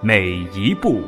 [0.00, 1.02] 每一步。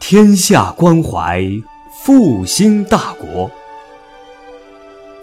[0.00, 1.44] 天下关怀，
[2.02, 3.50] 复兴大国。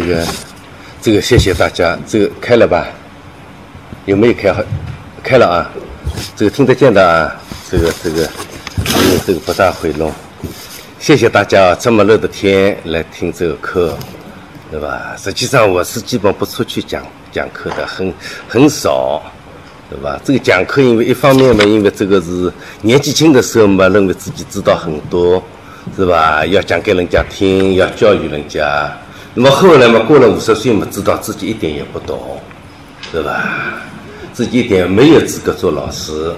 [0.00, 0.26] 这个，
[1.02, 1.98] 这个谢谢大家。
[2.06, 2.86] 这个开了吧？
[4.06, 4.62] 有没有开好？
[5.22, 5.70] 开了啊！
[6.34, 7.36] 这个听得见的啊。
[7.70, 10.10] 这个这个，因为这个不大会弄。
[10.98, 13.96] 谢谢大家啊这么热的天来听这个课，
[14.70, 15.14] 对吧？
[15.18, 18.12] 实际上我是基本不出去讲讲课的，很
[18.48, 19.22] 很少，
[19.90, 20.18] 对吧？
[20.24, 25.42] 这个讲课，因为一方面嘛，因为这个是年纪轻的时候嘛，认为自己知道很多，
[25.94, 26.44] 是吧？
[26.46, 28.90] 要讲给人家听，要教育人家。
[29.34, 32.40] 那么后来嘛，过了五十岁嘛，知道自己一点也不懂，
[33.12, 33.80] 对吧？
[34.32, 36.32] 自己一点没有资格做老师，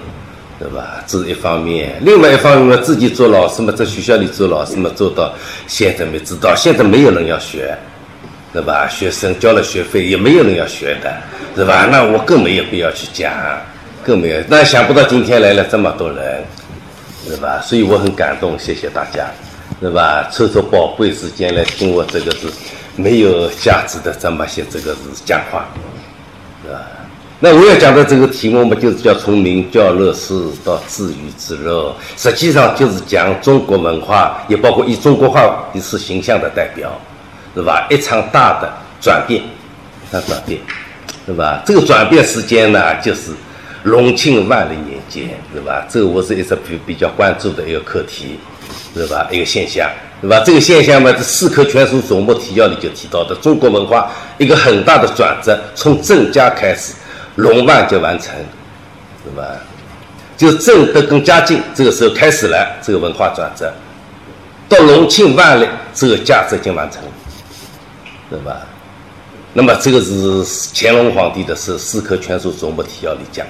[0.59, 1.03] 对吧？
[1.07, 1.99] 这是一方面。
[2.01, 5.33] 另外一方面嘛，自己做老师嘛，在学校里做老师嘛，做到
[5.65, 7.75] 现在没知道，现在没有人要学，
[8.51, 8.87] 对吧？
[8.87, 11.11] 学生交了学费也没有人要学的，
[11.55, 11.87] 对吧？
[11.91, 13.33] 那我更没有必要去讲，
[14.03, 14.37] 更没有。
[14.47, 16.43] 那想不到今天来了这么多人，
[17.27, 17.59] 对吧？
[17.61, 19.31] 所以我很感动，谢谢大家，
[19.81, 20.29] 对吧？
[20.31, 22.47] 抽出宝贵时间来听我这个是。
[22.95, 25.65] 没有价值的这么些这个是讲话，
[26.69, 26.85] 啊，
[27.39, 30.33] 那我要讲的这个题目嘛，就是叫从名教乐事
[30.63, 36.91] 到自娱自乐，实际上就是讲中国文化，也包括以中国化一次形象的代表，
[37.55, 37.85] 是吧？
[37.89, 38.71] 一场大的
[39.01, 40.59] 转变，一场转变，
[41.25, 41.61] 是吧？
[41.65, 43.31] 这个转变时间呢，就是
[43.83, 45.85] 隆庆万历年间，是吧？
[45.89, 48.39] 这个我是一直比比较关注的一个课题，
[48.95, 49.27] 是吧？
[49.31, 49.89] 一个现象。
[50.21, 50.41] 对吧？
[50.45, 56.93] 这个现象嘛，这《四科全书总目提要》里就提到的，中国文化一个很大的转折，从郑家开始，
[57.35, 58.33] 隆万就完成，
[59.25, 59.43] 对吧？
[60.37, 63.69] 就郑德跟嘉靖这个时候开始了这个文化转折，
[64.69, 67.01] 到隆庆万历这个价值已经完成，
[68.29, 68.61] 对吧？
[69.51, 70.41] 那么这个是
[70.73, 73.45] 乾隆皇帝的是《四科全书总目提要》里讲，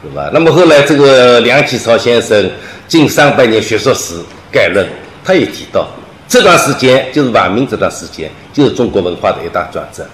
[0.00, 0.30] 对吧？
[0.32, 2.44] 那么后来这个梁启超先生
[2.86, 4.14] 《近三百年学说史
[4.50, 4.86] 概论》。
[5.24, 5.86] 他也提到，
[6.26, 10.06] 这段时间就是晚明这段时间，就是中国文化的一大转折，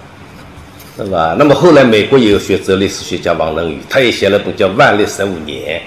[0.97, 1.37] 对吧？
[1.39, 5.79] 那么后来美国也有学者历史学家王仁宇，他也写了本叫《万历十五年》，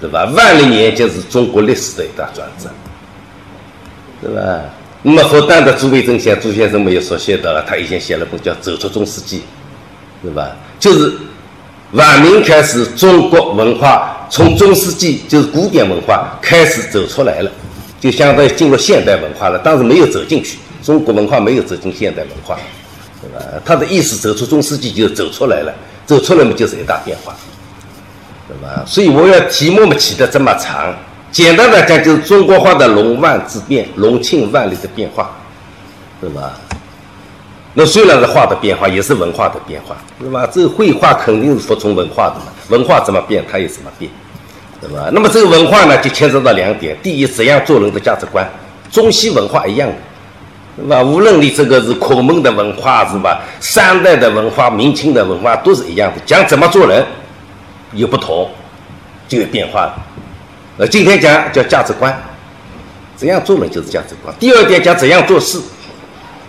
[0.00, 0.24] 对吧？
[0.34, 2.68] 万历年就是中国历史的一大转折，
[4.20, 4.60] 对吧？
[5.02, 9.38] 那么复旦的朱维正先朱先生没有说写到了，他以前写了本叫《走出中世纪》，
[10.22, 10.56] 对吧？
[10.80, 11.12] 就是
[11.92, 17.50] 晚明开始，中国文化从中世纪就是古典文化开始走出来了。
[18.04, 22.58] 就相当于进入现代文化了，但是没有走进去，中国文化没有走进现代文化，
[23.22, 23.42] 对吧？
[23.64, 25.72] 他的意思走出中世纪就走出来了，
[26.04, 27.34] 走出来嘛就是一大变化，
[28.46, 28.84] 对吧？
[28.86, 30.94] 所以我要题目嘛起的这么长，
[31.32, 35.34] 简单的讲就是中国化的龙万之变，龙庆万里的变化，
[36.20, 36.60] 对吧？
[37.72, 40.46] 那虽然是画的变化，也是文化的变化，对吧？
[40.52, 44.10] 这绘画肯定是服从文化的嘛，文化怎么变，它也怎么变。
[44.86, 45.08] 对吧？
[45.10, 48.46] 那么这个文化呢，就牵涉到两点：第一，怎样做人的价值观，
[48.92, 49.94] 中西文化一样的，
[50.76, 51.02] 对吧？
[51.02, 53.40] 无论你这个是孔孟的文化，是吧？
[53.60, 57.02] 三代的文化、明清的文化都是一样的，讲怎么做人
[57.92, 58.46] 有不同，
[59.26, 59.94] 就有变化了。
[60.76, 62.14] 呃，今天讲叫价值观，
[63.16, 64.34] 怎样做人就是价值观。
[64.38, 65.58] 第二点讲怎样做事，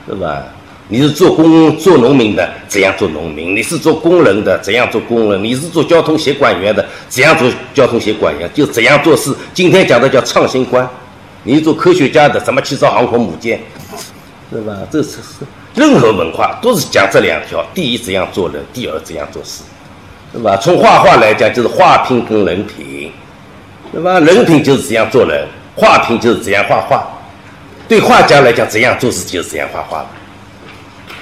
[0.06, 0.44] 对吧？
[0.88, 3.56] 你是做工做农民的，怎样做农民？
[3.56, 5.44] 你是做工人的，怎样做工人？
[5.44, 8.48] 你是做交通协管员的，怎样做交通协管员？
[8.54, 9.34] 就怎样做事。
[9.54, 10.88] 今天讲的叫创新观。
[11.44, 13.60] 你做科学家的，怎么去造航空母舰，
[14.52, 14.78] 是吧？
[14.92, 15.46] 这是是
[15.76, 19.64] 任何文化都是讲这两条：第一，怎样做人；第二，怎样做事，
[20.34, 20.56] 是吧？
[20.58, 23.12] 从画画来讲，就是画品跟人品，
[23.92, 24.20] 对吧？
[24.20, 27.08] 人品就是怎样做人，画品就是怎样画画。
[27.88, 30.06] 对画家来讲，怎样做事就是怎样画画。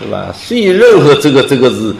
[0.03, 0.33] 是吧？
[0.37, 1.95] 所以任何这个这个是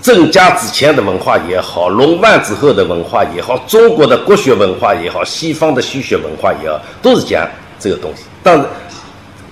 [0.00, 7.46] 郑家之前的文化也好，龙万之后的文化也好，中国的国学文化也好，西方的西学文化也好，都是讲
[7.78, 8.22] 这个东西。
[8.42, 8.64] 但是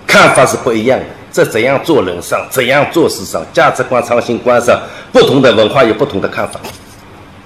[0.07, 4.81] 看法是不一样的，在怎样做人上，怎样做事上，价值观、创新观上，
[5.13, 6.59] 不同的文化有不同的看法。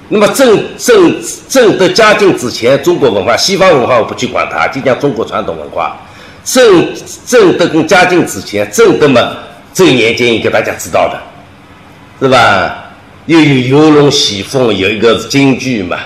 [0.08, 5.96] 那么郑郑郑德嘉靖之前，中国文化、西方文化我不去管它，就讲中国传统文化。
[6.44, 6.86] 郑
[7.26, 9.20] 郑德跟嘉靖之前，郑德嘛。
[9.76, 11.20] 这年间，应该大家知道的，
[12.18, 12.82] 是吧？
[13.26, 15.98] 又有游龙戏凤，有一个京剧嘛，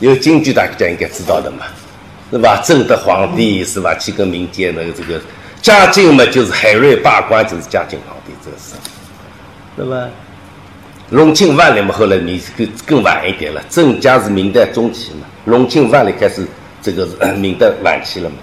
[0.00, 1.66] 有京剧，大家应该知道的嘛，
[2.32, 2.60] 是吧？
[2.64, 3.94] 正德皇帝是吧？
[3.94, 5.20] 去跟民间的这个
[5.62, 8.74] 嘉靖嘛，就是海瑞罢官，就是嘉靖皇帝这个事，
[9.76, 10.08] 是吧？
[11.10, 16.44] 隆庆万历嘛，后来你更更晚一点了，郑家是明代中期嘛，隆庆万历开始
[16.82, 18.36] 这个是明代晚期了嘛。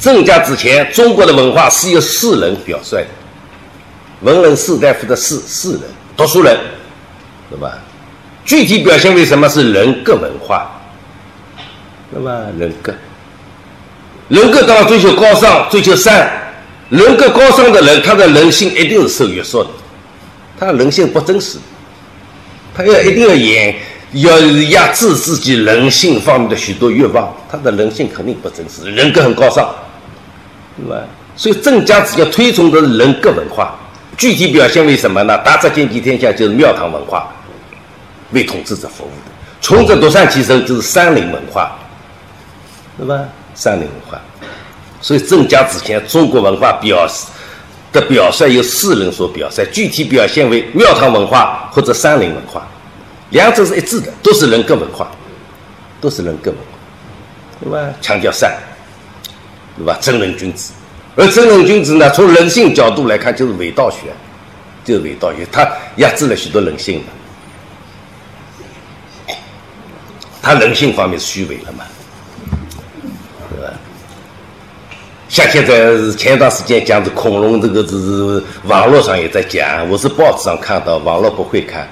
[0.00, 3.08] 郑家之前，中国的文化是由士人表率的，
[4.22, 5.80] 文人士大夫的士士人，
[6.16, 6.56] 读书人，
[7.50, 7.78] 对吧？
[8.44, 10.70] 具体表现为什么是人格文化，
[12.12, 12.46] 对吧？
[12.58, 12.94] 人格，
[14.28, 16.30] 人格当然追求高尚，追求善。
[16.90, 19.70] 人格高尚的人，他的人性一定是受约束的，
[20.58, 21.58] 他的人性不真实，
[22.74, 23.76] 他要一定要严，
[24.12, 24.38] 要
[24.70, 29.68] 压制自己人性方面的许多欲望，他的人性肯定不真实，人格很高尚。
[30.78, 31.04] 对吧？
[31.36, 33.76] 所以郑家只要推崇的是人格文化，
[34.16, 35.38] 具体表现为什么呢？
[35.38, 37.28] 达则兼济天下就是庙堂文化，
[38.32, 39.30] 为统治者服务的；
[39.60, 41.78] 穷则独善其身就是山林文化，
[42.96, 43.24] 对吧？
[43.54, 44.20] 山林文化。
[45.00, 47.08] 所以郑家之前中国文化表
[47.92, 52.66] 的表率由士人所表率，具体表现为庙堂文化或者山林文化，
[53.30, 55.08] 两者是一致的，都是人格文化，
[56.00, 56.78] 都是人格文化，
[57.60, 57.94] 对吧？
[58.00, 58.52] 强调善。
[59.78, 59.96] 对吧？
[60.00, 60.72] 真人君子，
[61.14, 64.08] 而真人君子呢，从人性角度来看，就是伪道学，
[64.84, 65.66] 就是伪道学，他
[65.96, 67.00] 压制了许多人性
[69.26, 69.34] 的，
[70.42, 71.84] 他人性方面虚伪了嘛，
[73.50, 73.72] 对吧？
[75.28, 81.86] 像现在前一段时间讲的恐龙，这个只是网络上也在讲，我是报纸上看到，网络不会看，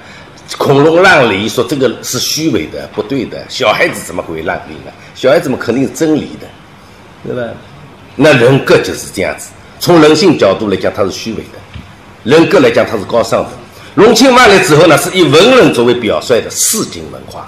[0.57, 4.91] 恐龙烂梨，说这个是虚伪的，不对的，小孩子怎么会烂梨呢？
[5.15, 6.47] 小孩子们肯定是真理的，
[7.23, 7.53] 对吧？
[8.19, 9.49] 那人格就是这样子，
[9.79, 11.59] 从人性角度来讲，它是虚伪的；
[12.23, 13.49] 人格来讲，它是高尚的。
[13.93, 17.47] 隆庆万历之后呢，是以文人作为表率的市井文化，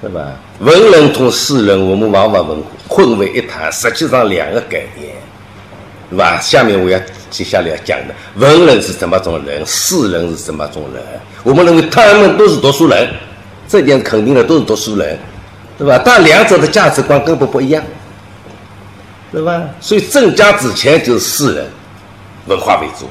[0.00, 0.32] 对吧？
[0.60, 5.12] 文人同士人，我们往往混混为一谈，实际上两个概念，
[6.08, 6.38] 对吧？
[6.40, 6.98] 下面我要
[7.30, 11.02] 接下来要讲的，文人是什么种人，士人是什么种人？
[11.42, 13.08] 我们认为他们都是读书人，
[13.68, 15.18] 这点肯定的，都是读书人，
[15.78, 16.00] 对吧？
[16.04, 17.82] 但两者的价值观根本不一样。
[19.32, 19.62] 对吧？
[19.80, 21.66] 所以郑家之前就是士人
[22.46, 23.08] 文化为主，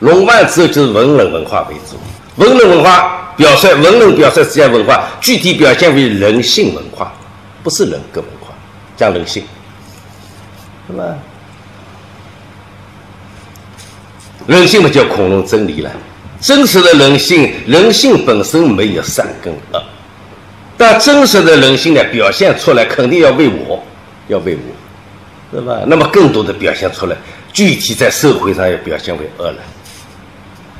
[0.00, 1.96] 龙万之后就是文人文化为主。
[2.36, 7.12] 文人文化表率，文人表率之间文化，具体表现为人性文化，
[7.62, 8.52] 不是人格文化，
[8.96, 9.44] 讲人性，
[10.88, 11.14] 对吧？
[14.46, 15.90] 人性嘛，叫恐龙真理了。
[16.40, 19.82] 真实的人性，人性本身没有善跟恶，
[20.76, 23.82] 但真实的人性呢，表现出来肯定要为我，
[24.28, 24.73] 要为我。
[25.54, 25.82] 是吧？
[25.86, 27.16] 那么更多的表现出来，
[27.52, 29.58] 具体在社会上要表现为恶了，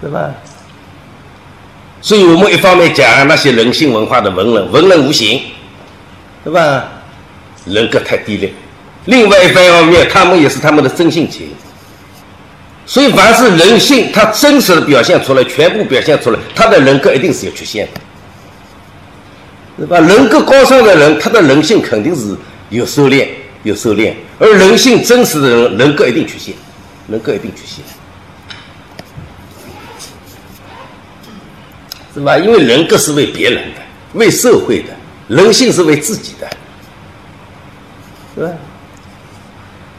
[0.03, 0.35] 是吧？
[2.01, 5.41] 所以我们一方面讲那些人性文化的文人，文人无形，
[6.43, 6.89] 对吧？
[7.67, 8.51] 人格太低劣；
[9.05, 11.49] 另外一方面，他们也是他们的真性情。
[12.85, 18.01] 所以凡是人性，他真实的表现出来，全部表现出来，他的人格一定是有缺陷的，
[19.79, 20.01] 对吧？
[20.01, 22.37] 人格高尚的人，他的人性肯定是
[22.71, 23.29] 有收敛。
[23.65, 26.55] 有收敛，而人性真实的人，人格一定缺陷，
[27.09, 27.85] 人格一定缺陷，
[32.15, 32.39] 是吧？
[32.39, 33.81] 因为人格是为别人的，
[34.13, 34.95] 为社会的，
[35.29, 36.49] 人性是为自己的，
[38.37, 38.53] 是吧？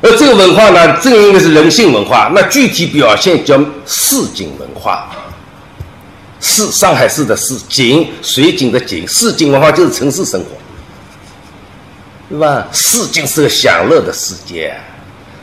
[0.02, 5.10] 而这个文化呢，正因为是人性文化，那具体表现叫市井文化。
[6.40, 10.50] 市，上海市的市，井，水井的井，市井文化就是城市生活。
[12.28, 12.68] 对吧？
[12.72, 14.74] 世界是个享乐的世界，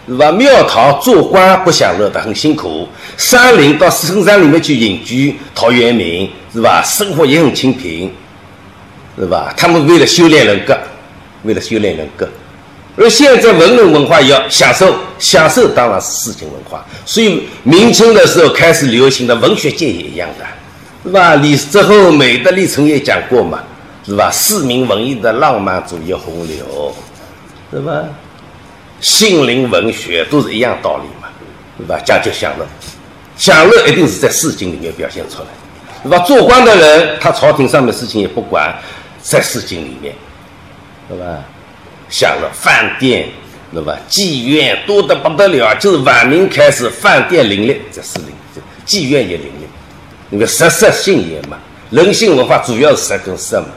[0.09, 0.33] 是吧？
[0.33, 2.89] 庙堂做官不享乐的，很辛苦。
[3.17, 6.83] 山林到深山里面去隐居，陶渊明是吧？
[6.83, 8.13] 生活也很清贫，
[9.17, 9.55] 是吧？
[9.57, 10.77] 他们为了修炼人格，
[11.45, 12.29] 为了修炼人格。
[12.95, 16.85] 而现在文人文化要享受，享受当然是市井文化。
[17.07, 20.45] 所以明清的时候开始流行的文学界也一样的，
[21.05, 21.37] 是吧？
[21.37, 23.61] 李之后美的历程也讲过嘛，
[24.05, 24.31] 是吧？
[24.33, 26.93] 市民文艺的浪漫主义洪流，
[27.71, 28.05] 是吧？
[29.01, 31.29] 心灵文学都是一样道理嘛，
[31.79, 32.01] 对吧？
[32.05, 32.67] 讲究享乐，
[33.37, 35.49] 享乐一定是在市井里面表现出来，
[36.03, 36.19] 对吧？
[36.25, 38.75] 做官的人，他朝廷上面事情也不管，
[39.21, 40.15] 在市井里面，
[41.09, 41.39] 对吧？
[42.09, 43.29] 享乐，饭店，
[43.73, 43.97] 对吧？
[44.09, 48.27] 妓院多得不得了，就是晚明开始，饭店林立在市里，
[48.85, 49.67] 妓院也林立，
[50.31, 51.57] 那个食色性也嘛，
[51.91, 53.69] 人性文化主要是食跟色嘛。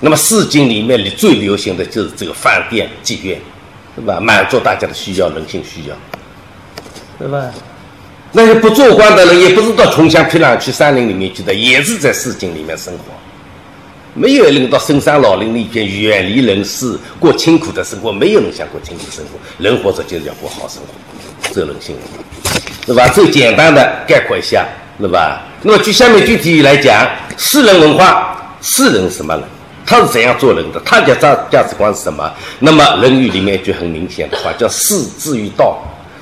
[0.00, 3.40] 那么市井里面里最流行的就是这个饭店、妓院。
[3.96, 4.20] 对吧？
[4.20, 5.96] 满足大家的需要，人性需要，
[7.18, 7.50] 对吧？
[8.30, 13.00] 那些不做官的人，也不是到穷乡僻壤去山林里面去的，也是在市井里面生活。
[14.14, 18.12] 没有人到深山老林里边远离人世，过清苦的生活。
[18.12, 21.96] 没有人想过清苦生活，人活着就是要过好生活，这人性，
[22.86, 23.08] 对吧？
[23.08, 24.64] 最简单的概括一下，
[25.00, 25.42] 对吧？
[25.62, 27.04] 那么，就下面具体来讲，
[27.36, 29.42] 世人文化，世人什么人？
[29.88, 30.78] 他是怎样做人的？
[30.84, 32.30] 他的价价值观是什么？
[32.58, 35.78] 那么《论语》里面就很明显的话，叫“士志于道”。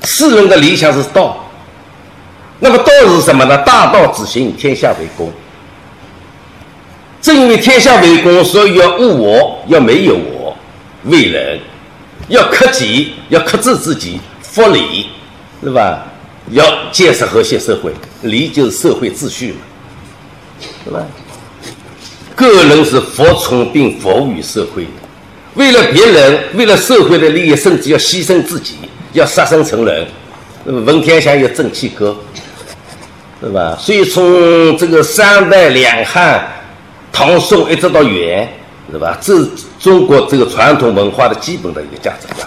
[0.06, 1.44] 士人的理想是道。
[2.60, 3.58] 那么道是什么呢？
[3.58, 5.32] 大道之行，天下为公。
[7.20, 10.56] 正因为天下为公，所以要物我，要没有我，
[11.06, 11.58] 为人，
[12.28, 15.08] 要克己，要克制自己，复礼，
[15.60, 16.06] 对吧？
[16.50, 17.92] 要建设和谐社会，
[18.22, 19.58] 礼就是社会秩序嘛，
[20.84, 21.04] 对吧？
[22.36, 24.86] 个人是服从并服务于社会，
[25.54, 28.74] 为了别人，为了社会的利益，甚至要牺牲自己，
[29.14, 30.06] 要杀身成仁。
[30.66, 32.14] 文天祥有正气歌，
[33.40, 33.76] 对吧？
[33.80, 36.46] 所以从这个三代两汉、
[37.10, 38.46] 唐宋一直到元，
[38.92, 39.16] 是吧？
[39.20, 39.48] 这
[39.80, 42.46] 中国这个传统文化的基本的一个价值观。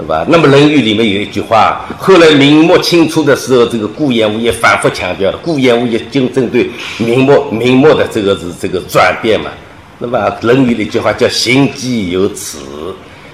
[0.00, 0.24] 对吧？
[0.28, 5.36] 那么《论语》里面有一句话，后来明末清初的时候，这个顾炎武也反复强调了。
[5.42, 9.50] 顾炎武也就针对明末明末的这个是这个转变嘛。
[9.98, 12.56] 那么《论语》的一句话叫“行己有耻”，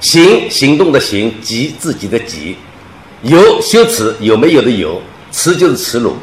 [0.00, 2.56] 行行动的行，己自己的己，
[3.22, 6.16] 有羞耻有没有的有，耻就是耻辱，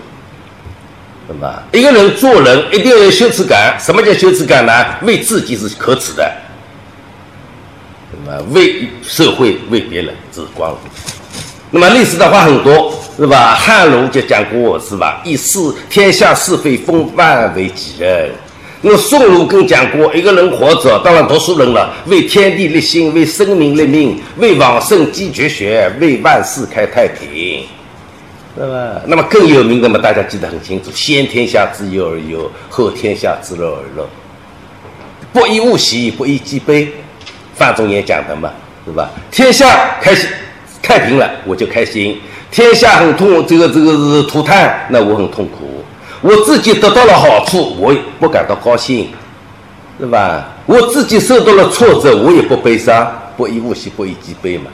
[1.26, 1.64] 对吧？
[1.72, 3.78] 一个人做人一定要有羞耻感。
[3.80, 4.74] 什么叫羞耻感呢？
[5.04, 6.30] 为自己是可耻的。
[8.52, 10.76] 为社会为别人之光。
[11.72, 13.56] 那么历史的话很多，是吧？
[13.56, 15.22] 汉儒就讲过，是吧？
[15.26, 15.60] 以是
[15.90, 18.30] 天下是非风范为己任。
[18.82, 27.66] 那么宋儒更讲过，一个人活着，当然读书人了，为天地立心，为生民立命，为往圣继绝学，为万世开太平，
[28.56, 29.02] 是吧？
[29.08, 34.08] 那么更有名的嘛，大家记得很清楚：先天下之忧而忧，后天下之乐而乐。
[35.32, 36.92] 不以物喜，不以己悲。
[37.56, 38.52] 范仲淹讲的嘛，
[38.86, 39.10] 是吧？
[39.32, 40.30] 天下开心
[40.82, 42.16] 太平了，我就开心；
[42.52, 45.84] 天下很痛，这个这个是涂炭，那我很痛苦。
[46.22, 49.10] 我自己得到了好处，我也不感到高兴，
[50.00, 50.50] 是吧？
[50.66, 54.72] 我自己受到了挫折，我也不悲伤，不以物喜，不以己悲嘛，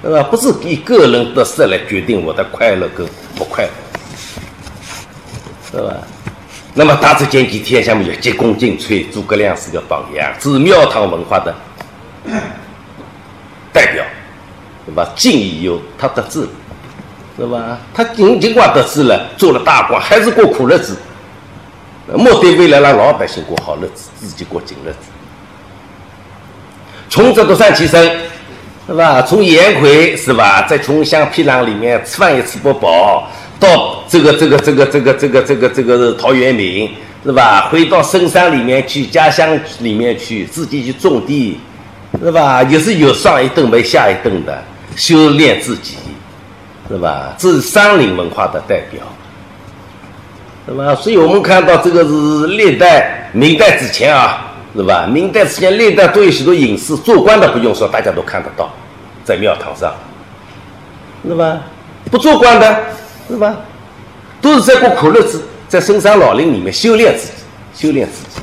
[0.00, 0.22] 对吧？
[0.30, 3.70] 不是以个人的事来决定我的快乐跟不快乐，
[5.70, 5.96] 是吧？
[6.74, 11.54] 那么大致讲几天下面就急功近谮，诸葛亮是个榜样，是庙堂文化的。
[13.72, 14.04] 代表，
[14.84, 15.10] 对吧？
[15.16, 16.46] 晋以忧，他得志，
[17.36, 17.78] 对吧？
[17.94, 20.96] 他尽尽管得志了，做了大官，还是过苦日子，
[22.14, 24.98] 目的为了让老百姓过好日子，自己过紧日子。
[27.08, 28.14] 穷则独善其身，
[28.86, 29.22] 是吧？
[29.22, 36.90] 从颜回是吧，在穷乡僻壤里面吃饭也吃不饱，到这个这个这个这个这个这个这个陶渊明，
[37.24, 37.68] 是吧？
[37.70, 41.58] 回到深山里面去，家乡里面去，自己去种地。
[42.20, 42.62] 是吧？
[42.64, 44.62] 也是有上一顿没下一顿的
[44.96, 45.96] 修炼自己，
[46.88, 47.34] 是吧？
[47.38, 49.02] 这是山林文化的代表，
[50.68, 50.94] 是吧？
[50.94, 55.06] 所以我们看到这个是历代明代之前啊，是吧？
[55.06, 58.70] 明代之前历代都有许多隐士，做官的不用说，大家都看得到，
[59.24, 59.92] 在庙堂上，
[61.26, 61.60] 是吧？
[62.10, 62.84] 不做官的，
[63.28, 63.56] 是吧？
[64.40, 67.32] 都是在过苦日子，在深山老林里面修炼自己，
[67.74, 68.40] 修炼自己，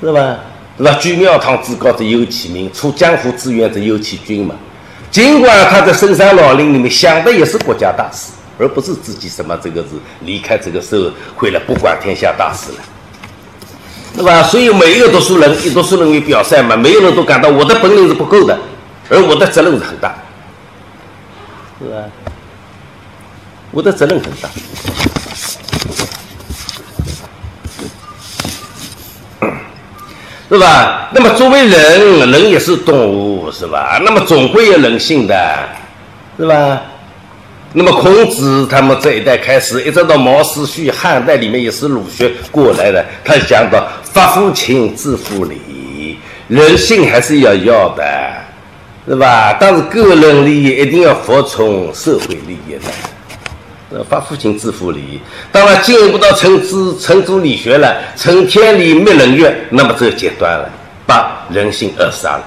[0.00, 0.38] 是吧？
[0.78, 0.92] 是吧？
[1.00, 4.54] 居庙堂之高则忧其民，处江湖之远则忧其君嘛。
[5.10, 9.88] 尽管他在深山老林里面想的也是国家大事，而不是自己什么这个是
[10.20, 12.78] 离开这个社会了，不管天下大事了，
[14.14, 14.42] 对吧？
[14.44, 18.58] 所以每一个读书人以读书人为表率嘛，每个人都感到我的本领是不够的，
[19.08, 20.14] 而我的责任是很大，
[21.80, 21.96] 是吧？
[23.72, 24.48] 我的责任很大，
[30.50, 31.08] 是吧？
[31.12, 34.00] 那么作为人，人也是动物，是吧？
[34.04, 35.58] 那么总归有人性的，
[36.36, 36.82] 是吧？
[37.72, 48.02] 那么孔子他们这一代开始，一直到毛思绪汉代里面也是儒学过来的，他讲到发乎情，自乎理，人性还是要要的，
[49.06, 49.56] 是吧？
[49.60, 52.90] 但是个人利益一定要服从社会利益的。
[54.08, 55.20] 发乎情，自乎礼。
[55.50, 60.70] 当然，进一步到成知成主理学了，成天理，灭人欲，那么这个阶段了，
[61.06, 62.44] 把人性扼杀了，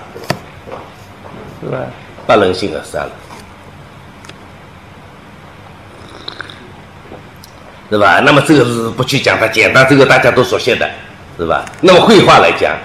[1.62, 1.78] 是吧？
[2.26, 3.12] 把人性扼杀了。
[7.90, 8.20] 是吧？
[8.22, 10.90] 那么这个是不去讲它，简单这个大家都熟悉的，
[11.38, 11.64] 是吧？
[11.82, 12.76] 那么绘画来讲，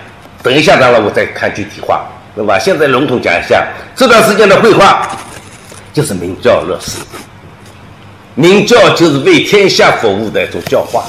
[0.42, 2.04] 等一下当然我再看具体画，
[2.36, 2.58] 是吧？
[2.58, 5.08] 现在笼统讲一下，这段时间的绘画
[5.94, 6.98] 就是明教乐师，
[8.38, 11.06] 明教就是为天下服务的一种教化，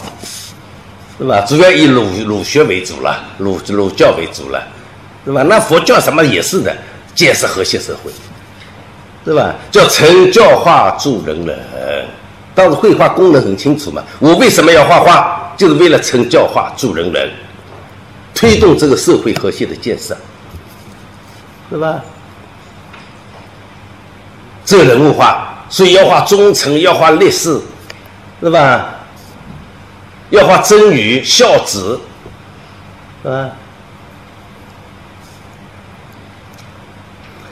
[1.19, 1.45] 是吧？
[1.47, 4.67] 主要以儒儒学为主了，儒儒教为主了，
[5.23, 5.43] 是吧？
[5.43, 6.75] 那佛教什么也是的，
[7.13, 8.11] 建设和谐社会，
[9.23, 9.53] 是吧？
[9.69, 12.07] 叫成教化助人人。
[12.55, 15.53] 当时绘画功能很清楚嘛，我为什么要画画？
[15.55, 17.29] 就是为了成教化助人人，
[18.33, 20.17] 推动这个社会和谐的建设，
[21.69, 22.01] 是吧？
[24.65, 27.59] 这人物画，所以要画忠臣，要画烈士，
[28.41, 28.95] 是吧？
[30.31, 31.99] 要画真语孝子，
[33.23, 33.49] 是吧？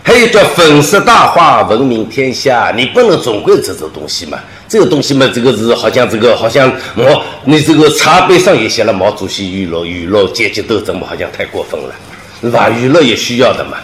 [0.03, 4.39] 还有叫粉饰大画，闻名天下，你不能总归这种东西嘛？
[4.67, 11.93] 这个东西嘛，这个是好像这个好像毛，你这个茶杯上也写了毛主席语录，娱乐阶级斗争嘛，好像太过分了，
[12.41, 12.69] 是吧？
[12.69, 13.77] 娱乐也需要的嘛，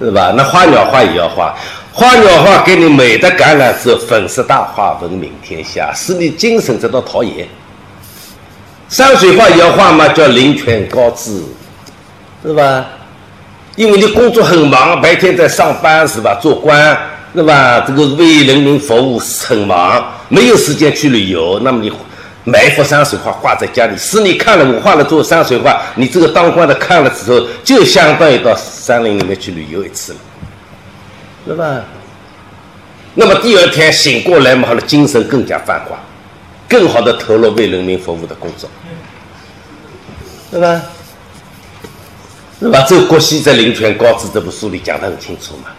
[0.00, 0.32] 是吧？
[0.34, 1.54] 那花鸟画也要画，
[1.98, 7.44] 花鸟画给你美的感染之后，粉饰大画，闻名天下，使你精神得到陶冶。
[8.88, 11.42] 山水画也要画嘛，叫灵泉高致，
[12.44, 12.86] 是吧？
[13.74, 16.38] 因为你工作很忙，白天在上班是吧？
[16.40, 16.96] 做官
[17.34, 17.80] 是吧？
[17.84, 21.58] 这个为人民服务很忙，没有时间去旅游。
[21.64, 21.92] 那么你
[22.44, 30.18] 买一幅山水画挂在家里，使你看了我画了做山水画，你这个当官的看了之后，就相当于到山林里面去旅游一次了，
[31.48, 31.82] 对吧？
[33.14, 35.98] 那么第二天醒过来嘛，好了，精神更加繁华，
[36.68, 38.68] 更好的投入为人民服务的工作，
[40.50, 40.82] 对吧？
[42.60, 42.84] 是吧？
[42.86, 45.70] 这国西在《林泉高致》这部书里讲得很清楚嘛，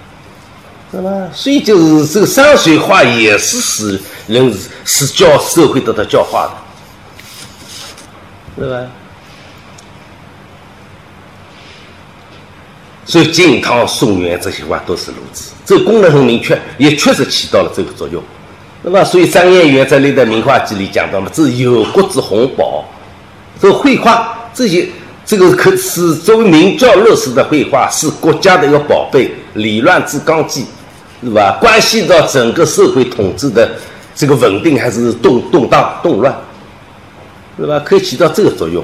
[0.92, 1.30] 是吧？
[1.32, 4.52] 所以就是这个山水画也是使人
[4.84, 6.48] 使教社会得到教化
[8.58, 8.88] 的，对吧？
[13.10, 18.22] 所以晋唐宋元这些话都是如此，这个功能很明确，也确实起到了这个作用，
[18.84, 19.04] 是吧？
[19.04, 22.86] 所以张彦元在《历代名画集》里讲到嘛，这是有国之红宝，
[23.60, 24.88] 这绘画这些。
[25.26, 30.66] 这个可是作为明教乐师的绘画，是国家的一个宝贝，理乱之纲纪，
[31.24, 31.58] 是吧？
[31.60, 33.72] 关系到整个社会统治的
[34.16, 36.36] 这个稳定还是动动荡动乱，
[37.60, 37.80] 是吧？
[37.86, 38.84] 可以起到这个作用。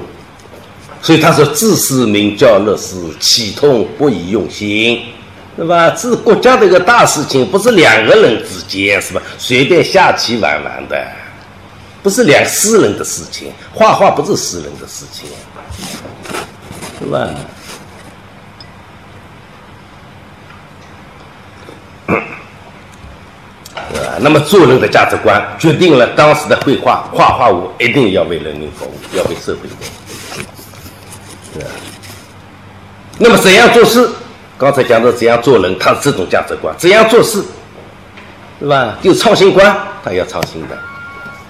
[1.06, 5.04] 所以他说：“治是明教乐师，启通不以用心，
[5.56, 5.88] 是吧？
[5.90, 9.22] 治国家的一个大事情，不是两个人之间，是吧？
[9.38, 11.00] 随便下棋玩玩的，
[12.02, 13.52] 不是两私人的事情。
[13.72, 15.28] 画画不是私人的事情。”
[16.98, 17.28] 是吧？
[24.18, 29.84] 那么做人的价值观决定了当时的绘画，画画我一定要为人民服务，要为社会服务。
[33.18, 34.08] 那么怎样做事？
[34.58, 37.42] 刚才讲的怎样做人，他是这种价值观；怎样做事，
[38.60, 38.96] 是吧？
[39.02, 40.78] 就创新观，他要创新的，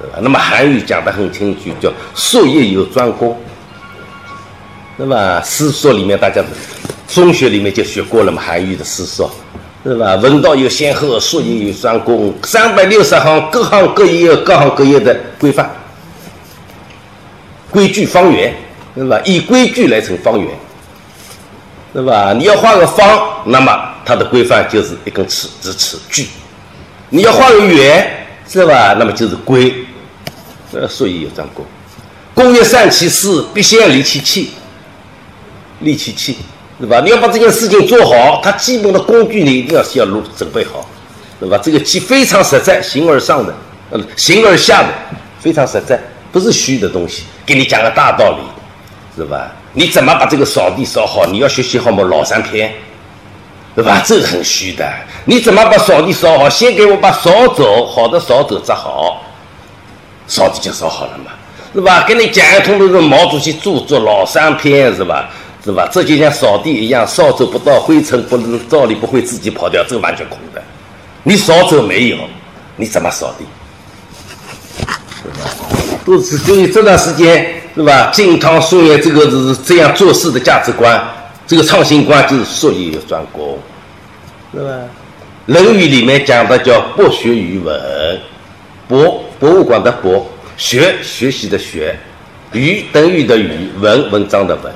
[0.01, 0.19] 对吧？
[0.21, 3.37] 那么韩愈讲的很清楚，叫术业有专攻。
[4.97, 6.42] 那么诗说里面，大家
[7.07, 9.31] 中学里面就学过了嘛，韩愈的诗说，
[9.85, 10.16] 是吧？
[10.16, 15.71] 文道有先后，术业有专攻，三百六十行，各行各业各行各业的规范，
[17.71, 18.53] 规矩方圆，
[18.97, 19.21] 是吧？
[19.25, 20.49] 以规矩来成方圆，
[21.95, 22.33] 是吧？
[22.33, 23.73] 你要画个方，那么
[24.05, 26.25] 它的规范就是一根尺，是尺矩；
[27.11, 28.95] 你要画个圆，是吧？
[28.99, 29.75] 那么就是规，
[30.73, 31.65] 呃，术业有专攻。
[32.35, 34.51] 工欲善其事，必先利其器。
[35.81, 36.39] 利其器，
[36.81, 37.01] 对吧？
[37.05, 40.89] 你要把这件事情做好，它基本的工具你一定要先要准备好，
[41.39, 41.61] 对吧？
[41.63, 43.55] 这个器非常实在，形而上的，
[43.91, 44.89] 呃，形而下的，
[45.39, 46.01] 非常实在，
[46.33, 47.25] 不是虚的东西。
[47.45, 48.39] 给你讲个大道理，
[49.16, 49.50] 是吧？
[49.72, 51.24] 你怎么把这个扫地扫好？
[51.24, 52.05] 你要学习好么？
[52.05, 52.70] 老三篇，
[53.74, 54.02] 对吧？
[54.05, 54.87] 这很虚的。
[55.24, 56.50] 你怎么把扫地扫好？
[56.50, 59.22] 先给我把扫帚好的扫帚扎好，
[60.26, 61.33] 扫地就扫好了嘛，
[61.72, 62.05] 是吧？
[62.07, 65.31] 跟你讲一通都是毛主席著作老三篇，是吧？
[65.64, 65.88] 是吧？
[65.90, 68.37] 这就像扫地一样，扫帚不到，灰尘不
[68.68, 70.62] 照理不会自己跑掉，这完全空的。
[71.22, 72.18] 你扫帚没有，
[72.76, 73.46] 你怎么扫地？
[76.05, 78.11] 都是所以这段时间是吧？
[78.12, 81.03] 金汤书院这个是这样做事的价值观，
[81.47, 83.59] 这个创新观就是术业有专攻，
[84.55, 84.71] 是吧？
[85.53, 88.21] 《论语》里面讲的叫博学于文，
[88.89, 91.97] 博博物馆的博，学学习的学，
[92.53, 94.73] 于等于的于，文文章的文。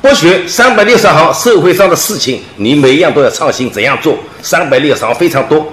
[0.00, 4.16] 博学三百六十行，社会上的事情你每一样都要创新，怎样做？
[4.40, 5.66] 三百六十行非常多，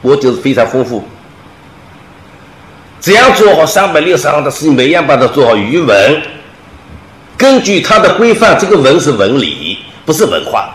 [0.00, 1.02] 博就是非常丰富。
[3.02, 5.56] 怎样做好三百六十行的事情，每样把它做好。
[5.56, 6.22] 语文，
[7.36, 10.72] 根据它的规范，这个文是文理，不是文化。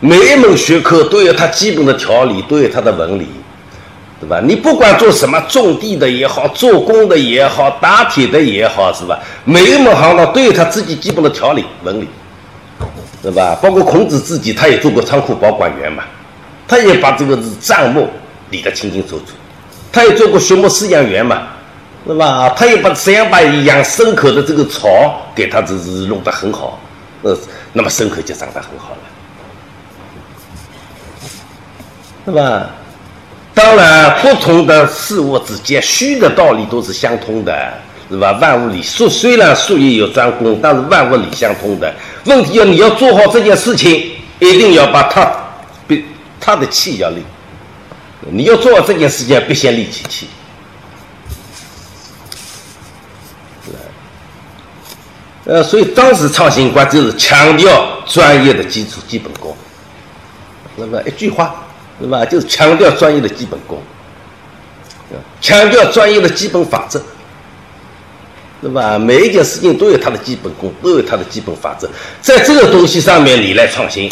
[0.00, 3.26] 每一门学科都有它基本的条理，都有它的文理，
[4.18, 4.40] 对吧？
[4.42, 9.18] 你不管做什么，种地的也好，做工的也好，打铁的也好，是吧？
[9.44, 12.08] 每一门行当都有他自己基本的条理、文理，
[13.22, 13.54] 对吧？
[13.62, 16.04] 包括孔子自己，他也做过仓库保管员嘛，
[16.66, 18.08] 他也把这个账目
[18.48, 19.26] 理得清清楚楚。
[19.94, 21.46] 他也做过畜牧饲养员嘛，
[22.04, 22.52] 是吧？
[22.56, 26.80] 他也把怎样把养牲口的这个草给他这是弄得很好，
[27.22, 27.38] 呃，
[27.72, 28.98] 那么牲口就长得很好了，
[32.26, 32.70] 是吧？
[33.54, 37.72] 当然，不同的事物之间虚的道理都是相通的，
[38.10, 38.32] 是吧？
[38.40, 41.94] 万物理术虽然术业有专攻，但是万物理相通的。
[42.24, 45.32] 问题要你要做好这件事情，一定要把它，
[45.86, 46.04] 比
[46.40, 47.22] 他的气要立。
[48.30, 50.28] 你要做这件事情，必先立起气。
[55.46, 59.54] 呃，所以当时创新观就是强调专业的基础基本功，
[60.74, 61.66] 那么一句话，
[62.00, 62.24] 是吧？
[62.24, 63.78] 就是强调专业的基本功，
[65.42, 66.98] 强调专业的基本法则，
[68.62, 68.98] 对吧？
[68.98, 71.90] 每一件事情都有它的基本功，都有它的基本法则，
[72.22, 74.10] 在这个东西上面你来创新，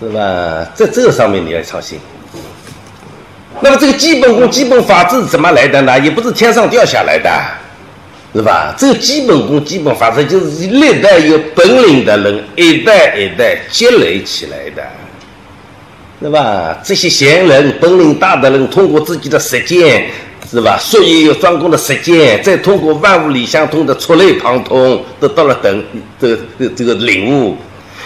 [0.00, 0.64] 是吧？
[0.74, 2.00] 在这个上面你来创新。
[3.60, 5.98] 那么这个基本功、基本法则怎么来的呢？
[6.00, 7.30] 也不是天上掉下来的，
[8.34, 8.74] 是吧？
[8.78, 14.82] 这个基本功、基本法则就是历代有本领的人一代一代积累起来的，
[16.22, 16.78] 是吧？
[16.84, 20.06] 这些贤人、本领大的人，通过自己的实践，
[20.50, 20.78] 是吧？
[20.80, 25.84] 术业有专攻的实践，再通过万物理相通的触类旁通，得到了等
[26.20, 26.38] 这个
[26.76, 27.56] 这个领悟。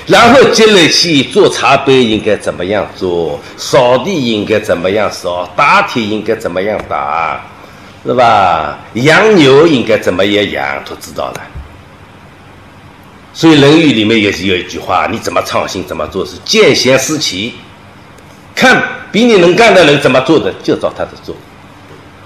[0.06, 7.40] 然后积累起做茶杯应该怎么样做，扫地应该怎么样扫，打铁应该怎么样打，
[8.04, 8.78] 是吧？
[8.94, 11.40] 养牛应该怎么样养，都知道了。
[13.32, 17.54] 所以《论语》里面也是有一句话：你怎么创新，怎么做是，见贤思齐，
[18.54, 21.34] 看比你能干的人怎么做的，就照他的做，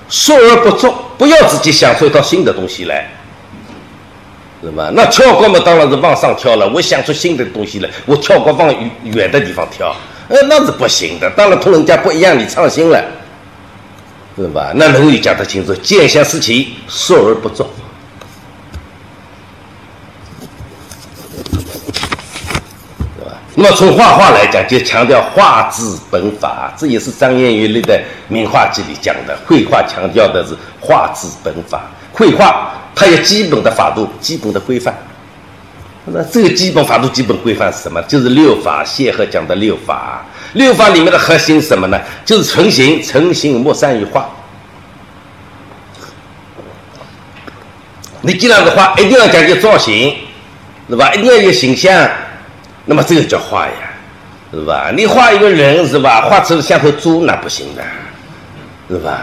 [0.09, 3.09] 说而不做，不要自己想出一套新的东西来。
[4.63, 4.91] 是吧？
[4.95, 6.67] 那跳高嘛，当然是往上跳了。
[6.75, 9.95] 我想出新的东西来，我跳高往远的地方跳，
[10.29, 11.31] 呃，那是不行的。
[11.37, 13.05] 当然同人家不一样，你创新了，
[14.35, 14.73] 是吧？
[14.75, 17.69] 那《论语》讲得清楚：见贤思齐，说而不做，
[23.19, 23.33] 是吧？
[23.55, 29.39] 那么从画画来讲，就强调画质本法，这也是张彦宇历的名画集里讲的。
[29.47, 32.73] 绘画强调的是画质本法，绘画。
[32.97, 34.93] 它有基本的法度、基本的规范。
[36.07, 38.01] 那这个基本法度、基本规范是什么？
[38.03, 38.83] 就是六法。
[38.85, 42.01] 谢赫讲的六法，六法里面的核心是什么呢？
[42.25, 44.31] 就是成形，成形莫善于画。
[48.23, 50.17] 你既然是画，一定要讲究造型，
[50.89, 51.13] 是吧？
[51.13, 52.09] 一定要有形象，
[52.87, 53.73] 那么这个叫画呀，
[54.53, 54.91] 是吧？
[54.97, 56.23] 你画一个人，是吧？
[56.23, 57.83] 画出像头猪，那不行的，
[58.89, 59.21] 是吧？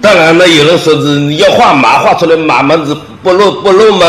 [0.00, 4.06] 当然了，有人说是你要画马，画出来马嘛是不露不露嘛，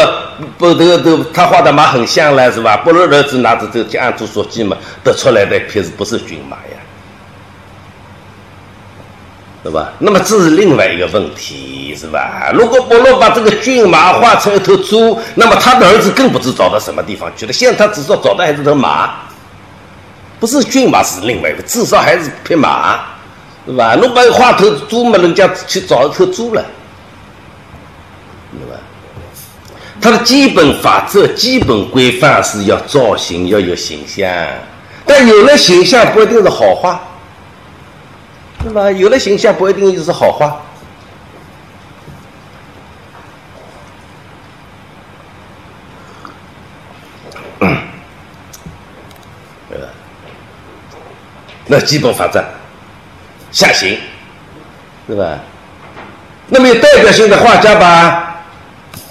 [0.58, 2.78] 不这个都他画的马很像了是吧？
[2.78, 6.80] 不露儿子拿着这个按图索骥嘛，得出来的片子不是骏马呀，
[9.64, 9.92] 对吧？
[10.00, 12.52] 那么这是另外一个问题是吧？
[12.54, 17.52] 如果不露把这个骏马画成一头猪，那么他的儿子更不知找到什么地方去了。
[17.52, 19.10] 现在他至少找到还是头马，
[20.40, 23.11] 不是骏马是另外一个，至少还是匹马。
[23.72, 23.96] 是吧？
[23.96, 26.62] 侬把画头猪嘛，人家去找一头猪了，
[28.52, 28.78] 对吧？
[30.02, 34.30] 它的基本法则、基本规范是要造型，要有形象。
[35.06, 37.00] 但有了形象不一定是好画，
[38.62, 38.92] 对吧？
[38.92, 40.62] 有了形象不一定就是好画。
[49.70, 49.78] 呃，
[51.68, 52.44] 那基本法则
[53.52, 53.98] 下行，
[55.08, 55.40] 是吧？
[56.48, 58.44] 那么有代表性的画家吧，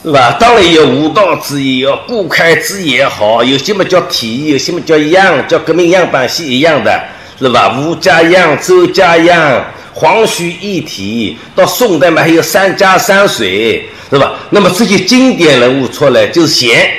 [0.02, 0.36] 是吧？
[0.38, 7.02] 当然有吴道子也有顾恺之也好，有些么叫体，有些么叫样，叫革命样板戏一样的，
[7.38, 7.78] 是吧？
[7.78, 14.32] 吴家样、周家样、黄须一体，到宋代嘛还有三家山水，是吧？
[14.50, 16.90] 那么这些经典人物出来就是贤，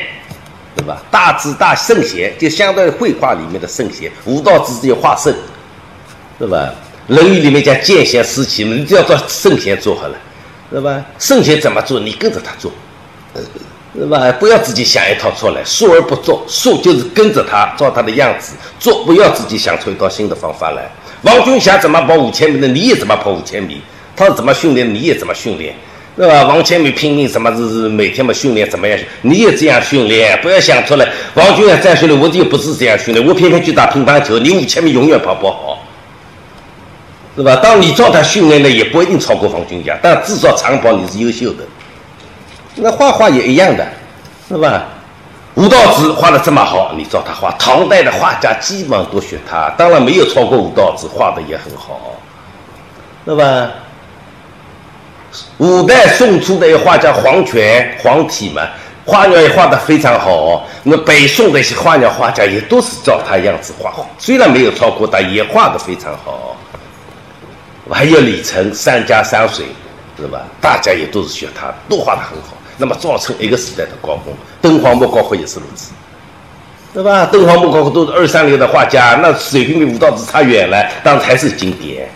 [0.75, 1.01] 对吧？
[1.12, 4.12] 大智大圣贤，就相当于绘画里面的圣贤。
[4.25, 5.32] 吴道子就画圣，
[6.39, 6.58] 是吧？
[7.07, 10.17] 《论语》里面讲见贤思齐嘛，你就要照圣贤做好了。
[10.73, 11.03] 是吧？
[11.19, 12.71] 圣贤怎么做，你跟着他做，
[13.93, 14.31] 是吧？
[14.39, 20.89] 不要自己想一套出来，说而不做，说就是跟着他，照他的样子做，不要自己想出一套新的方法来。
[21.23, 23.81] 王军霞怎么跑五千米的，你也怎么跑五千米；
[24.15, 25.75] 他是怎么训练，你也怎么训练，
[26.15, 26.45] 是吧？
[26.45, 28.97] 王千米拼命什么是是每天嘛训练怎么样？
[29.23, 31.05] 你也这样训练，不要想出来。
[31.33, 35.80] 王军霞再训练，我就不是这样训练，我偏偏去打乒乓球，你五千米永远跑不好。
[37.35, 37.55] 是吧？
[37.63, 41.63] 当你照他训练呢，也不一定超过方军霞，但至少长跑你是优秀的。
[42.75, 43.87] 那画画也一样的，
[44.47, 44.83] 是吧？
[45.55, 47.51] 吴道子画的这么好，你照他画。
[47.59, 51.99] 唐代的画家基本上都学他，当然没有超过吴道子，画的也很好，
[53.25, 53.69] 是吧？
[55.57, 58.61] 五代宋初的一画家黄泉、黄体嘛，
[59.05, 60.65] 花鸟也画的非常好。
[60.83, 66.57] 那北宋的一些花鸟画家也都是照他样子画，虽然没有超过，但也画的非常好。
[67.89, 69.65] 还有李成三家山水，
[70.19, 70.41] 是吧？
[70.61, 72.57] 大家也都是学他，都画的很好。
[72.77, 75.91] 那么造成一个时代的高峰，敦煌莫高窟也是如此，
[76.93, 77.27] 对吧？
[77.27, 82.09] 敦煌莫高窟都是二三流的画家，那水平比吴道子差远了，但还是经典，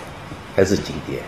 [0.55, 1.19] 还是经典。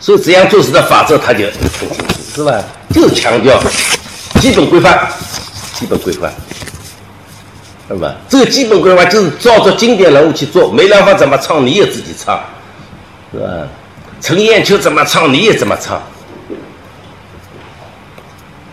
[0.00, 1.86] 所以这样做事的法则，他就很清楚，
[2.34, 2.62] 是吧？
[2.92, 3.62] 就强调
[4.40, 5.08] 基本规范，
[5.74, 6.32] 基本规范。
[7.86, 8.14] 是吧？
[8.28, 10.72] 这个基本规划就是照着经典人物去做。
[10.72, 12.42] 梅兰芳怎么唱，你也自己唱，
[13.30, 13.46] 是吧？
[14.22, 16.02] 陈砚秋怎么唱，你也怎么唱，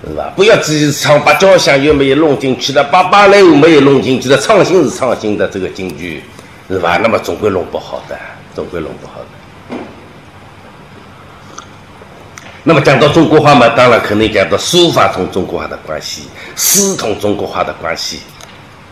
[0.07, 0.31] 是吧？
[0.33, 6.23] 不要自己唱，把交响乐没有弄进去的，把芭蕾舞没有弄进去的，创新是创新的这个京剧，
[6.69, 6.97] 是吧？
[7.03, 8.17] 那么总归弄不好的，
[8.55, 9.25] 总归弄不好的。
[12.63, 18.21] 那么讲到中国画嘛，当然肯定讲到书法同中国画的关系，诗同中国画的关系。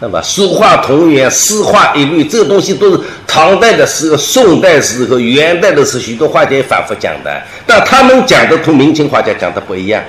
[0.01, 7.41] 那么书画同源，诗画一律，这个东西都是唐代的时候、宋代时候、元代的时候，许多画家也反复讲的。
[7.67, 10.01] 但他们讲的同明清画家讲的不一样，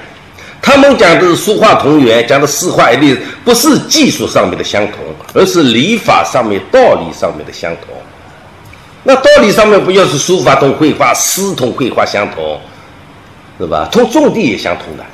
[0.62, 4.98] 他们讲的是书画同源，讲的诗画一律，不是技术上面的相同，
[5.35, 7.92] 而是礼法上面、道理上面的相同。
[9.03, 12.61] 那道理上面不要是书法同绘画，诗同绘画相同，
[13.59, 13.88] 是吧？
[13.90, 15.05] 同种地也相同的，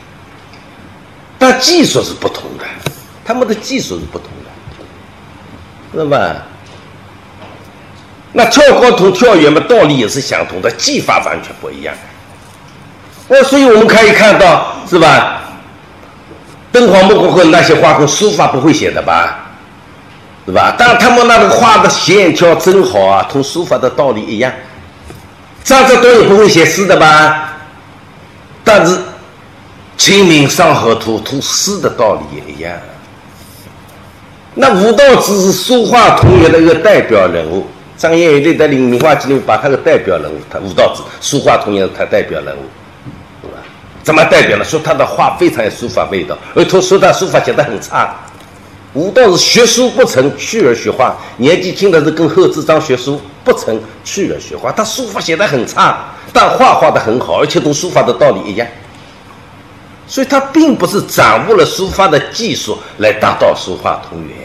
[1.38, 2.64] 但技术是不同的，
[3.24, 4.28] 他们的技术是不同。
[5.96, 6.36] 是吧？
[8.32, 11.94] 那跳高同跳远嘛，道理也是相同的，技法完全不一样。
[13.28, 15.40] 那所以我们可以看到，是吧？
[16.70, 19.38] 敦煌莫高窟那些画工书法不会写的吧？
[20.44, 20.74] 是吧？
[20.78, 24.52] 但他们那个画的线条真好啊，同书法的道理一样。
[25.64, 27.54] 张择端也不会写诗的吧？
[28.62, 28.96] 但是
[29.96, 32.72] 《清明上河图》同诗的道理也一样。
[34.58, 37.66] 那吴道子是书画同源的一个代表人物，
[37.98, 42.60] 张彦宇在《名画集》里把他的代表人物，他吴道子书画同源他代表人物，
[44.02, 44.64] 怎么代表呢？
[44.64, 48.16] 说他的画非常有书法味道，而他说他书法写得很差。
[48.94, 54.72] 吴道子学书不成，去而学画，年纪轻的是跟贺知章学书不成，去而学画。
[54.72, 55.98] 他书法写得很差，
[56.32, 58.66] 但画画得很好，而且读书法的道理一样。
[60.06, 64.36] 所以他并不是掌握了书法的技术来达到书画同源。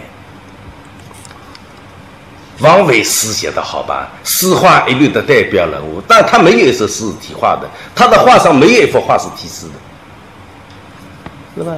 [2.60, 4.12] 王维诗写的好吧？
[4.24, 9.74] 诗画一律的代表人物，但他没有一首诗是题画的，他的画上没有一幅画是题诗的，
[11.58, 11.76] 是吧？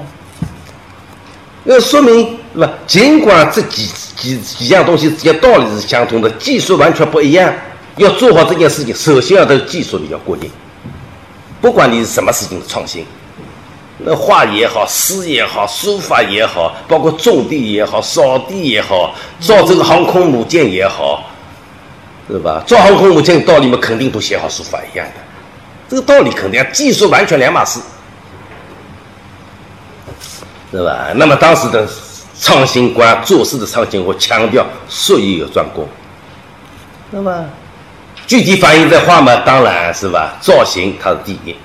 [1.63, 2.69] 那说明是吧？
[2.85, 7.53] 尽管这几几几样东西之间道理是相同的，技术完全不一样。
[7.95, 10.51] 要做好这件事情，首先要在技术里要过硬，
[11.61, 13.05] 不管你是什么事情的创新。
[13.99, 21.29] 那画也好，诗也好，书法也好，包括种地也好，扫地也好，造这个航空母舰也好，
[22.27, 22.63] 是吧？
[22.65, 25.13] 造航空母舰道理嘛，肯定都写好书法一样的，
[25.87, 27.79] 这个道理肯定，技术完全两码事，
[30.71, 31.09] 是吧？
[31.15, 31.87] 那么当时的
[32.41, 35.87] 创新观，做事的创新观，强调术业有专攻，
[37.11, 37.45] 那么
[38.25, 40.35] 具体反映在画嘛，当然是吧？
[40.41, 41.55] 造型它是第一。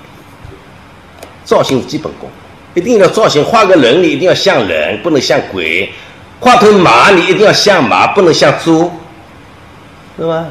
[1.49, 2.29] 造型基本功，
[2.75, 5.89] 一定要造型，画个人你一定要像人，不能像鬼；
[6.39, 8.91] 画头马你一定要像马，不能像猪，
[10.15, 10.45] 是吧？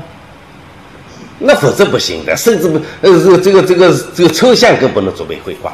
[1.38, 5.72] 那否则不行的，甚至不呃这个这个这个这个抽象更不能作为绘画，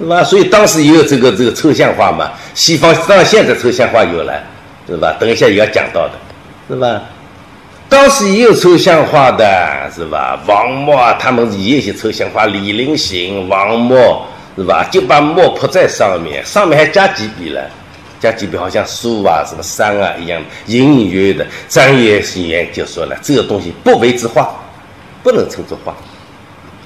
[0.00, 0.24] 是吧？
[0.24, 4.42] 所以当时也有这个这个抽象画嘛，西方当然现在抽象画有了，
[4.88, 5.14] 是吧？
[5.20, 6.14] 等一下也要讲到的，
[6.68, 7.00] 是吧？
[7.88, 10.38] 当时也有抽象画的，是吧？
[10.46, 14.86] 王墨啊，他们也有些抽象画，李林行、王墨，是吧？
[14.90, 17.70] 就把墨泼在上面，上面还加几笔了，
[18.18, 21.46] 加几笔好像树啊、什么山啊一样，隐隐约约的。
[21.68, 24.52] 张元元就说了，这个东西不为之画，
[25.22, 25.94] 不能称作画，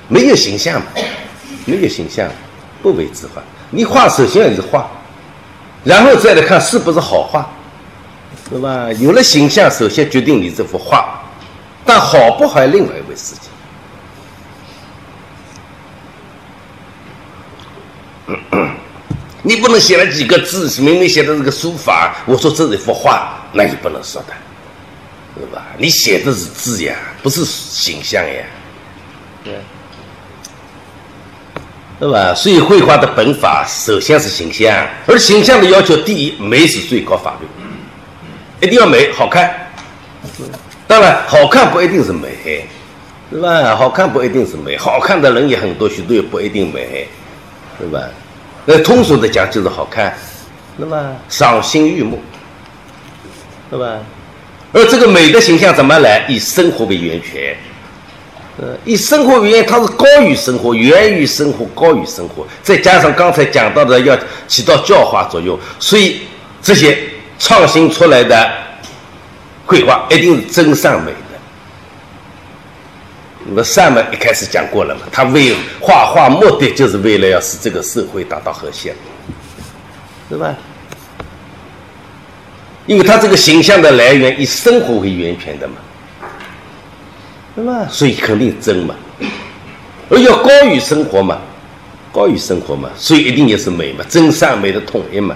[0.06, 0.86] 没有形象嘛，
[1.64, 2.28] 没有形象，
[2.82, 3.42] 不为之画。
[3.70, 4.86] 你画首先要是画，
[5.82, 7.48] 然后再来看是不是好画。
[8.52, 8.90] 是吧？
[8.94, 11.22] 有了形象，首先决定你这幅画，
[11.84, 13.48] 但好不好，另外一回事情。
[19.42, 24.34] 你不能写了几个字，明明写的这个书法，我说这是一幅画，那你不能说的，
[25.34, 25.64] 对吧？
[25.78, 28.44] 你写的是字呀，不是形象呀，
[29.44, 29.54] 对，
[32.00, 32.34] 对吧？
[32.34, 37.46] 所以绘画的本法首先是形象，而形象的要求，第一，美是最高法律。
[38.60, 39.54] 一定要美好看，
[40.86, 42.66] 当然好看不一定是美，
[43.32, 43.74] 是吧？
[43.74, 47.08] 好看不一定是美，好看的人也很多，许多也不一定美，
[47.78, 48.06] 对吧？
[48.66, 50.14] 那通俗的讲就是好看，
[50.76, 52.20] 那么赏心悦目，
[53.70, 53.96] 是吧？
[54.74, 56.26] 而这个美的形象怎么来？
[56.28, 57.56] 以生活为源泉，
[58.58, 64.14] 呃，以生活为源，它是高于生活，源于生活，高于生活，再加上刚才讲到的要
[64.46, 66.20] 起到教化作用，所以
[66.60, 66.98] 这些。
[67.40, 68.48] 创新出来的
[69.66, 71.18] 绘画一定是真善美的。
[73.46, 78.94] 那么善嘛，一开始讲过了嘛，他为画画目的就是为了要使这个社会达到和谐，
[80.28, 80.54] 对吧？
[82.86, 85.74] 因为他这个形象的来源以生活为源泉的嘛，
[87.56, 87.86] 对吧？
[87.90, 88.94] 所以肯定真嘛，
[90.10, 91.40] 而要高于生活嘛，
[92.12, 95.34] 高于生活嘛，所以一定也是美嘛，真善美的统一嘛。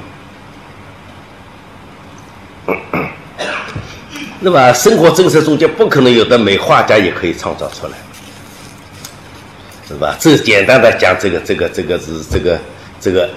[4.44, 7.92] 那么生活真实中间不可能有的美，画家也可以创造出来，
[9.88, 10.14] 是吧？
[10.20, 12.58] 这简单的讲，这个这个这个是这个
[13.00, 13.30] 这个，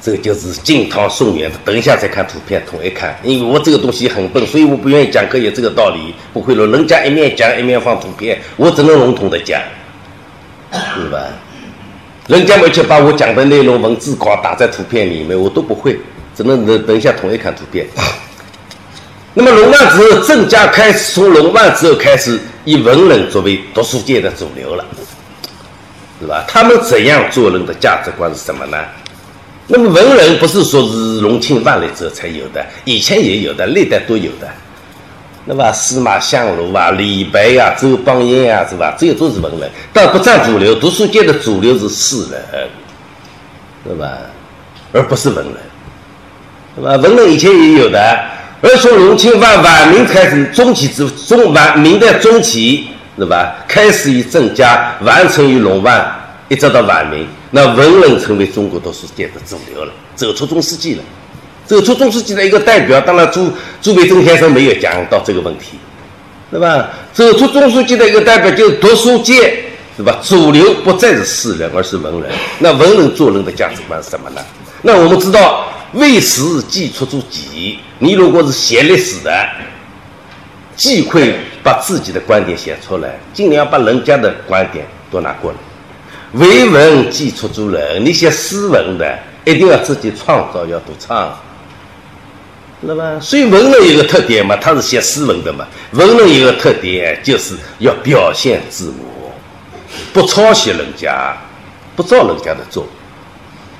[0.00, 1.58] 这个就是晋唐宋元的。
[1.66, 3.14] 等一下再看图片，统一看。
[3.22, 6.66] 因为我这个东西很笨，所以我不愿意讲课，也这个道理不会了。
[6.68, 9.60] 人家一面讲一面放图片，我只能笼统的讲，
[10.72, 11.26] 是吧？
[12.26, 15.98] 人家没去把我讲的内容文字稿打在图片里面，我都不会，
[16.34, 17.86] 只能等等一下统一看图片。
[19.34, 24.84] 那么龙万之后，郑家开始从龙万之后开始以文人作为读书界的主流了，
[26.20, 26.44] 是吧？
[26.46, 28.76] 他们怎样做人的价值观是什么呢？
[29.68, 34.46] 那么文人不是说是隆庆万历之后才有的，以前也有的，历代都有的。
[35.46, 38.94] 那么司马相如啊、李白呀、周邦彦啊，是吧？
[38.98, 40.74] 这些都是文人，但不占主流。
[40.74, 42.68] 读书界的主流是士人，
[43.88, 44.18] 是吧？
[44.92, 45.54] 而不是文人，
[46.76, 46.96] 是吧？
[46.96, 48.20] 文人以前也有的。
[48.62, 52.86] 而从隆庆晚晚明开始，中期之中晚明代中期，
[53.18, 53.56] 是吧？
[53.66, 56.08] 开始于郑家，完成于龙万，
[56.48, 61.02] 一直到晚明，那文人成为中国读书界的主流了，走出中世纪了。
[61.66, 65.76] 走出中世纪的一个代表，当然朱朱维正先生没有讲到这个问题，
[66.48, 66.88] 对吧？
[67.12, 69.64] 走出中世纪的一个代表就是读书界，
[69.96, 70.20] 是吧？
[70.22, 72.30] 主流不再是士人，而是文人。
[72.60, 74.40] 那文人做人的价值观是什么呢？
[74.82, 75.66] 那我们知道。
[75.94, 79.48] 为史记出诸己，你如果是写历史的，
[80.74, 85.58] 忌讳把自己的观点写出来，尽量把人家的观点都拿过来。
[86.32, 91.32] 为文既出诸人，你写诗文的一定要自己创造，要独创，
[92.80, 93.20] 知道吧？
[93.20, 95.64] 所以文人有个特点嘛，他是写诗文的嘛。
[95.92, 99.32] 文人有个特点，就是要表现自我，
[100.12, 101.36] 不抄袭人家，
[101.94, 102.84] 不照人家的做，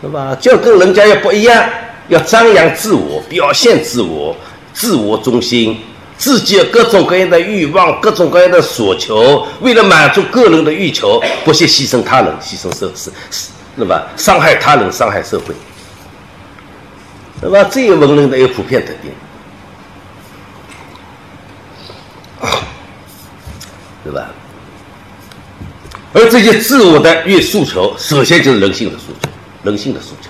[0.01, 0.37] 对吧？
[0.41, 1.69] 就跟人家要不一样。
[2.09, 4.37] 要张扬自我，表现自我，
[4.73, 5.79] 自我中心，
[6.19, 14.07] 自己有各种各样的欲望，各种各样的所求，为了满足个人的欲求，不惜牺牲他人，牺牲社是是，对吧？
[14.17, 15.55] 伤害他人，伤害社会，
[17.41, 17.69] 对吧？
[17.71, 19.15] 这个文人的一个普遍特点，
[24.05, 24.29] 对吧？
[26.15, 29.29] 而这些自我的欲诉求，首先就是人性的诉求，
[29.63, 30.29] 人性的诉求。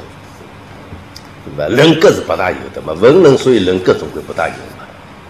[1.68, 4.86] 人格是不大有的嘛，文人所以人格总归不大有嘛。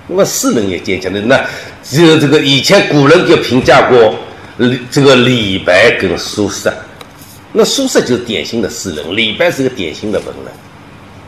[0.08, 1.44] 那么士人也坚强的，那
[1.82, 4.14] 只有这个以前古人就评价过
[4.58, 6.72] 李这个李白跟苏轼，
[7.52, 10.52] 那苏轼就是典型的诗人，李白是个典型的文人，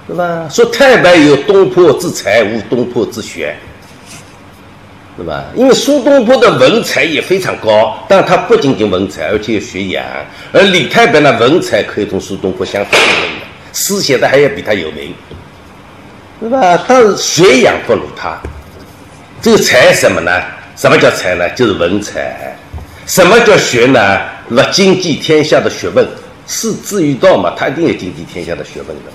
[0.07, 0.49] 对吧？
[0.51, 3.57] 说太白有东坡之才，无东坡之学，
[5.17, 5.45] 对吧？
[5.55, 10.05] 因为苏东坡的文采也非常高，但他不仅仅文采，而且有学养。
[10.53, 13.31] 而李太白呢，文采可以同苏东坡相提并论，
[13.75, 15.13] 诗写的还要比他有名，
[16.41, 16.83] 对吧？
[16.89, 18.39] 但是学养不如他。
[19.43, 20.31] 这个才什么呢？
[20.77, 21.47] 什么叫才呢？
[21.51, 22.57] 就是文采。
[23.07, 24.21] 什么叫学呢？
[24.49, 26.09] 那经济天下的学问，
[26.47, 27.53] 是至于道嘛？
[27.57, 29.13] 他一定有经济天下的学问的，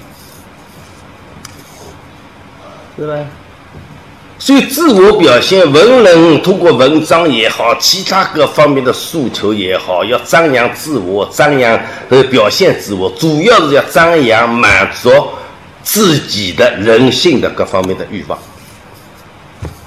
[2.98, 3.26] 对吧？
[4.40, 11.78] 所以自我表现，文人通过文章也好，其他各方面的诉求也好，要张扬自我，张扬
[12.10, 15.12] 和表现自我，主要是要张扬满足
[15.84, 18.40] 自己的人性的各方面的欲望。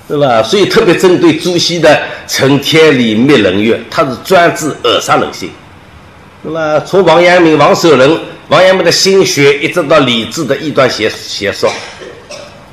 [0.07, 0.43] 对吧？
[0.43, 1.89] 所以特别针对朱熹的
[2.29, 5.51] 《承天理灭人欲》，他是专治扼杀人性，
[6.43, 6.81] 那么？
[6.81, 11.73] 从王阳明、王守仁、王阳明的心学，一直到李治的异端邪邪说，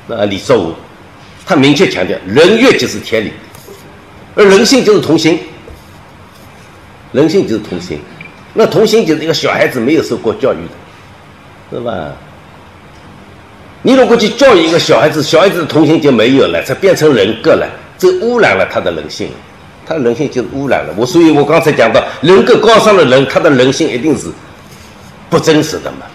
[0.06, 0.74] 那李作武，
[1.50, 3.32] 他明确强调，人欲就是天理，
[4.36, 5.36] 而人性就是童心，
[7.10, 7.98] 人性就是童心，
[8.54, 10.72] 那童心就是一个小孩子没有受过教育的，
[11.68, 12.12] 对吧？
[13.82, 19.28] 你如果去教育一个小孩子，小孩子的童心就没有了，才变成人格了，这污染了他的人性，
[19.84, 20.94] 他人性就污染了。
[20.96, 24.28] 我所以，我刚才讲到，人格高尚的人，他的人性一定是
[25.28, 26.06] 不真实的嘛，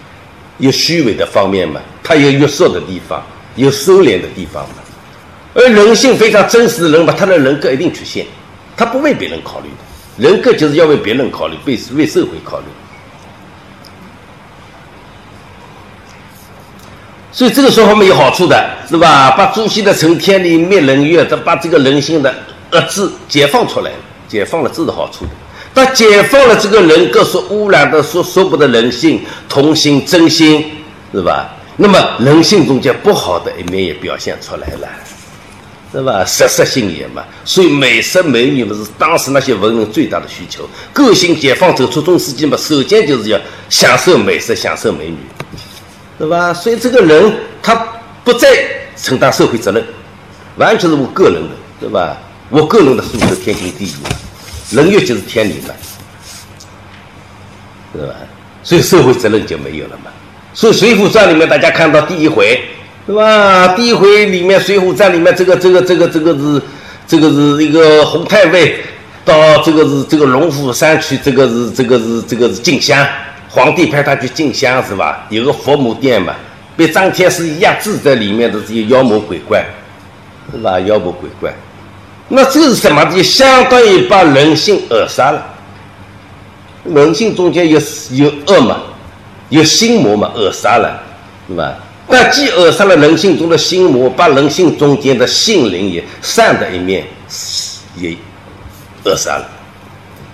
[0.56, 3.22] 有虚伪的方面嘛，他有约束的地方，
[3.56, 4.76] 有收敛的地方嘛。
[5.56, 8.26] 而人性非常真实的人吧，他的人格一定出现，
[8.76, 12.66] 他不为别人考虑的，人格就是要为别人考虑，为为社会考虑。
[17.32, 19.30] 所以这个说法没有好处的，是吧？
[19.30, 22.34] 把朱熹的“承天理，灭人欲”这把这个人性的
[22.72, 23.90] 恶字解放出来，
[24.28, 25.30] 解放了，这是好处的。
[25.74, 30.64] 但解放了这个人格所污染的、所说不得人性、同心、真心，
[31.12, 31.50] 是吧？
[31.76, 34.88] 那么人性中间不好的一面也表现出来了，
[35.92, 36.24] 是吧？
[36.24, 37.24] 色色性也嘛。
[37.44, 40.68] 所以美色美女不是当时那些文人最大的需求。
[40.92, 45.16] 个性解放走出中世纪嘛，首先就是要享受美色，享受美女。
[46.18, 46.52] 对吧？
[46.52, 47.32] 所以这个人
[47.62, 47.74] 他
[48.24, 48.48] 不再
[48.96, 49.84] 承担社会责任，
[50.56, 52.16] 完全是我个人的，对吧？
[52.48, 54.08] 我个人的素质天经地义嘛，
[54.70, 55.74] 人欲就是天理嘛，
[57.92, 58.14] 对吧？
[58.62, 60.10] 所以社会责任就没有了嘛。
[60.54, 62.58] 所以《水浒传》里面大家看到第一回，
[63.06, 63.68] 对吧？
[63.76, 66.60] 第一回里面《水浒传》里面这个这个这个这个是
[67.06, 68.80] 这个是一个洪太尉
[69.24, 73.06] 到这个是这个龙虎山去，这个是这个是这个是进香。
[73.48, 75.24] 皇帝派他去进香是吧？
[75.30, 76.34] 有个佛母殿嘛，
[76.76, 79.64] 被张天师压制在里面的这些妖魔鬼怪，
[80.52, 80.78] 是吧？
[80.80, 81.54] 妖魔鬼怪，
[82.28, 83.04] 那这是什么？
[83.04, 85.46] 就相当于把人性扼杀了。
[86.84, 87.80] 人性中间有
[88.10, 88.78] 有恶嘛，
[89.48, 91.00] 有心魔嘛，扼杀了，
[91.48, 91.72] 是吧？
[92.08, 97.04] 那既扼杀了人性中的心魔，把人性中间的性灵也善的一面
[97.96, 98.16] 也
[99.04, 99.48] 扼杀了。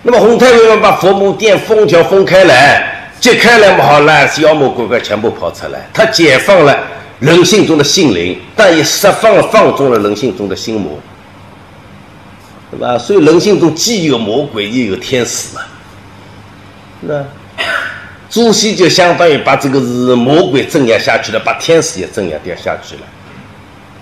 [0.03, 2.91] 那么洪太尉把佛母殿封条封开来。
[3.21, 6.77] 揭开来嘛好了，妖魔鬼怪全部跑出来，他解放了
[7.21, 10.99] 人性中的性灵，但也释放了放纵了人性中的心魔，
[12.73, 12.99] 对吧？
[12.99, 15.61] 所以人性中既有魔鬼，又有天使嘛，
[17.07, 17.25] 是
[18.33, 23.03] 朱熹就相当于把这个是魔鬼镇压下去了，把天使也镇压掉下去了。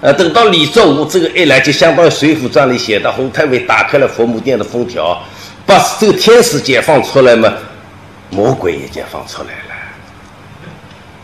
[0.01, 5.21] 呃，等到李作武这个一来，就相当于《水浒传》里写的，洪太尉打开了佛母殿的封条，
[5.67, 7.53] 把这个天使解放出来嘛。
[8.31, 9.75] 魔鬼也解放出来了，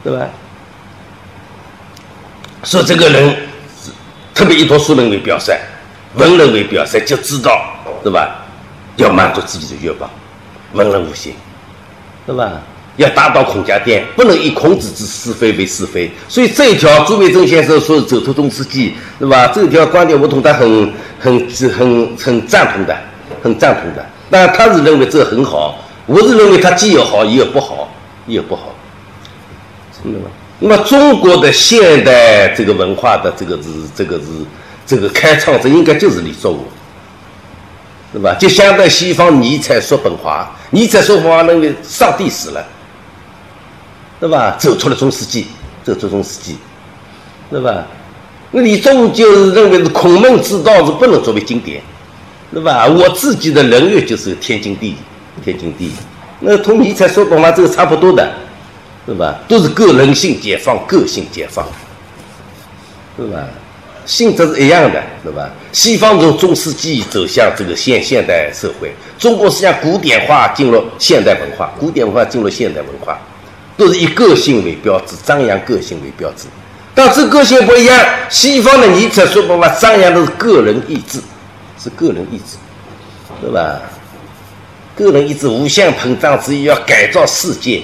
[0.03, 0.27] 对吧？
[2.65, 3.37] 说这个人
[4.35, 5.57] 特别以读书人为表率，
[6.17, 7.65] 文人为表率，就知道，
[8.03, 8.45] 对吧？
[8.97, 10.11] 要满足自己的欲望，
[10.73, 11.37] 文人无心，
[12.27, 12.61] 对吧？
[12.97, 16.11] 要打倒孔家店，不能以孔子之是非为是非。
[16.29, 19.47] 所以这一条，朱维正先生说走出中世纪，对吧？
[19.49, 22.97] 这条观点，我同他很、很、很、很赞同的，
[23.43, 24.05] 很赞同的。
[24.31, 25.83] 但他是认为这很好。
[26.07, 27.93] 我是认为他既有好也有不好，
[28.29, 28.73] 也有不好，
[30.01, 30.27] 真的吗？
[30.61, 34.25] 那么中国的现代这个文化的这个是这个是
[34.87, 36.61] 这个开创者，应该就是李作武，
[38.13, 38.37] 对吧？
[38.39, 42.65] 就相当于西方尼采说本华，尼采说本华认为上帝死了，
[44.19, 44.57] 对吧？
[44.59, 45.47] 走出了中世纪，
[45.85, 46.57] 走出中世纪，
[47.51, 47.87] 对吧？
[48.51, 51.83] 那李作武就认为是孔孟之道是不能作为经典，
[52.53, 52.87] 对吧？
[52.87, 54.97] 我自己的人欲就是天经地义。
[55.45, 55.93] 天经地义，
[56.41, 58.33] 那同尼采说本华这个差不多的，
[59.05, 59.39] 对吧？
[59.47, 61.67] 都是个人性解放，个性解放，
[63.19, 63.47] 对吧？
[64.07, 65.51] 性质是一样的，对吧？
[65.73, 73.21] 西方从中世纪走向这个现现代社会，中国实际上古典化进入现代文化，古典文化进入现代文化，
[73.77, 76.47] 都是以个性为标志，张扬个性为标志。
[76.95, 81.21] 但这个性不一样，西方的尼采说白话，张扬的是个人意志，
[81.83, 82.57] 是个人意志，
[83.41, 83.81] 对吧？
[84.97, 87.83] 个人意志无限膨胀，之意要改造世界，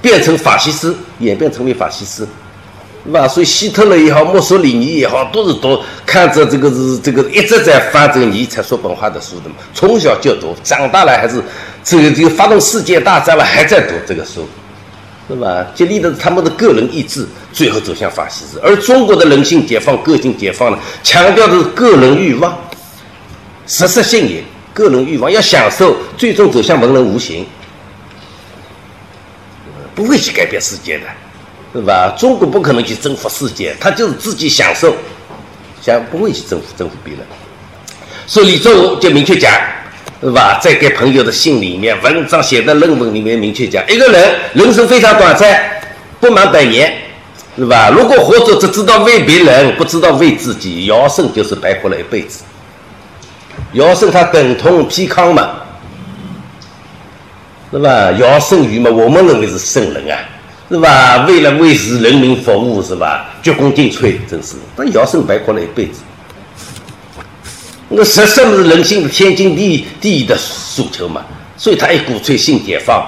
[0.00, 2.26] 变成法西斯，演变成为法西斯。
[3.04, 3.28] 是吧？
[3.28, 9.54] 所以希特勒也好，墨索里尼也好，都是读看着这个是这个一直在翻这个尼采说本话的书的嘛。
[9.72, 11.40] 从小就读，长大了还是
[11.84, 14.48] 这个这个发动世界大战了还在读这个书，
[15.28, 15.66] 是吧？
[15.74, 18.60] 激励的是他们的个人意志，最后走向法西斯。
[18.60, 22.56] 而中国的人性解放、个性解放呢，强调的是个人欲望，
[23.66, 27.44] 实实性也，个人欲望要享受，最终走向文人无形，
[29.94, 31.04] 不会去改变世界的。
[31.74, 32.14] 是吧？
[32.16, 34.96] 中国不可能去征服世界，他就是自己享受，
[35.82, 37.22] 想不会去征服征服别人。
[38.26, 39.52] 所以李作武就明确讲，
[40.26, 40.58] 是吧？
[40.60, 45.56] 在给朋友的信里面、文章写的论文里面明确讲，一个人人生非常短暂，
[46.18, 46.92] 不满百年，
[47.56, 47.90] 是吧？
[47.94, 52.42] 如果活着只知道为别人，不知道为自己，尧舜就是白活了一辈子。
[53.74, 55.50] 尧舜他等同嵇康嘛，
[57.70, 58.10] 是吧？
[58.18, 60.18] 尧舜禹嘛，我们认为是圣人啊。
[60.68, 61.24] 是吧？
[61.28, 63.26] 为了为使人民服务，是吧？
[63.40, 64.56] 鞠躬尽瘁，真是。
[64.74, 66.00] 那尧舜白活了一辈子。
[67.88, 71.24] 那实什么是人性的天经地地的诉求嘛？
[71.56, 73.06] 所以他也鼓吹性解放。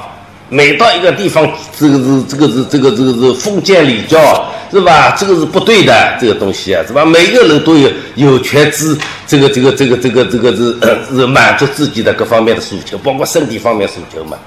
[0.50, 1.46] 每到一个地方，
[1.78, 5.14] 这个是这个是这个这个是封建礼教，是吧？
[5.18, 7.04] 这个是不对的，这个东西啊，是吧？
[7.04, 10.74] 每个人都有有权知这个这个这个这个这个是
[11.14, 14.38] 是满足自己的各方面的诉求，包括身体方面诉求嘛。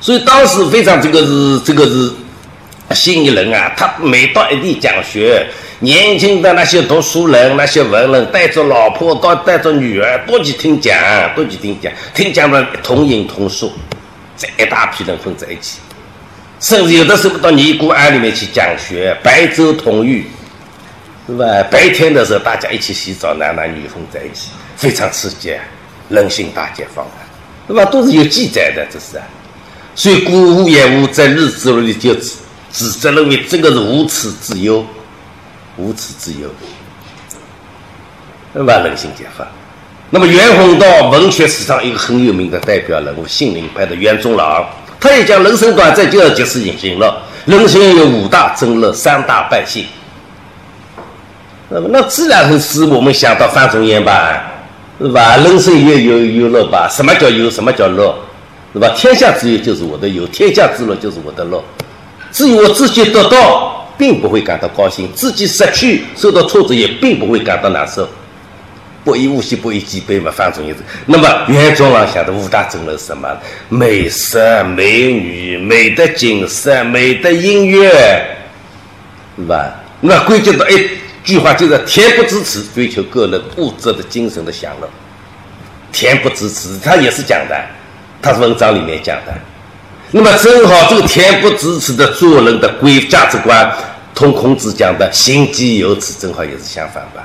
[0.00, 2.10] 所以当时非常这个是这个是
[2.94, 3.70] 新一人啊！
[3.76, 5.46] 他每到一地讲学，
[5.80, 10.96] 年轻的那些读书人、那些文人带着老婆、到带着女儿多去听讲，
[11.34, 13.72] 多去听讲，听讲的同饮同宿，
[14.36, 15.78] 这一大批人混在一起，
[16.60, 20.26] 甚至有的时候到尼姑庵里面去讲学，白昼同浴，
[21.26, 21.44] 是吧？
[21.70, 25.54] 白天的时候大家一起洗澡，男男女混在一起，非常刺激，
[26.08, 27.18] 人性大解放啊，
[27.66, 27.84] 对吧？
[27.86, 29.20] 都是有记载的，这是。
[29.96, 32.32] 所以，古无也无在日子里就指
[32.72, 34.84] 指责认为这个是无耻之忧，
[35.76, 36.48] 无耻之忧，
[38.52, 38.78] 对吧？
[38.84, 39.46] 人性解放。
[40.10, 44.64] 那么，袁宏道文学史上一个很有名的代表人物，杏林派的袁宗朗，
[45.00, 47.12] 他也讲人生短暂就要及时行乐，
[47.46, 49.84] 人生有五大真乐，三大败兴。
[51.68, 54.40] 那么，那自然是我们想到范仲淹吧，
[55.00, 55.36] 是吧？
[55.38, 56.88] 人生也有有乐吧？
[56.88, 57.50] 什么叫有？
[57.50, 58.14] 什么叫乐？
[58.72, 58.88] 是吧？
[58.94, 61.60] 天下之忧就是我的忧，天下之乐就是我的乐。
[62.30, 68.08] 至于我自己得到，并不会感到高兴；自己失去、受到挫折，也并不会感到难受。
[69.04, 70.74] 不以物喜，不以己悲嘛，范仲淹。
[71.04, 73.28] 那么袁宗朗想的五大真乐是什么？
[73.68, 74.38] 美食、
[74.76, 77.90] 美女、美的景色、美的音乐，
[79.36, 79.74] 是吧？
[80.00, 80.88] 那归结到一
[81.22, 84.88] 句话，就是恬不知耻，追求个人物质的精神的享乐。
[85.92, 87.54] 恬不知耻，他也是讲的。
[88.22, 89.34] 他是文章里面讲的，
[90.16, 93.68] 那么正好这个恬不知耻的做人的规价值观，
[94.14, 97.24] 同孔子讲的行己有耻，正好也是相反吧。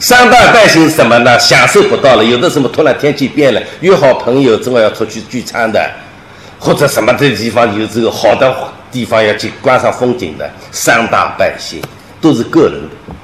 [0.00, 1.38] 三大败兴什么呢？
[1.38, 5.88] 享受不到了，有的什么突然天气变了，约好朋友正好要出去聚餐的，
[6.58, 8.52] 或者什么的地方有这个好的
[8.90, 11.80] 地方要去观赏风景的，三大败兴
[12.20, 13.14] 都是个人的。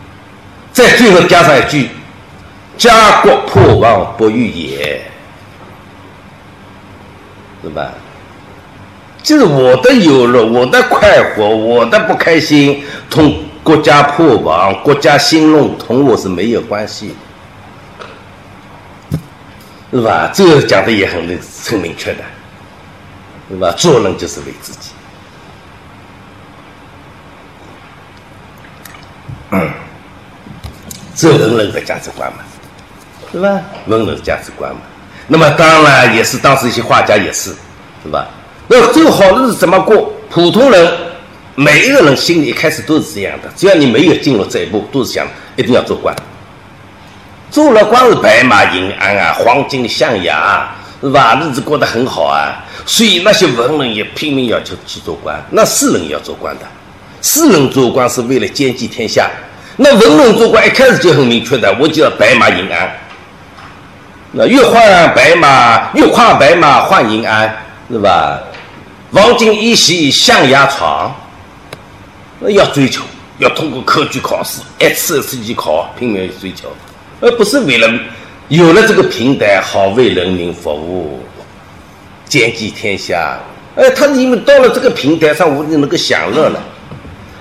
[0.72, 1.88] 再最后加上一句：
[2.78, 5.02] 家国破亡不欲也。
[7.64, 7.92] 是吧？
[9.22, 17.14] 就是我的有乐，我的快活，我的不开心，同国家破亡、国家兴隆同我是没有关系，
[19.92, 20.30] 是吧？
[20.34, 22.24] 这个讲的也很明很明确的，
[23.48, 23.70] 是吧？
[23.76, 24.90] 做人就是为自己，
[29.50, 29.70] 嗯，
[31.14, 32.38] 这文人的价值观嘛，
[33.30, 33.60] 是吧？
[33.86, 34.80] 文人的价值观嘛。
[35.28, 37.54] 那么当然也是当时一些画家也是，
[38.02, 38.26] 是吧？
[38.68, 40.12] 那这个好日子怎么过？
[40.30, 40.92] 普通人
[41.54, 46.14] 每一个人心里一开始都是这样的，只要你没有进入这一步，都是想一定要做官。
[47.50, 51.38] 做了官是白马银鞍啊，黄金象牙，啊是吧？
[51.42, 52.64] 日子过得很好啊。
[52.86, 56.62] 所以那些文人也拼命要求去做官，那士人也要做官的。
[57.20, 59.28] 士人做官是为了兼济天下，
[59.76, 62.90] 那文人做官一开始就很明确的，我就要白马银鞍。
[64.32, 64.80] 那越换
[65.14, 67.54] 白马，越跨白马换银鞍，
[67.90, 68.40] 是吧？
[69.12, 71.14] 黄金一席象牙床，
[72.40, 73.02] 那要追求，
[73.36, 76.68] 要通过科举考试，一次一次去考，拼命追求，
[77.20, 77.92] 而不是为了
[78.48, 81.20] 有了这个平台，好为人民服务，
[82.24, 83.38] 兼济天下。
[83.76, 86.58] 哎，他因为到了这个平台上，我就能够享乐了。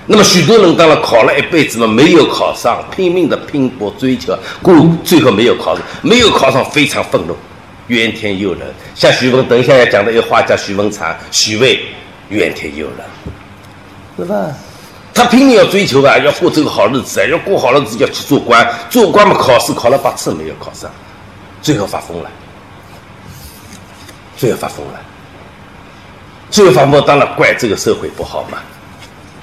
[0.06, 7.34] 那么许多人当然考了一辈子嘛，没有考上，拼命的拼搏追求，故最后没有考上，没有考上，非常愤怒，
[7.92, 8.62] 怨天尤人。
[8.94, 11.80] 像徐文，等一下要讲的一个画家徐文长、徐渭，
[12.28, 13.06] 怨天尤人，
[14.16, 14.54] 是吧？
[15.14, 20.90] 他拼命要追求啊，要过这个好日子啊，要过好日子要去做官，做官嘛，考试考了八次没有考上，
[21.60, 22.30] 最后发疯了，
[24.36, 25.00] 最后发疯了，
[26.50, 28.58] 最后发疯当然怪这个社会不好嘛。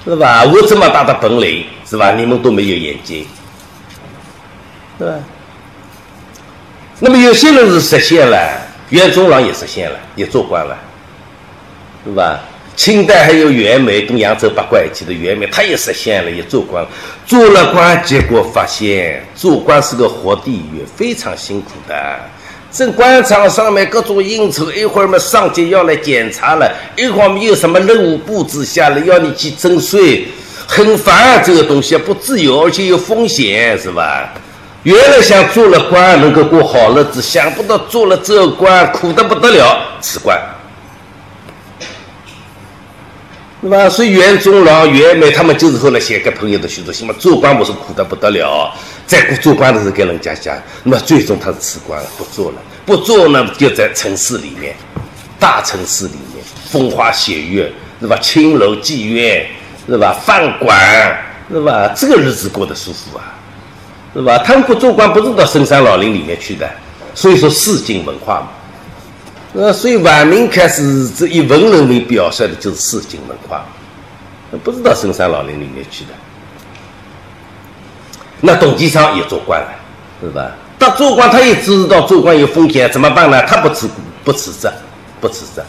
[0.02, 0.44] 是吧？
[0.44, 2.12] 我这么大的本领，是吧？
[2.12, 3.26] 你们都没有眼睛，
[4.98, 5.14] 对吧？
[7.02, 10.76] 那么有些人是实现了，袁宗朗也实现了，也做官了，
[12.04, 12.40] 对吧？
[12.76, 16.86] 清代还有袁枚跟扬州八怪一起的袁枚，他也实现了，也做官，
[17.26, 21.94] 做了官，结果发现做官是个活地狱，非常辛苦的。
[22.70, 30.28] 在官场上面各种应酬，一会儿嘛上级要来检查了，一会儿没有什么任务布置下来要你去征税，
[30.66, 34.32] 很烦啊这个东西不自由，而且有风险，是吧？
[34.82, 40.40] 原来想做了官能够过好日子，想不到做了这官苦的不得了，辞官。
[43.62, 43.90] 是吧？
[43.90, 47.14] 所以袁宗朗、袁枚他们就是后来写给朋友的许多信嘛。
[47.18, 48.72] 做官不是苦的不得了，
[49.06, 52.56] 在做官的时候跟人家讲，那么最终他是辞官了，不做了。
[52.86, 54.74] 不做呢，就在城市里面，
[55.38, 57.70] 大城市里面风花雪月，
[58.00, 58.16] 是吧？
[58.22, 59.46] 青楼妓院，
[59.86, 60.14] 是吧？
[60.24, 61.22] 饭馆，
[61.52, 61.92] 是吧？
[61.94, 63.34] 这个日子过得舒服啊，
[64.14, 64.38] 是吧？
[64.38, 66.68] 他们不做官，不是到深山老林里面去的。
[67.14, 68.48] 所以说，市井文化嘛。
[69.52, 73.64] 呃，所以晚明开始这以文人为表率的就是市井文化，
[74.62, 76.10] 不知道深山老林里面去的。
[78.40, 79.68] 那董其昌也做官了，
[80.22, 80.52] 是吧？
[80.78, 83.42] 他做官，他也知道做官有风险，怎么办呢？
[83.42, 83.90] 他不辞
[84.24, 84.68] 不辞职，
[85.20, 85.60] 不辞职。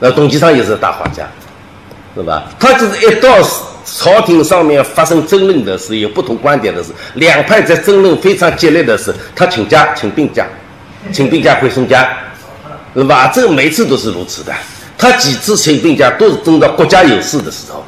[0.00, 1.28] 那董其昌也是大画家，
[2.16, 2.44] 是吧？
[2.58, 3.28] 他就是一到
[3.84, 10.46] 朝廷上面发生争论的时候，有不同观点的时候，两派在争论非常激烈的时候，他请假，请病假，
[11.12, 12.08] 请病假回宋家。
[12.94, 13.30] 是吧？
[13.34, 14.50] 这个每次都是如此的。
[14.96, 17.84] 他几次请病假都是等到国家有事的时候，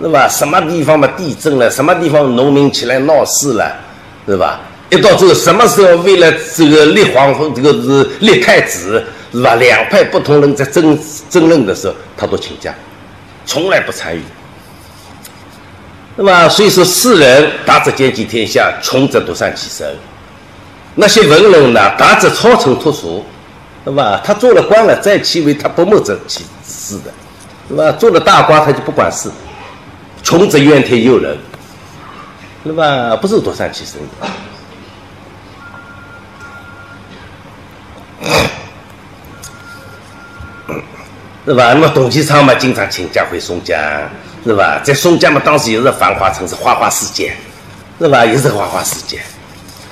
[0.00, 0.28] 是吧？
[0.28, 3.74] 什么地方嘛地震了，什么地方农民起来闹事了，
[4.28, 4.60] 是吧？
[4.88, 9.56] 一到这个什么时候为了这个立皇，这个是立太子，是吧？
[9.56, 10.96] 两派不同人在争
[11.28, 12.72] 争论的时候，他都请假，
[13.50, 14.22] 从来不参与。
[16.14, 19.92] 那么所以说，世人达则兼济天下，穷则独善其身。
[20.94, 23.26] 那些文人呢，达则超尘脱俗。
[23.82, 24.20] 是吧？
[24.22, 27.10] 他做了官了，再其为他不谋则其事的，
[27.66, 27.90] 是吧？
[27.92, 29.30] 做了大官他就不管事，
[30.22, 31.38] 穷则怨天尤人，
[32.62, 33.16] 是吧？
[33.16, 34.08] 不是独善其身的，
[41.50, 41.72] 是吧？
[41.72, 43.76] 那么董其昌嘛，经常请假回松江，
[44.44, 44.80] 是吧？
[44.84, 47.32] 在松江嘛，当时也是繁华城市，花花世界，
[47.98, 48.24] 是吧？
[48.24, 49.18] 也是花花世界，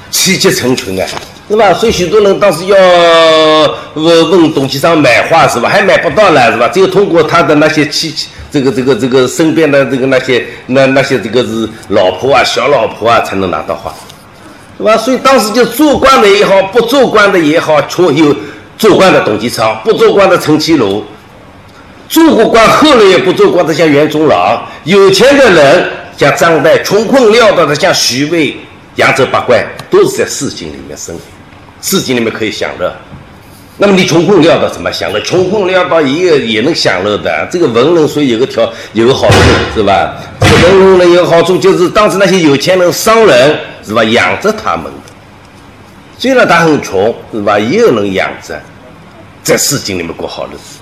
[0.08, 1.06] 妻妾成群啊。
[1.50, 1.74] 是吧？
[1.74, 2.76] 所以许多人当时要
[3.94, 5.68] 问问董其昌买画是吧？
[5.68, 6.68] 还买不到了是吧？
[6.68, 8.14] 只有通过他的那些妻
[8.52, 13.92] 这个这个这个身边的这个那些那那些这个是老婆啊、小老婆啊，才能拿到画，
[14.76, 14.96] 是吧？
[14.96, 18.32] 所以当时就做官的也好，不做官的也好，穷有
[18.76, 21.04] 做官的董其昌，不做官的陈其儒，
[22.08, 28.56] 做过官后来也不做官的像袁宗朗，有钱的人像张岱，穷困潦倒的像徐渭、
[28.96, 31.20] 扬州八怪，都是在市井里面生活。
[31.82, 32.90] 市井里面可以享乐，
[33.76, 35.20] 那么你穷困潦倒怎么享乐？
[35.20, 37.46] 穷困潦倒也也能享乐的。
[37.52, 39.36] 这个文人所以有个条有个好处
[39.74, 40.16] 是吧？
[40.40, 44.90] 这个文人有好处就是当时那些有钱人商人是吧养着他们，
[46.16, 48.58] 虽然他很穷是吧，也有人养着，
[49.42, 50.77] 在市井里面过好日子。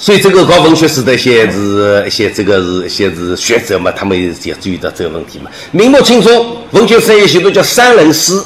[0.00, 5.50] 所以这个搞文学史的一些是一些这个是一些是学者嘛，他们也注意到这个问题嘛。
[5.72, 8.40] 明末清初文学史有许多叫山人诗，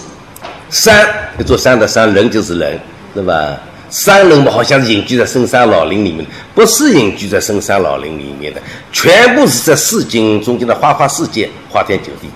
[0.70, 1.06] 山
[1.38, 2.80] 一座山的山，人就是人，
[3.12, 3.54] 对吧？
[3.90, 12.28] 山人嘛，好像是隐居在深山老林里面，不是隐居在深山老林里面的，全部是在市井中间的花花世界，花天酒地，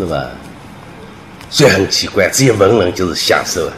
[0.00, 0.30] 是吧？
[1.50, 3.72] 所以很奇怪，这些文人就是享受，啊，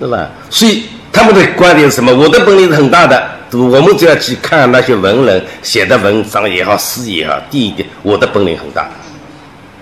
[0.00, 0.30] 对吧？
[0.48, 0.84] 所以。
[1.18, 2.14] 他们的观点是什么？
[2.14, 8.88] 我的本领是很大的，我们只要去看那些文人写的文章也好，诗也好，第一点，我的本领很大。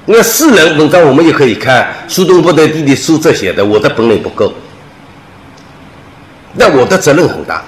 [0.06, 4.50] 那世人文章我们也可以看，苏东坡的弟弟苏辙写的，我的本领不够，
[6.54, 7.62] 那我的责任很大，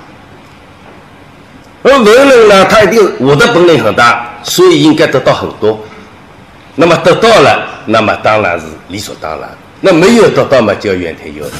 [1.83, 5.79] 而文人呢，他一定我的本领很大，所以应该得到很多。
[6.75, 9.51] 那么得到了，那么当然是理所当然。
[9.83, 11.53] 那没有得到嘛，就要怨天尤人。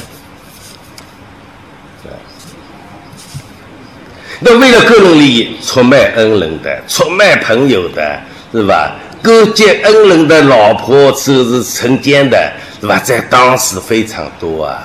[4.41, 8.19] 那为了个人利益，出卖恩人的，出卖朋友的，
[8.53, 8.95] 是吧？
[9.21, 12.97] 勾结恩人的老婆，这是成奸的，是吧？
[12.99, 14.81] 在当时非常多啊，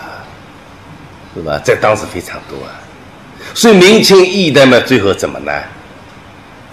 [1.37, 1.57] 是吧？
[1.65, 2.75] 在当时非常多啊。
[3.55, 5.53] 所以明清一代嘛，最后怎么呢？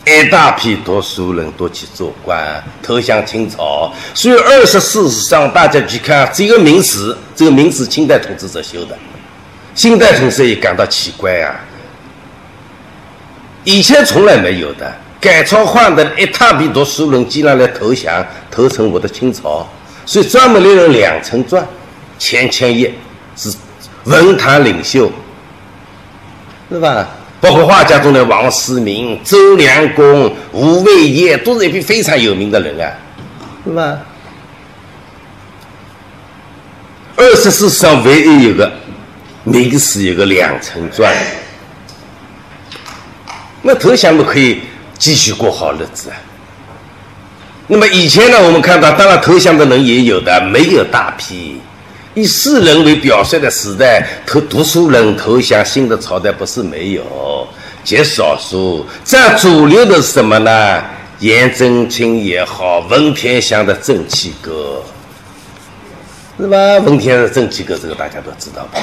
[0.07, 3.93] 一大批读书人都去做官，投降清朝。
[4.15, 8.97] 所以二十四史上，大家去看这个明史，这个明史清代统治者修的，
[9.75, 11.53] 清代统治者也感到奇怪啊。
[13.63, 19.67] 以前从来没有的，改朝换代一大批读书人竟然来投降，投诚我的清朝，
[20.05, 21.63] 所以专门立了两层传，
[22.17, 22.91] 千千页，
[23.35, 23.53] 是
[24.05, 25.11] 文坛领袖，
[26.71, 27.07] 是吧？
[27.39, 32.91] 包括画家中的王思明、周良公、吴伟业，都是一批非常有名的人啊，
[33.63, 33.99] 是吧？
[37.15, 38.71] 二十世史上唯一有个
[39.43, 41.13] 明史有个两层传。
[43.61, 44.61] 那投降不可以
[44.97, 46.15] 继续过好日子啊。
[47.67, 51.61] 那么以前呢，我们看到，当然投降的人也有的，没有大批。
[52.13, 57.47] 以世人为表率的时代，投读书人投降新的朝代不是没有，
[57.83, 58.85] 极少数。
[59.05, 60.83] 占主流的是什么呢？
[61.19, 64.81] 颜真卿也好，文天祥的正气歌，
[66.37, 66.57] 是吧？
[66.79, 68.79] 文天祥的正气歌，这个大家都知道吧？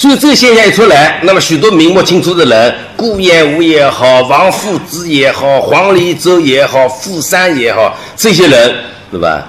[0.00, 8.74] 所以这个现象一出来，那么许多明末清初的人，顾炎武也好，王夫之也好，黄立洲也好，傅山也好，这些人
[9.12, 9.46] 是吧？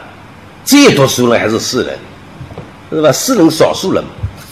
[0.66, 1.97] 最读书人还是士人，
[2.91, 3.10] 是吧？
[3.14, 4.04] 士人少数人，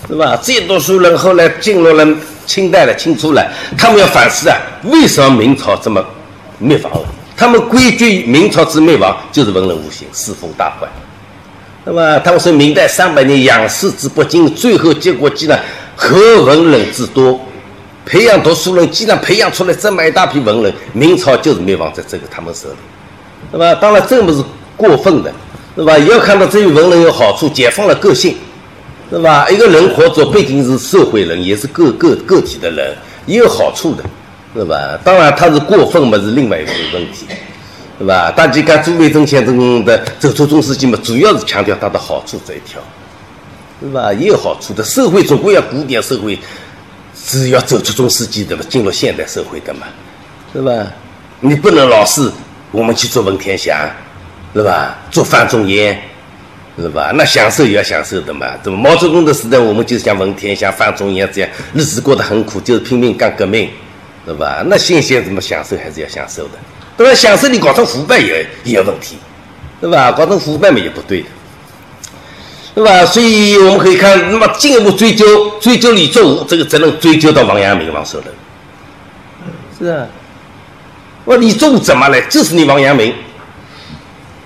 [0.07, 0.37] 是吧？
[0.37, 2.07] 最读书人后来进入了
[2.45, 3.45] 清代了，清初了，
[3.77, 6.01] 他们要反思啊，为什么明朝这么
[6.59, 7.05] 灭亡了？
[7.35, 10.87] 他们归结明朝之灭亡就是文人无形，世风大坏。
[11.83, 15.59] 那么他们说明代三百年养士之不精，最后结果竟然。
[15.99, 17.37] 和文人之多，
[18.05, 22.75] 培养读书人，既然培养出来这么一大批文人，明朝就是灭亡在这个他们手里，
[23.51, 23.75] 对吧？
[23.75, 24.41] 当然这不是
[24.77, 25.31] 过分的，
[25.75, 25.97] 对吧？
[25.97, 28.37] 也要看到这些文人有好处，解放了个性，
[29.09, 29.49] 对吧？
[29.49, 32.95] 一个人活着毕竟是社会人，也是个个个体的人，
[33.25, 34.03] 也有好处的，
[34.53, 34.97] 对吧？
[35.03, 37.25] 当然他是过分嘛，是另外一个问题，
[37.97, 38.31] 对吧？
[38.31, 42.81] 大家看朱维正先生的走出中世纪嘛，主要是强调他的好处这一条。
[43.81, 44.11] 是吧？
[44.13, 44.83] 也有好处的。
[44.83, 46.37] 社会总归要古典社会，
[47.15, 49.87] 是要走出中世纪的嘛，进入现代社会的嘛，
[50.53, 50.85] 是吧？
[51.39, 52.29] 你不能老是
[52.71, 53.89] 我们去做文天祥，
[54.53, 54.97] 是吧？
[55.09, 55.97] 做范仲淹，
[56.77, 57.11] 是吧？
[57.15, 58.47] 那享受也要享受的嘛。
[58.61, 63.69] 怎么毛泽东的时代，我们就是像文天祥、范仲淹这样，日子过得很苦，就是拼命干革命，
[64.27, 64.61] 是吧？
[64.67, 66.59] 那现在怎么享受还是要享受的。
[66.97, 69.15] 当然，享受你搞成腐败也也有问题，
[69.79, 70.11] 对吧？
[70.11, 71.23] 搞成腐败嘛也不对。
[72.75, 73.05] 对吧？
[73.05, 78.27] 所以我们可以看，那么进一步追究，追究李作武这个责任，追究到王阳明、王守仁。
[79.77, 80.07] 是啊，
[81.25, 82.21] 我李作武怎么了？
[82.29, 83.13] 就是你王阳明，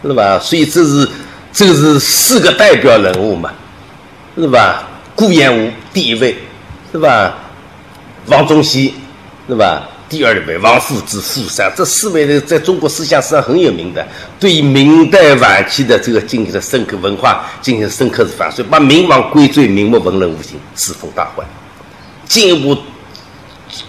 [0.04, 0.40] 是吧？
[0.40, 1.08] 所以这是
[1.52, 3.52] 这是四个代表人物嘛，
[4.36, 4.88] 是吧？
[5.16, 6.38] 顾炎武第一位，
[6.92, 7.36] 是吧？
[8.28, 8.96] 王中熙，
[9.48, 9.88] 是吧？
[10.14, 14.08] 第二位王夫之、傅山，这四位呢，在中国思想史上很有名的，
[14.40, 21.44] 对明代晚期的这个进行了深刻文化进行深刻的反思，把明王归罪明末文人无形，世风大坏。
[22.28, 22.78] 进一步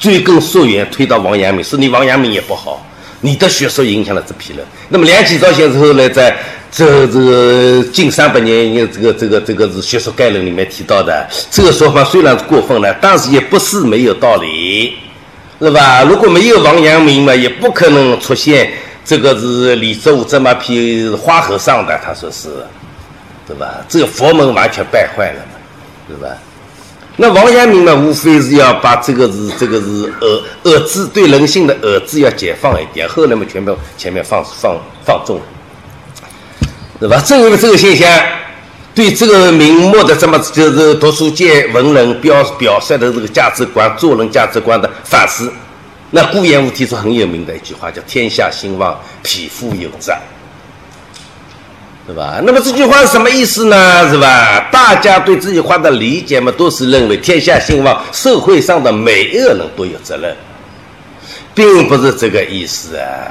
[0.00, 2.86] 追根溯源，推到王阳明，说你王阳明也不好，
[3.20, 4.64] 你的学说影响了这批人。
[4.88, 6.34] 那么梁启超先生后来在
[6.72, 14.94] 这这个近三百年这个这个这个是学说概论里面提到的，这个说法虽然过分了，但是也不是没有道理。
[15.60, 16.02] 是吧？
[16.02, 18.70] 如果没有王阳明嘛，也不可能出现
[19.04, 21.98] 这个是李作武这么批花和尚的。
[22.04, 22.48] 他说是，
[23.46, 23.76] 对吧？
[23.88, 25.58] 这个佛门完全败坏了嘛，
[26.08, 26.36] 对吧？
[27.16, 35.40] 那王阳明嘛，无非是要把这个是这个是恶恶智对人性的恶智要解放一点，后来嘛，全部前面放放放纵，
[36.98, 37.22] 对吧？
[37.24, 38.08] 正因为这个现象。
[38.94, 45.52] 对这个明末的这么就是读书界文人表表率的这个价值观、做人价值观的反思，
[46.10, 50.14] 那顾炎武提出很有名的一句话，叫“天下兴旺，匹夫有责”，
[52.06, 52.40] 对吧？
[52.44, 54.08] 那么这句话是什么意思呢？
[54.08, 54.68] 是吧？
[54.70, 60.36] 大家对这句话的理解嘛，都是认为天下兴旺，社会上的每一个人都有责任，
[61.52, 63.26] 并不是这个意思啊。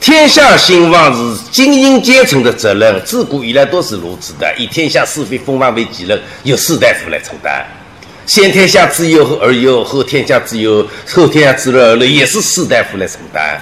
[0.00, 4.50] 天下兴亡是精英阶层的责任，自古以来都是如此的。
[4.56, 7.62] 以天下是非风范为己任，由士大夫来承担。
[8.24, 13.60] 先天下之忧而忧，后天下之忧，后天下之乐而乐，也是士大夫来承担，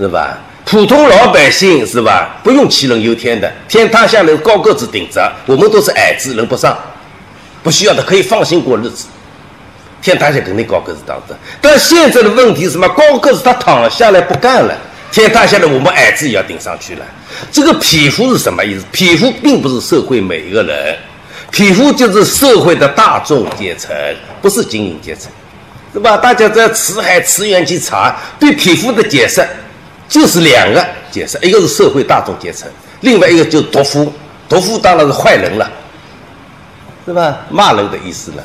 [0.00, 0.36] 是吧？
[0.64, 2.40] 普通老百姓是吧？
[2.42, 6.76] 不用杞人忧天的，天塌下来高个子顶着，我们都是矮子，轮不上，
[7.62, 9.06] 不需要的，可以放心过日子。
[10.02, 12.88] 天塌下肯定高个子挡着，但现在的问题是什么？
[12.88, 14.76] 高个子他躺下来不干了。
[15.10, 17.06] 天塌下来，我们矮子也要顶上去了。
[17.50, 18.84] 这个匹夫是什么意思？
[18.92, 20.96] 匹夫并不是社会每一个人，
[21.50, 23.90] 匹夫就是社会的大众阶层，
[24.42, 25.30] 不是精英阶层，
[25.92, 26.16] 是吧？
[26.16, 29.46] 大家在辞海辞源去查，对匹夫的解释
[30.08, 32.68] 就是两个解释：一个是社会大众阶层，
[33.00, 34.12] 另外一个就是屠夫。
[34.48, 35.70] 屠夫当然是坏人了，
[37.06, 37.38] 是吧？
[37.50, 38.44] 骂人的意思了，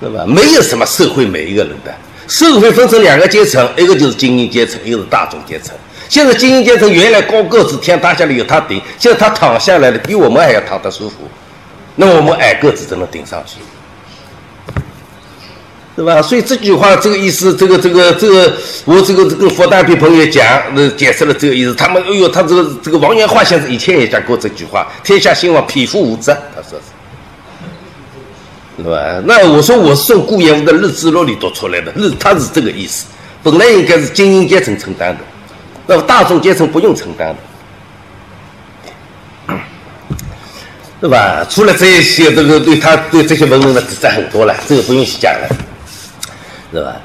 [0.00, 0.24] 是吧？
[0.26, 1.94] 没有什么社会每一个人的
[2.26, 5.74] 社会分成两个阶层，一个就是精英阶层，一个是大众阶层。
[6.08, 11.16] 现在精英阶层原来高个子，天塌下来有他顶，现在他躺下来了，比我们还要躺得舒服。
[11.94, 13.58] 那我们矮个子怎么顶上去？
[15.96, 16.20] 对吧？
[16.20, 18.52] 所以这句话这个意思，这个这个这个，
[18.84, 21.74] 我这个跟佛大比朋友讲，呃，解释了这个意思。
[21.74, 26.84] 他们，哎呦，他这个这个王元化先生以前也讲过这句话：“天下兴亡，匹夫无责。”他说是，
[28.82, 29.22] 对吧？
[29.24, 33.06] 那我说我是从顾炎武的《日志录》里读出来的，日他是这个意思。
[33.42, 35.24] 本来应该是精英阶层承担的。
[35.86, 37.28] 那么大众阶层不用承担
[39.46, 39.54] 的，
[41.00, 41.46] 对吧？
[41.48, 45.48] 除了这些，这个对他对这些文人的指责很多了，这个不用去讲了，
[46.72, 46.96] 是吧？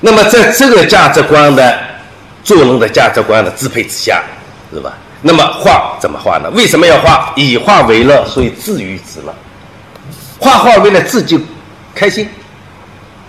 [0.00, 1.78] 那么在这个价值观的
[2.42, 4.22] 做人的价值观的支配之下，
[4.72, 4.94] 是吧？
[5.22, 6.48] 那么画怎么画呢？
[6.50, 7.32] 为什么要画？
[7.36, 9.34] 以画为乐，所以自娱自乐。
[10.38, 11.38] 画画为了自己
[11.94, 12.28] 开心，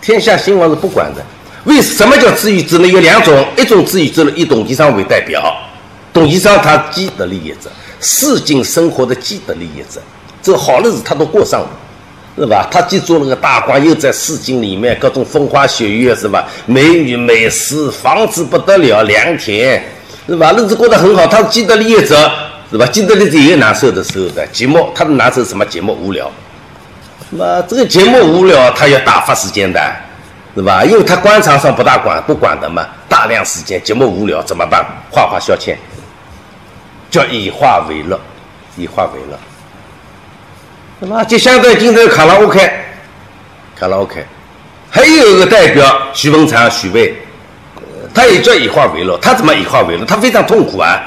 [0.01, 1.25] 天下兴亡是不管的。
[1.65, 2.87] 为什么叫自娱自乐？
[2.87, 5.53] 有两种，一种自娱自乐以董其昌为代表，
[6.13, 10.01] 董其昌他既得利益者，市井生活的既得利益者，
[10.41, 11.69] 这好日子他都过上了，
[12.37, 12.67] 是吧？
[12.71, 16.47] 他既做了个大官，又在市井里面各种风花雪月，是吧？
[16.65, 19.83] 美女美食，房子不得了，良田，
[20.27, 20.53] 是吧？
[20.53, 22.31] 日子过得很好，他是既得利益者，
[22.71, 22.85] 是吧？
[22.85, 25.65] 既得利益者也有难受的时候的，寂寞，他的难受什么？
[25.65, 26.31] 寂寞无聊，
[27.29, 27.61] 是吧？
[27.67, 29.79] 这个寂寞无聊，他要打发时间的。
[30.57, 30.83] 是吧？
[30.83, 34.83] 因为他官场上不大管，不管的嘛，大量时间节目无聊怎么办？
[35.11, 35.75] 画画消遣，
[37.11, 38.19] 叫以画为乐，
[38.75, 39.37] 以画为乐。
[40.99, 42.71] 那么就相当于今天卡拉 OK，
[43.75, 44.25] 卡拉 OK，
[44.89, 47.15] 还有一个代表徐文长、徐渭，
[48.11, 49.15] 他也叫以画为乐。
[49.19, 50.03] 他怎么以画为乐？
[50.05, 50.99] 他非常痛苦啊，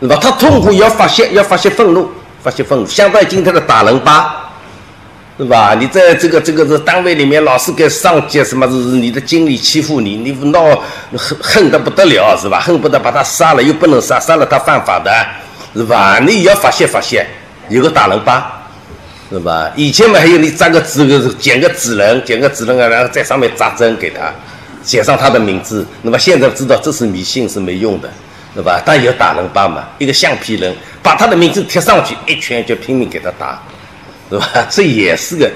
[0.00, 0.16] 是吧？
[0.22, 2.08] 他痛苦要发泄，要发泄愤怒，
[2.44, 4.47] 发泄愤怒，相当于今天的打人吧。
[5.38, 5.72] 是吧？
[5.78, 10.64] 你在这个这个这单位里面，老是给上级什么是你的经理欺负你，你闹
[11.16, 12.58] 恨恨得不得了，是吧？
[12.58, 15.12] 恨不得把他杀了，又不能杀，杀了他犯法的，
[15.76, 16.18] 是吧？
[16.18, 17.24] 你也要发泄发泄，
[17.68, 18.66] 有个打人吧，
[19.30, 19.70] 是吧？
[19.76, 24.34] 以前嘛还有你扎个纸剪个纸人，剪个纸人啊，然后在上面扎针给他，
[24.82, 25.86] 写上他的名字。
[26.02, 28.10] 那么现在知道这是迷信是没用的，
[28.56, 28.82] 是吧？
[28.84, 33.62] 但有打人吧嘛，一个橡皮人把他的名字贴上去，一拳就拼命给他打。
[34.30, 34.48] 是吧？
[34.70, 35.50] 这也是个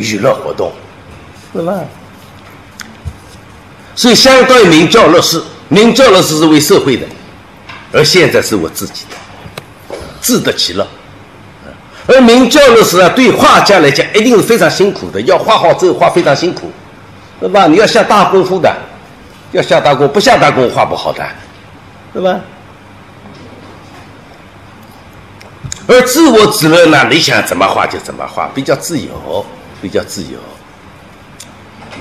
[0.00, 0.72] 娱乐活动，
[1.52, 1.80] 是吧？
[3.94, 7.06] 所以相当于名教乐事，名教乐事是为社会的，
[7.92, 10.86] 而现在是我自己的，自得其乐。
[12.06, 16.72] 而名教乐事啊，对画家来讲一定是非常辛苦的，要画好这个画非常辛苦，
[17.38, 17.66] 对吧？
[17.66, 18.74] 你要下大功夫的，
[19.52, 21.24] 要下大功，不下大功画不好的，
[22.12, 22.40] 对吧？
[25.90, 27.04] 而自我自乐呢？
[27.10, 29.44] 你想怎么画就怎么画，比较自由，
[29.82, 30.38] 比较自由，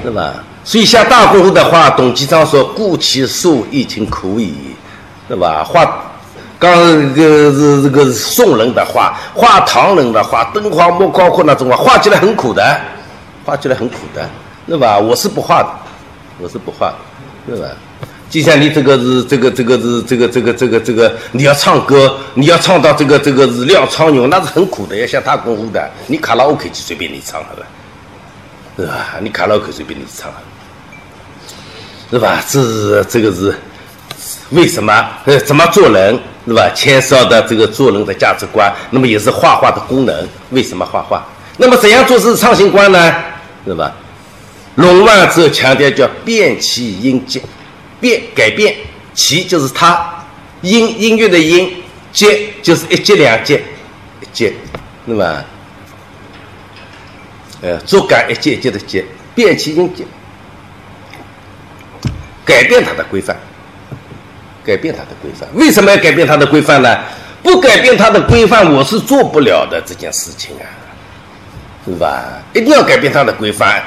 [0.04, 0.36] 是吧？
[0.64, 4.54] 所以像大功夫的话，董其昌说：“故其素，亦情苦矣。”
[5.28, 5.64] 是吧？
[5.64, 6.04] 画
[6.60, 6.72] 刚
[7.16, 12.80] 这个是这个宋人的画，画唐人的画，灯花莫高阔那种画，画起来很苦的，
[13.44, 14.30] 画起来很苦的，
[14.68, 15.00] 是吧？
[15.00, 15.70] 我是不画的，
[16.38, 16.94] 我是不画
[17.48, 17.68] 的，是吧？
[18.30, 25.90] 就像你这个是这个这个是这个这个这个这个，你要唱歌，你要唱到这个这个是廖昌永，那是很苦的，要下大功夫的。
[26.06, 27.66] 你卡拉 OK 就随便你唱好了，
[28.78, 29.16] 是吧？
[29.20, 30.32] 你卡拉 OK 随便你唱，
[32.12, 32.44] 是吧？
[32.48, 33.56] 这是这个是
[34.52, 34.94] 为什么？
[35.26, 36.70] 呃，怎么做人，是吧？
[36.76, 40.28] 牵涉到这个做人的价值观，那么也是画画的功能。
[40.52, 41.26] 为什么画画？
[41.58, 43.12] 那么怎样做事创新观呢？
[43.66, 43.92] 是吧？
[44.76, 47.42] 龙万之强调叫变其阴节。
[48.00, 48.76] 变改变，
[49.14, 50.26] 其就是他，
[50.62, 53.62] 音音乐的音，阶就是一阶两阶，
[54.22, 54.54] 一阶，
[55.06, 55.44] 那么，
[57.62, 59.04] 呃，做改一阶一阶的阶，
[59.36, 60.04] 变其音阶，
[62.46, 63.36] 改变它的规范，
[64.64, 65.48] 改变它的规范。
[65.54, 66.98] 为什么要改变它的规范呢？
[67.42, 70.68] 不改变它的规范，我是做不了的这件事情啊，
[71.86, 72.42] 对吧？
[72.54, 73.82] 一定要改变它的规范，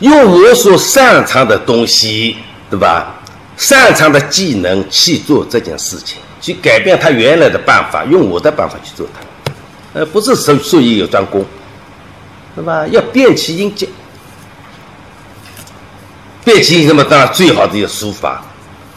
[0.00, 2.36] 用我所擅长的东西，
[2.68, 3.19] 对吧？
[3.60, 11.44] 擅长的技能去做这件事情，去改变他原来的办法，用我的办法去做它，呃，不是术术业有专攻，
[12.56, 12.86] 对吧？
[12.86, 13.86] 要变其音节，
[16.42, 17.04] 变其音什么？
[17.04, 18.42] 当然最好的一个书法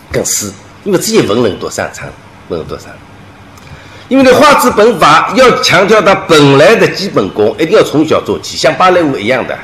[0.09, 0.49] 跟诗，
[0.85, 2.07] 因为这些文人多擅长，
[2.47, 2.95] 文人多擅长。
[4.07, 9.57] 因为这画字本法要强调他本来的基本功，一定要从小做起，像芭蕾舞一样的，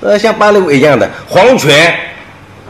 [0.00, 1.08] 呃，像芭蕾舞一样的。
[1.28, 1.94] 黄泉，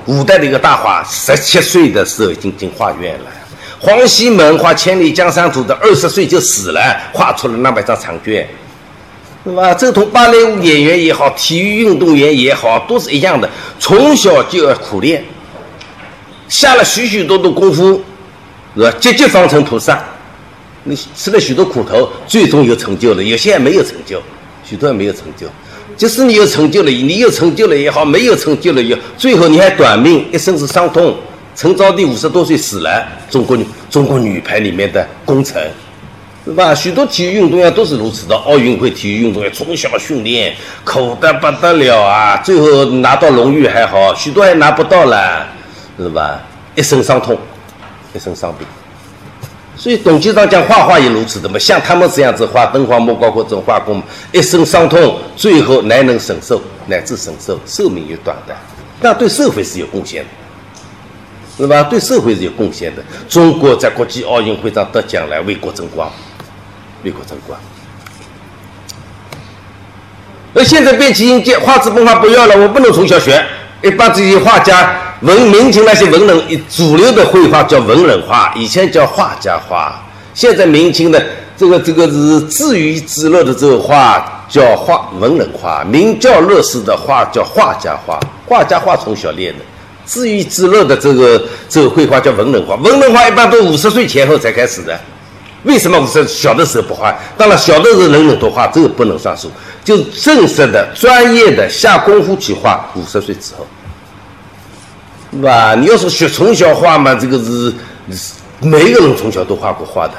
[0.05, 3.27] 古代的一个大画，十七岁的时候已经进画院了。
[3.79, 6.81] 黄西门画《千里江山图》的，二十岁就死了，
[7.13, 8.47] 画出了那么一张长卷，
[9.45, 9.73] 是吧？
[9.73, 13.49] 这同芭蕾舞演员也好，体育运动员也好，都是一样的，
[13.79, 15.25] 从小就要苦练，
[16.49, 18.03] 下了许许多多功夫，
[18.77, 18.91] 是吧？
[19.01, 20.03] 节节方成菩萨。
[20.83, 23.23] 你吃了许多苦头，最终有成就了。
[23.23, 24.23] 有些人没有成就，
[24.65, 25.47] 许多人没有成就。
[26.01, 31.15] 即使你有成就了，你有成就了也好，没有成就了也好，最后你还短命，一生是伤痛。
[31.55, 35.63] 陈招娣五十多岁死了，中国女中国女排里面的功臣，
[36.43, 36.75] 是吧？
[36.75, 38.35] 许多体育运动员都是如此的。
[38.35, 42.39] 奥运会体育运动员从小训练，苦的不得了啊！
[42.39, 45.47] 最后拿到荣誉还好，许多还拿不到了，
[45.99, 46.41] 是吧？
[46.77, 47.37] 一生伤痛，
[48.15, 48.67] 一生伤病。
[49.81, 58.55] 所以董局长讲画画也如此的嘛，像他们这样子画灯画木膏或者画工，一生伤痛，最后乃能省寿，乃至省寿，寿命也短的，
[59.01, 60.29] 但对社会是有贡献的，
[61.57, 61.83] 是吧？
[61.85, 63.03] 对社会是有贡献的。
[63.27, 66.13] 中国在国际奥运会上得奖来，为国争光，
[67.03, 67.59] 为国争光。
[70.53, 73.43] 那现在变旗音阶，画字本画不要了，我不能从小学，
[73.83, 74.97] 一般这些画家。
[75.21, 80.03] 文明清那些文人，主流的绘画叫文人画，以前叫画家画。
[80.33, 81.23] 现在明清的
[81.59, 88.19] 这个这个是自娱自乐的这个画叫画文人画，名叫乐事的画叫画家画。
[88.47, 89.65] 画家画从小练的，
[90.07, 92.75] 自娱自乐的这个这个绘画叫文人画。
[92.77, 94.99] 文人画一般都五十岁前后才开始的。
[95.65, 97.15] 为什么五十小的时候不画？
[97.37, 99.51] 当然小的时候人人都画，这个不能算数。
[99.85, 103.67] 就正式的、专业的下功夫去画，五十岁之后。
[105.33, 105.75] 是吧？
[105.75, 107.73] 你要是学从小画嘛，这个是
[108.61, 110.15] 每一个人从小都画过画的，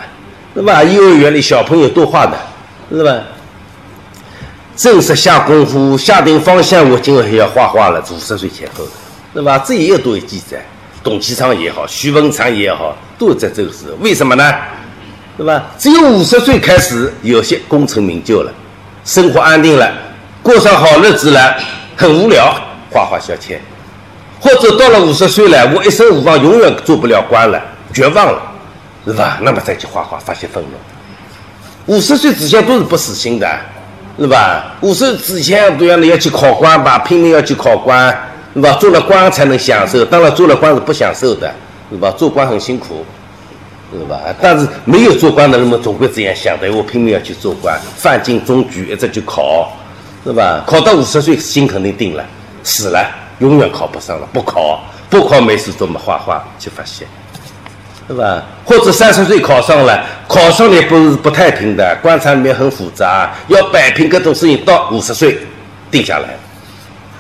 [0.56, 0.84] 是吧？
[0.84, 2.38] 幼儿园里小朋友都画的，
[2.90, 3.22] 是吧？
[4.76, 8.86] 正式下功夫、下定方向，我今后还要画画了，五十岁前后，
[9.34, 9.58] 是吧？
[9.60, 10.64] 这也有都有记载。
[11.04, 13.96] 董其昌也好，徐文长也好，都在这个时候。
[14.02, 14.54] 为什么呢？
[15.38, 15.64] 是吧？
[15.78, 18.52] 只有五十岁开始有些功成名就了，
[19.06, 19.92] 生活安定了，
[20.44, 21.56] 过上好日子了，
[21.96, 22.54] 很无聊，
[22.92, 23.58] 画画消遣。
[24.40, 27.62] 或者到了五十岁了，我一生无望，永远做不了官了，
[27.94, 28.42] 绝望了，
[29.06, 29.38] 是吧？
[29.42, 31.94] 那么再去画画，发泄愤怒。
[31.94, 33.48] 五十岁之前都是不死心的，
[34.20, 34.74] 是吧？
[34.82, 38.08] 五十之前都要你要去考官吧，拼命要去考官，
[38.54, 38.74] 是吧？
[38.74, 41.54] 做了官才能享受，当然做了官是不享受的，
[41.92, 42.12] 是吧？
[42.18, 43.06] 做官很辛苦，
[43.92, 44.20] 是吧？
[44.42, 49.72] 但是没有做官的人们总归这样想的，我拼命要去做官，范进中举，一直去考，
[50.24, 50.64] 是吧？
[50.66, 52.24] 考到五十岁，心肯定定了，
[52.64, 53.06] 死了。
[53.40, 57.08] 永远考不上了，不考，不考没事做嘛，画画去发泄，
[58.08, 58.44] 是吧？
[58.64, 65.40] 或者三十岁考上了，考上了不是不太平的，官场里面很复杂，要摆平各种事情，到五十岁
[65.90, 66.38] 定下来，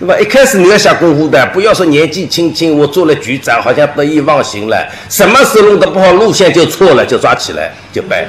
[0.02, 0.20] 是吧？
[0.20, 8.26] 一开始你要下功夫的，不要说年纪轻轻，我做了局长，好像得意忘形了，什么时候弄得不好，路线就错了，就抓起来就掰，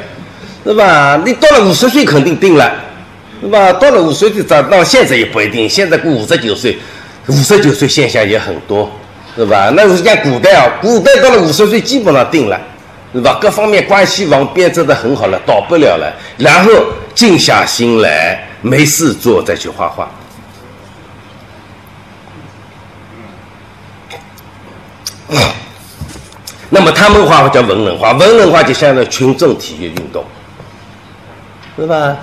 [0.66, 1.18] 是吧？
[1.24, 2.70] 你到了五十岁肯定定了，
[3.40, 3.72] 是吧？
[3.72, 6.78] 到了五十岁长到现在也不一定，现在过五十九岁。
[7.28, 8.90] 五十九岁现象也很多，
[9.36, 9.72] 是吧？
[9.76, 12.60] 那是讲古代啊，古代到了五十岁基本上定了，
[13.14, 13.38] 是吧？
[13.40, 16.72] 各方面关系网编织的很好了，倒不了了，然后
[17.14, 20.10] 静下心来，没事做再去画画。
[26.70, 30.24] 那么他们画叫文人画，文人画就相当于群众体育运动，
[31.76, 32.16] 是吧？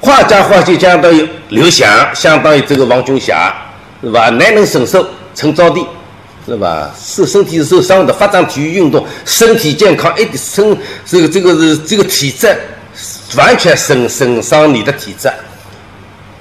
[0.00, 3.54] 画家画就相当于刘翔，相当于这个王军霞。
[4.00, 4.28] 是吧？
[4.30, 5.84] 乃能省寿，陈招娣，
[6.46, 6.88] 是吧？
[6.96, 12.56] 是身体受伤的，发展体育运动，身体健康，一点身这个这个是这个体质，
[13.36, 15.28] 完全损损伤你的体质，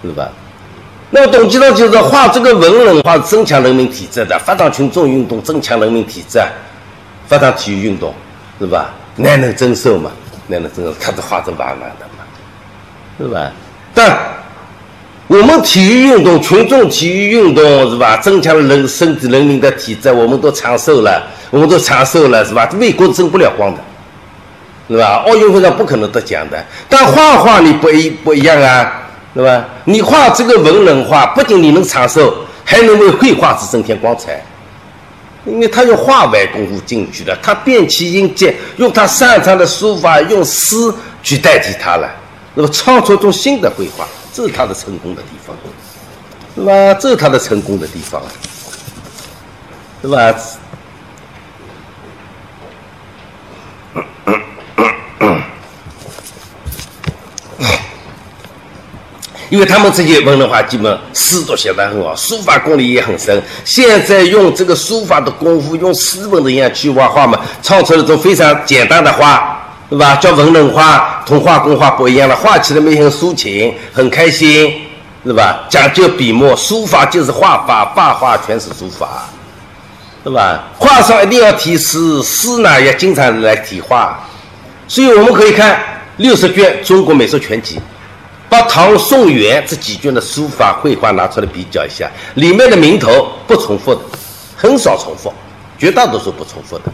[0.03, 0.29] 是吧？
[1.09, 6.39] 那么董其昌就是画这个文人画，增强人民体质的，发展群众运动，增强人民体质，
[7.27, 8.13] 发展体育运动，
[8.59, 8.89] 是吧？
[9.15, 10.11] 乃能增寿嘛？
[10.47, 12.23] 乃能增寿，他是画这玩玩的嘛？
[13.17, 13.51] 是吧？
[13.93, 14.17] 但
[15.27, 18.17] 我们体育运动，群众体育运动是吧？
[18.17, 22.69] 增强了人身体人民的体质，我们都长寿了，我们都长寿了是吧？
[22.79, 23.79] 为国争不了光的，
[24.89, 25.23] 是吧？
[25.25, 26.61] 奥运会上不可能得奖的。
[26.89, 29.06] 但画画你不一不一样啊，
[29.37, 29.65] 对吧？
[29.85, 32.33] 你画这个文人画，不仅你能长寿，
[32.65, 34.43] 还能为绘画之增添光彩。
[35.45, 40.75] 因为他用画外功夫进去的，他变其音节，用他擅长的书法，用诗
[41.21, 42.09] 去代替他了，
[42.55, 44.07] 那么创作出新的绘画。
[44.33, 45.55] 这是他的成功的地方，
[46.55, 46.99] 对吧？
[46.99, 48.19] 这是他的成功的地方，
[50.01, 50.33] 对吧？
[59.49, 63.41] 因为他们这些文人画，基本诗都写得很好，书法功力也很深。
[63.63, 69.53] 现在用这个书法的功夫，用诗文的样去画画嘛，创出了一种非常简单的画。
[69.89, 70.17] 对吧？
[70.17, 72.35] 叫文人画，同画工画不一样了。
[72.35, 74.81] 画起来没很抒情，很开心，
[75.23, 75.63] 是吧？
[75.69, 79.29] 讲究笔墨，书法就是画法，画画全是书法，
[80.25, 80.61] 是吧？
[80.77, 84.19] 画上一定要题诗，诗呢也经常来题画。
[84.89, 85.79] 所以我们可以看
[86.17, 87.77] 六十卷《中国美术全集》，
[88.49, 94.01] 把唐宋元这几卷的书法绘画拿出来比较一下，里面的名头不重复的，
[94.55, 95.33] 很少重复，
[95.77, 96.85] 绝大多数不重复的。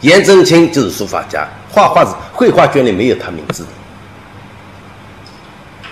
[0.00, 3.68] 颜真卿就是书法家，画画是绘画卷里没有他名字的，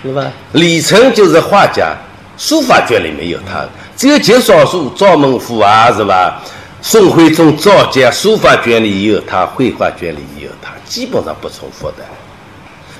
[0.03, 0.31] 是吧？
[0.53, 1.95] 李成就是画家，
[2.37, 3.63] 书法卷里没有他，
[3.95, 6.41] 只有极少数赵孟頫啊，是吧？
[6.81, 12.03] 宋徽宗、赵佶书法卷里也有他，绘画卷里也有他，基本上不重复的，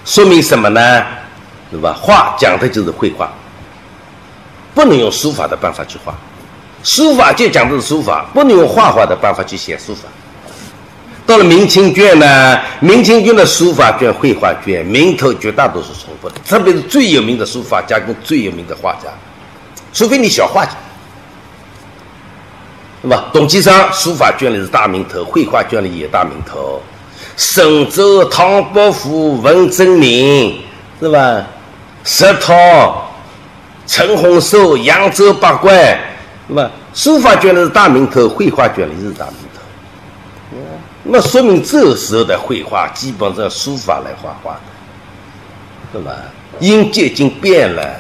[0.05, 1.03] 说明什么呢？
[1.71, 1.97] 对吧？
[1.99, 3.31] 画讲的就是绘画，
[4.75, 6.13] 不能用书法的办法去画，
[6.83, 10.01] 书法就讲的是书法，不能用画画的办法去写书法。
[11.25, 19.09] 到了明清卷呢，明清卷的书法卷、绘画卷名头绝大多数重复的，特别是最有名的书法家跟最有名的画家，
[19.93, 20.71] 除非你小画家，
[23.01, 23.29] 是吧？
[23.31, 26.81] 董其昌书法卷里是大名头，绘画卷里也大名头。
[27.37, 30.61] 沈周、唐伯虎、文征明，
[30.99, 31.47] 是吧？
[32.03, 33.09] 石涛、
[33.85, 35.99] 陈洪寿、扬州八怪，
[36.47, 36.69] 是吧？
[36.93, 40.59] 书法卷的是大名头，绘画卷里是大名头。
[41.03, 44.59] 那说明这时候的绘画基本上书法来画画的，
[45.93, 46.11] 对吧？
[46.59, 47.95] 音阶已经变了，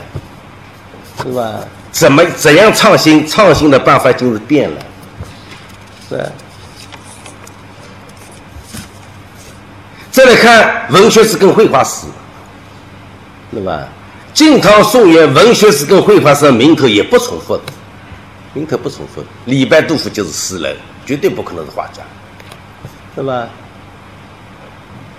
[1.23, 1.51] 是吧？
[1.91, 3.27] 怎么怎样创新？
[3.27, 4.81] 创新的办法就是变了，
[6.09, 6.23] 是吧？
[10.11, 12.05] 再来看文学史跟绘画史，
[13.51, 13.87] 对吧？
[14.33, 17.63] 晋唐宋元文学史跟绘画史名头也不重复的，
[18.53, 19.21] 名头不重复。
[19.45, 20.75] 李白、杜甫就是诗人，
[21.05, 22.01] 绝对不可能是画家。
[23.13, 23.49] 是吧？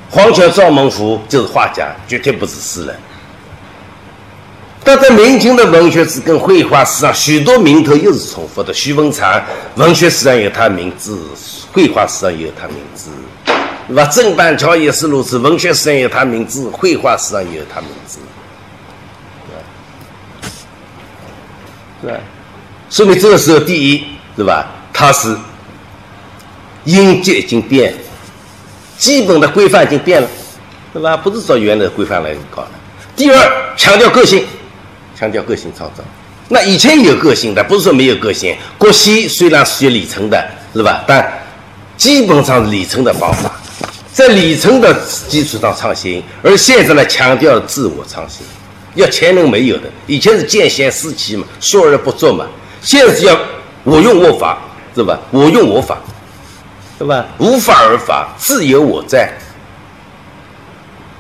[0.08, 2.96] 黄桥、赵孟頫就是画家，绝对不是诗人。
[4.84, 8.72] 但在明清的文学史跟绘画史上，许多名头又是重复的。
[8.74, 9.42] 徐文长，
[9.76, 11.18] 文学史上有他名字，
[11.72, 13.10] 绘画史上有他名字，
[13.88, 14.04] 是吧？
[14.06, 18.18] 郑板桥也是如此，文学史上有他名字，绘画史上也有他名字，
[22.00, 22.18] 对吧？
[22.90, 24.04] 说明这个时候，第一，
[24.36, 24.66] 是吧？
[24.92, 25.36] 他是。
[26.84, 27.94] 音节已经变，
[28.98, 30.28] 基本的规范已经变了，
[30.92, 31.16] 对吧？
[31.16, 32.70] 不是照原来的规范来搞的。
[33.14, 34.44] 第二，强调个性，
[35.16, 36.02] 强调个性创造。
[36.48, 38.56] 那以前有个性的，不是说没有个性。
[38.76, 41.04] 郭熙虽然学李成的，是吧？
[41.06, 41.32] 但
[41.96, 43.52] 基本上是李成的方法，
[44.12, 44.94] 在里程的
[45.28, 46.22] 基础上创新。
[46.42, 48.46] 而现在呢，强调自我创新，
[48.94, 49.84] 要前人没有的。
[50.06, 52.46] 以前是见贤思齐嘛，说而不做嘛。
[52.80, 53.38] 现在是要
[53.84, 54.58] 我用我法，
[54.94, 55.18] 是吧？
[55.30, 55.98] 我用我法。
[56.98, 57.26] 对吧？
[57.38, 59.32] 无法而法，自有我在，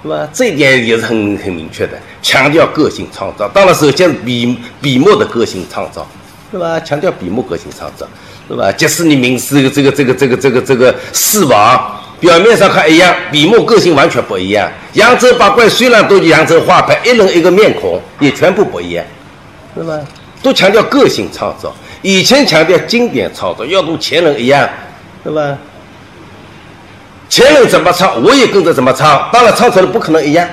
[0.00, 0.28] 是吧？
[0.32, 3.48] 这一点也是很很明确的，强调个性创造。
[3.48, 6.06] 当然，首先是笔笔墨的个性创造，
[6.52, 6.78] 是吧？
[6.78, 8.06] 强调笔墨个性创造，
[8.46, 8.70] 是吧？
[8.70, 14.70] 即使你名字这个这个这个这个这个四王，表面上还一样，笔墨个性完全不一样。
[14.92, 19.04] 扬州八怪虽然都是扬州画派，一人一个面孔，也全部不一样，
[19.74, 19.98] 对吧？
[20.40, 21.74] 都强调个性创造。
[22.00, 24.68] 以前强调经典创造，要跟前人一样，
[25.24, 25.58] 对吧？
[27.28, 29.28] 前人怎么唱，我也跟着怎么唱。
[29.32, 30.48] 当然，唱出来不可能一样，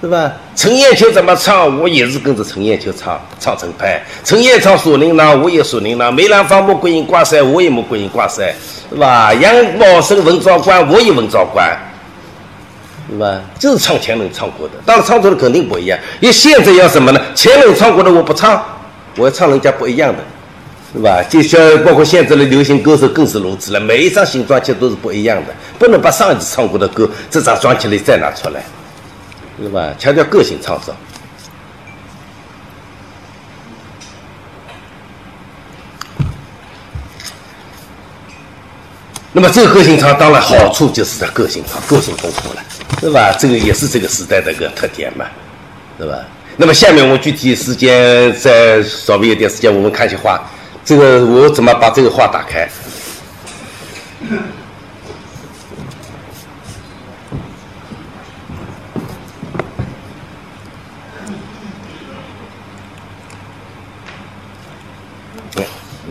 [0.00, 0.32] 是吧？
[0.54, 4.00] 陈艳秋怎么唱，我也是跟着陈艳秋唱，唱成派。
[4.22, 6.12] 陈艳唱《锁麟囊》，我也《锁麟囊》。
[6.14, 8.54] 梅兰芳穆桂英挂帅，我也穆桂英挂帅，
[8.88, 9.34] 是吧？
[9.34, 11.76] 杨宝生文昭关，我也文昭关，
[13.10, 13.40] 是吧？
[13.58, 15.98] 就是唱前人唱过的，当然唱出来肯定不一样。
[16.20, 17.20] 因为现在要什么呢？
[17.34, 18.62] 前人唱过的我不唱，
[19.16, 20.18] 我要唱人家不一样的。
[20.94, 21.22] 是吧？
[21.28, 28.62] 就像包括现在的流行歌手更是如此了，每一张新专辑都是不一样的，不能把上一次唱过的歌这张专辑里再拿出来，
[29.58, 30.94] 那么强调个性创造。
[39.32, 42.62] 那么这个个性差，当然好处就是它个性差，个性丰富了，
[43.00, 43.32] 对吧？
[43.38, 45.26] 这个也是这个时代的一个特点嘛，
[45.96, 46.24] 对吧？
[46.56, 50.42] 那么下面我们具体时间再稍微有点时间，我们看一下画，
[50.84, 52.68] 这个我怎么把这个画打开？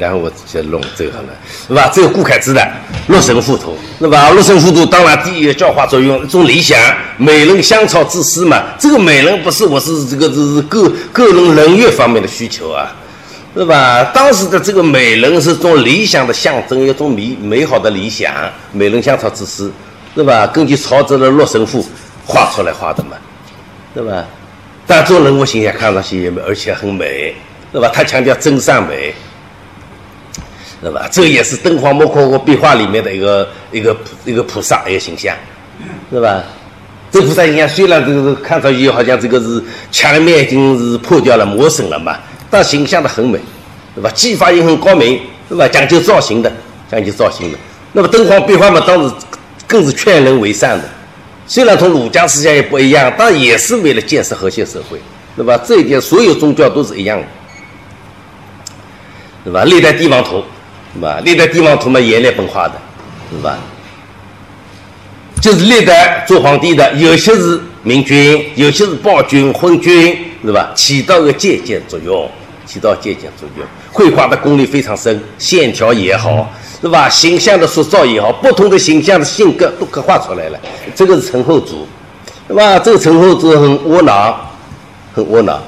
[0.07, 1.27] 然后我先弄这个好了，
[1.67, 1.91] 是吧？
[1.93, 2.61] 这个顾恺之的
[3.07, 4.29] 《洛神赋图》，是吧？
[4.33, 6.79] 《洛神赋图》当然第一个教化作用，一种理想，
[7.17, 8.63] 美人香草之诗嘛。
[8.79, 12.95] 这个美人不是我是这个这是个个人人悦方面的需求啊，
[13.53, 14.01] 是吧？
[14.13, 18.33] 当时的这个美人是种理想的象征，一种美美好的理想，
[18.71, 19.69] 美人香草之诗，
[20.15, 20.47] 是吧？
[20.47, 21.83] 根据曹植的《洛神赋》
[22.25, 23.17] 画出来画的嘛，
[23.93, 24.23] 是吧？
[24.87, 27.35] 但做人物形象看上去也美，而且很美，
[27.73, 27.91] 是吧？
[27.93, 29.13] 他强调真善美。
[30.79, 31.07] 对吧？
[31.11, 35.35] 这也是敦煌莫考国壁画里面的一个一个一个菩萨一个形象，
[36.11, 36.43] 是吧？
[37.11, 42.17] 这菩萨形象虽然这个看上去好像这个是墙面已经是破掉了磨损了嘛，
[42.51, 43.39] 但形象的很美，
[43.95, 44.09] 对吧？
[44.13, 45.67] 技法也很高明，对吧？
[45.67, 46.51] 讲究造型的，
[46.91, 47.57] 讲究造型的。
[47.93, 49.11] 那么敦煌壁画嘛，当时
[49.65, 50.83] 更是劝人为善的。
[51.47, 54.99] 虽然同儒家思想也不一样，但也是为了建设和谐社会，
[55.35, 55.57] 对吧？
[55.65, 57.25] 这一点所有宗教都是一样的，
[59.45, 59.63] 对吧？
[59.63, 60.43] 历代帝王图。
[60.93, 61.19] 是吧？
[61.23, 62.73] 历代帝王图嘛，也列本画的，
[63.31, 63.57] 是吧？
[65.39, 70.71] 就是历代做皇帝的，有些是明君，有些是暴君、昏君，是吧？
[70.75, 72.29] 起到个借鉴作用，
[72.65, 73.65] 起到借鉴作用。
[73.91, 76.51] 绘画的功力非常深，线条也好，
[76.81, 77.07] 是吧？
[77.07, 80.59] 形象的塑造也好，不同的形象的性格都刻画出来了。
[80.95, 81.87] 这个是陈后主，
[82.47, 82.79] 是吧？
[82.79, 84.35] 这个陈后主很窝囊，
[85.13, 85.61] 很窝囊，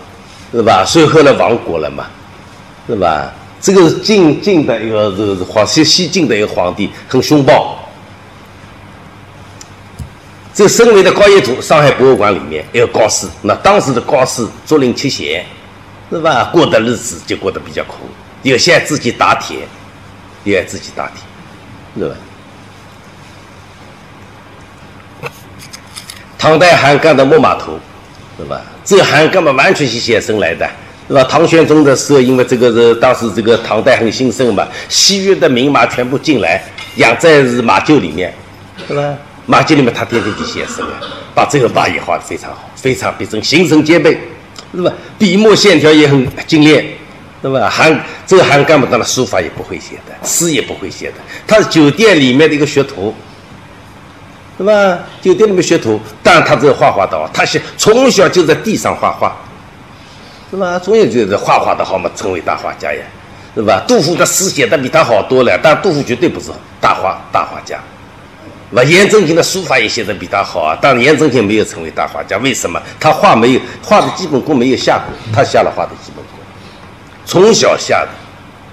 [0.52, 0.84] 是吧？
[0.84, 2.06] 所以后来亡国了嘛，
[2.88, 3.32] 是吧？
[3.62, 7.78] 这个晋晋的一个这个皇西西晋的一个皇帝，很凶暴。
[10.54, 15.46] 这身为的高野图，上海博物馆里面一个高士，那当时的高士竹林七贤，
[16.10, 16.50] 是吧？
[16.52, 17.96] 过的日子就过得比较苦，
[18.44, 19.60] 有些自己打铁，
[20.44, 21.22] 也自己打铁，
[21.98, 22.16] 是吧？
[26.38, 27.72] 唐代韩干的《木马图》，
[28.38, 28.62] 是吧？
[28.84, 30.70] 这韩干嘛完全是写生来的。
[31.10, 31.24] 是吧？
[31.24, 36.64] 唐玄宗的时候，因为这个是当时这个唐代很兴盛嘛，西域的名马全部进来，
[36.98, 38.32] 养在是马厩里面，
[38.88, 39.02] 是吧？
[39.48, 41.02] 马厩里面他天天去写生啊，
[41.34, 44.16] 把这个马也画得非常好，非常逼真，形神兼备，
[44.76, 44.94] 是吧？
[45.18, 46.86] 笔墨线条也很精炼，
[47.42, 47.68] 是吧？
[47.68, 51.16] 韩这个韩干部当然书法也不会写的，诗也不会写的，
[51.48, 53.16] 他是酒店里面的一个学徒，
[54.60, 55.00] 是吧？
[55.20, 59.36] 酒店里面学徒，但他这个画画的哦，他是从小就在地上画画。
[60.52, 60.80] 是吧？
[60.80, 63.02] 总有就是画画的好嘛，成为大画家呀，
[63.56, 63.84] 是吧？
[63.88, 66.50] 杜甫的诗写的比他好多了，但杜甫绝对不是
[66.82, 67.80] 大画大画家，
[68.72, 68.84] 那？
[68.84, 72.82] 颜真卿的书法也写的比他好啊，但颜真卿没有成为大画家，为什么？
[73.00, 76.40] 他画没有画的基本功没有下过，他下了画的基本功，
[77.26, 78.10] 从小下的，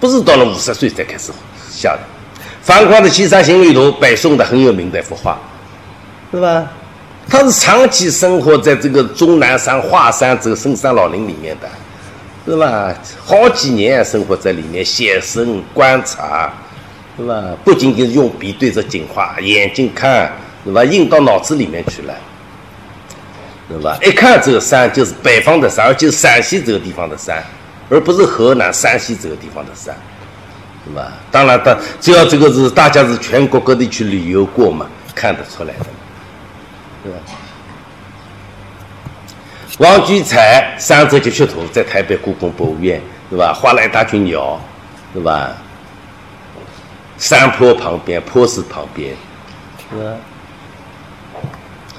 [0.01, 1.31] 不是到了五十岁才开始
[1.71, 2.01] 下的。
[2.63, 5.39] 樊哙的《西山行旅图》，北宋的很有名的一幅画，
[6.33, 6.67] 是吧？
[7.29, 11.69] 他是长期生活在这个终南山、华山这个深山老林里面的，
[12.47, 12.95] 是吧？
[13.19, 16.53] 好几年生活在里面，写生观察，
[17.19, 17.43] 是吧？
[17.65, 20.33] 不仅仅用笔对着景画，眼睛看，
[20.65, 20.85] 是吧？
[20.85, 22.15] 印到脑子里面去了，
[23.69, 23.99] 是吧？
[24.05, 27.43] 一看这个山就是北方的山，而且陕西这个地方的山，
[27.91, 29.95] 而不是河南、山西这个地方的山，
[30.87, 31.13] 是吧？
[31.33, 35.87] 当然，他只要这个是大家是全国各地去旅游过嘛，看得出来的。
[39.79, 43.53] 王居才三折截图在台北故宫博物院，对吧？
[43.53, 44.59] 画了一大群鸟，
[45.13, 45.55] 对吧？
[47.19, 49.15] 山坡旁边，坡石旁边，
[49.91, 50.17] 是吧？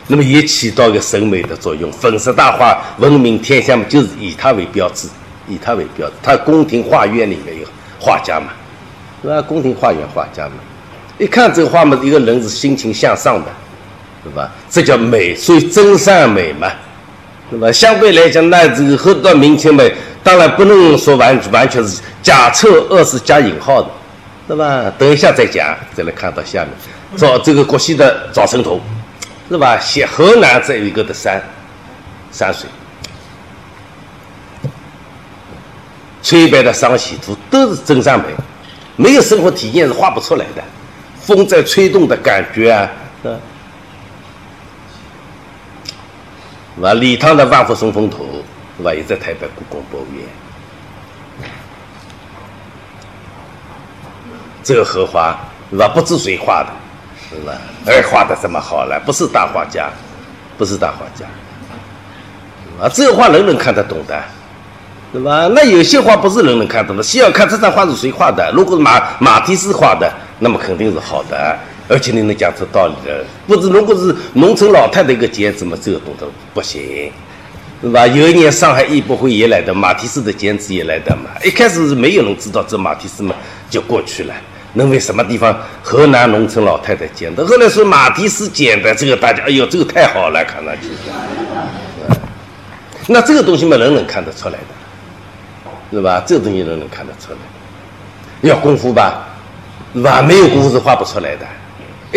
[0.07, 1.91] 那么也起到一个审美的作用。
[1.91, 5.07] 粉饰大画闻名天下嘛，就是以它为标志，
[5.47, 6.13] 以它为标志。
[6.23, 7.67] 他宫廷画院里面有
[7.99, 8.47] 画家嘛，
[9.21, 9.41] 对吧？
[9.41, 10.55] 宫廷画院画家嘛，
[11.19, 13.51] 一看这个画嘛，一个人是心情向上的。
[14.29, 14.51] 是吧？
[14.69, 16.69] 这叫美，所以真善美嘛，
[17.49, 17.71] 是吧？
[17.71, 19.93] 相对来讲，那这个后段明清美，
[20.23, 23.89] 当然不能说完完全是假丑恶是加引号的，
[24.47, 24.91] 对吧？
[24.97, 26.71] 等一下再讲，再来看到下面，
[27.15, 28.81] 找这个国西的早晨图，
[29.49, 29.79] 是吧？
[29.79, 31.41] 写河南这一个的山
[32.31, 32.69] 山水，
[36.21, 38.25] 崔白的桑喜图都是真善美，
[38.97, 40.61] 没有生活体验是画不出来的，
[41.21, 42.91] 风在吹动的感觉啊，
[43.23, 43.35] 是吧？
[46.77, 46.93] 是吧？
[46.93, 48.23] 李唐的《万福松风图》
[48.77, 48.93] 是吧？
[48.93, 50.23] 也在台北故宫博物院。
[54.63, 55.35] 这个荷花
[55.71, 55.87] 是吧？
[55.87, 56.69] 不知谁画的，
[57.29, 57.53] 是吧？
[57.85, 59.89] 而画的这么好了，不是大画家，
[60.57, 61.25] 不是大画家，
[62.79, 64.21] 啊，这个画人人看得懂的，
[65.13, 65.47] 对吧？
[65.55, 68.51] 那有些画不是人人看懂的，需要看这张画是谁画的。
[68.53, 71.57] 如果马马蒂斯画的，那么肯定是好的，
[71.87, 73.23] 而且你能讲出道理的。
[73.47, 77.11] 不是，如果是农村老太太一个剪纸嘛，这个动作不行。
[77.79, 78.07] 是吧？
[78.07, 81.29] 有一年上海艺博会也来的，马蹄斯的剪纸也来的嘛。
[81.43, 83.35] 一开始是没有人知道这马蹄斯嘛，
[83.69, 84.33] 就过去了。
[84.73, 90.87] 认为什么地方河南农村老太太剪的，后来说马蹄斯剪的，这个大家哎呦，这个太好了，看上去。
[93.07, 94.65] 那这个东西嘛，人人看得出来的，
[95.91, 96.23] 是吧？
[96.25, 97.37] 这个东西人人看得出来。
[98.41, 99.27] 要功夫吧，
[99.93, 100.21] 是吧？
[100.21, 101.45] 没有功夫是画不出来的，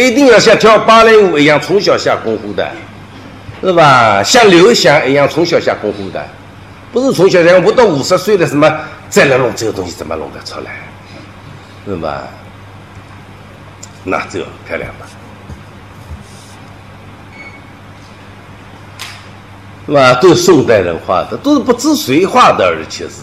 [0.06, 2.68] 一定要像跳芭蕾舞一样，从小下功夫的。
[3.62, 4.22] 是吧？
[4.22, 6.26] 像刘翔一样从小下功夫的，
[6.94, 8.74] 不是从小下，我到五十岁了，什么
[9.10, 10.70] 再来弄这个东西，怎么弄得出来？
[11.86, 12.22] 是吧？
[14.02, 15.06] 那这漂亮吧？
[19.84, 20.14] 是吧？
[20.14, 23.16] 都是宋代人画的，都是不知谁画的，而且是，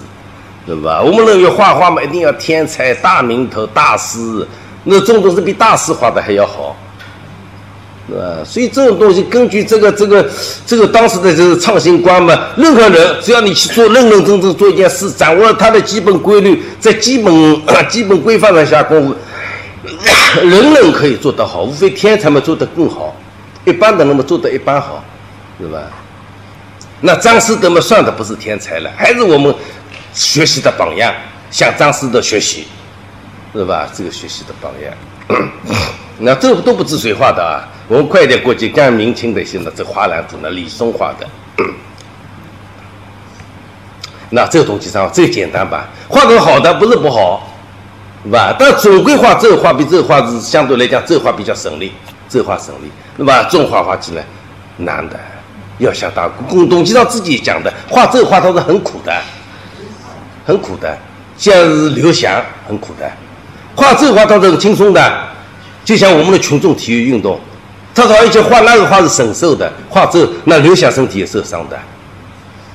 [0.68, 1.02] 是吧？
[1.02, 4.48] 我们认为画画嘛，一定要天才、大名头、大师，
[4.88, 6.76] 那这种东西比大师画的还要好。
[8.09, 10.26] 啊，所以这种东西根据这个这个
[10.65, 19.15] 这个当时的这个创新观嘛，任何人只要你去做认认真真做一件事，掌握了它的基本规律，在基本 基本规范上下功夫，
[20.39, 23.14] 人人可以做得好，无非天才们做得更好，
[23.65, 25.03] 一般的人们做得一般好，
[25.59, 25.80] 是吧？
[27.01, 29.53] 那张思德嘛，算的不是天才了，还是我们
[30.14, 31.14] 学习的榜样，
[31.51, 32.65] 向张思德学习，
[33.57, 33.89] 是吧？
[33.91, 34.93] 这个学习的榜样，
[36.19, 37.67] 那这都不知谁画的啊？
[37.88, 41.27] 我们快点过去看明清的些呢，这画廊图呢，李松画的。
[44.29, 45.88] 那这个东西上最简单吧？
[46.07, 47.47] 画个好的不是不好，
[48.23, 48.55] 是吧？
[48.59, 51.91] 但总归画这个画比这个画是相对来讲，这个画比较省力，
[52.29, 53.43] 这个画省力，对吧？
[53.49, 54.23] 重画画起来
[54.77, 55.19] 难的，
[55.79, 56.27] 要想大。
[56.47, 59.19] 龚董其上自己讲的，画这个画他是很苦的，
[60.45, 60.95] 很苦的。
[61.38, 63.07] 像是刘翔很苦的，
[63.78, 65.28] 画这个画他是很轻松的，
[65.86, 67.40] 就像我们的群众体育运动。
[67.94, 71.80] 他说：“而且画那个画是省寿的，画这那刘翔身体也受伤的，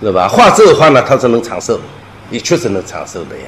[0.00, 0.26] 是吧？
[0.26, 1.78] 画这个画呢，他是能长寿，
[2.30, 3.44] 也确实能长寿的呀，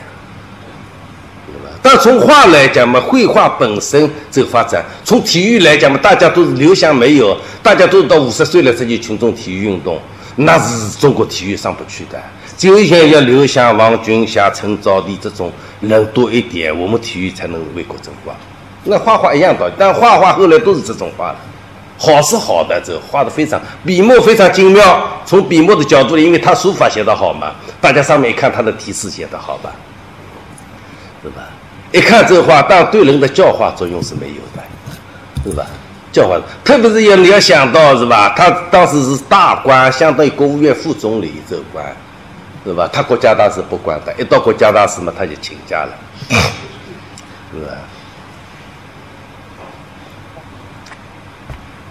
[1.48, 1.76] 对吧？
[1.82, 10.00] 但从画来讲嘛，绘画本身这个发展，从体育来讲嘛，大家都是刘翔没有，大家都到五十岁了才去群众体育运动，
[10.36, 12.20] 那是中国体育上不去的。
[12.56, 15.50] 只有像要刘翔、王军霞、陈招娣这种
[15.80, 18.36] 人多一点，我们体育才能为国争光。
[18.84, 21.36] 那画画一样道理，但画画后来都是这种画了。”
[21.96, 25.08] 好是好的，这画的非常，笔墨非常精妙。
[25.24, 29.70] 从笔墨的角度，因为他书法写得好嘛，大家上面一看他的题诗写得好吧，
[31.22, 31.42] 是吧？
[31.92, 35.64] 一看这画，但对人的教化作用是没有的，是吧？
[36.10, 38.34] 教化，特别是要你要想到是吧？
[38.36, 41.96] 他当时是大官，相当于国务院副总理这个官，
[42.64, 42.88] 是吧？
[42.92, 45.92] 他国家大事不管的，一到国家大事嘛，他就请假了，
[47.52, 47.72] 是吧？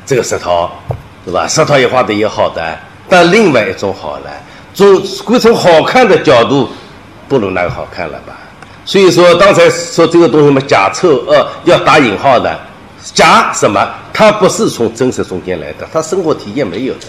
[0.05, 0.69] 这个石头，
[1.25, 1.47] 是吧？
[1.47, 2.77] 石头也画的也好的，
[3.07, 4.31] 但另外一种好了，
[4.73, 6.69] 从归从好看的角度，
[7.29, 8.33] 不如那个好看了吧？
[8.83, 12.59] 所以说，刚才说这个东西嘛，假丑恶要打引号的，
[13.13, 13.87] 假什么？
[14.11, 17.05] 它不是从真实中间来的，它生活体验没有的，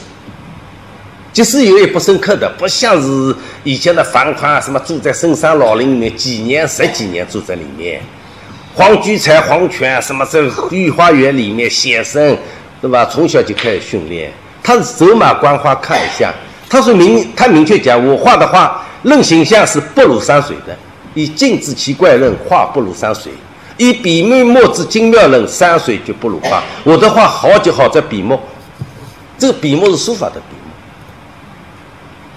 [1.35, 8.01] 即使有也不深刻的，不像是以前的樊哙什么住在深山老林里面几年十几年住在里面，
[8.73, 10.41] 黄居才、黄泉什么在
[10.71, 12.35] 御花园里面写生。
[12.83, 13.07] 对吧？
[13.07, 14.31] 从小就开始训练，
[14.63, 16.31] 他是走马观花看一下。
[16.69, 20.77] 他说明，他明确讲，我画的画论形象是不如山水的。
[21.15, 23.33] 以静之奇怪论，画不如山水；
[23.79, 26.63] 以笔墨墨之精妙论，山水就不如画。
[26.83, 28.39] 我的画好就好在笔墨，
[29.39, 30.54] 这个笔墨是书法的笔，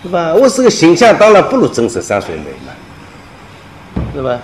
[0.03, 0.33] 是吧？
[0.33, 4.39] 我这个形象当然不如真实山水美嘛，是吧？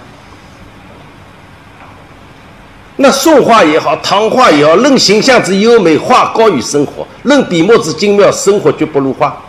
[2.95, 9.41] 那宋画也好，唐画也好，论形象之优美，画高于生活；论笔墨之精妙，生活绝不如画。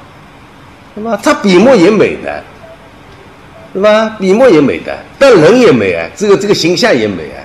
[0.94, 1.18] 是吧？
[1.22, 2.42] 他笔墨也美的，
[3.72, 4.16] 是吧？
[4.18, 7.42] 笔墨也美的，但人也美啊，这个这个形象也美啊，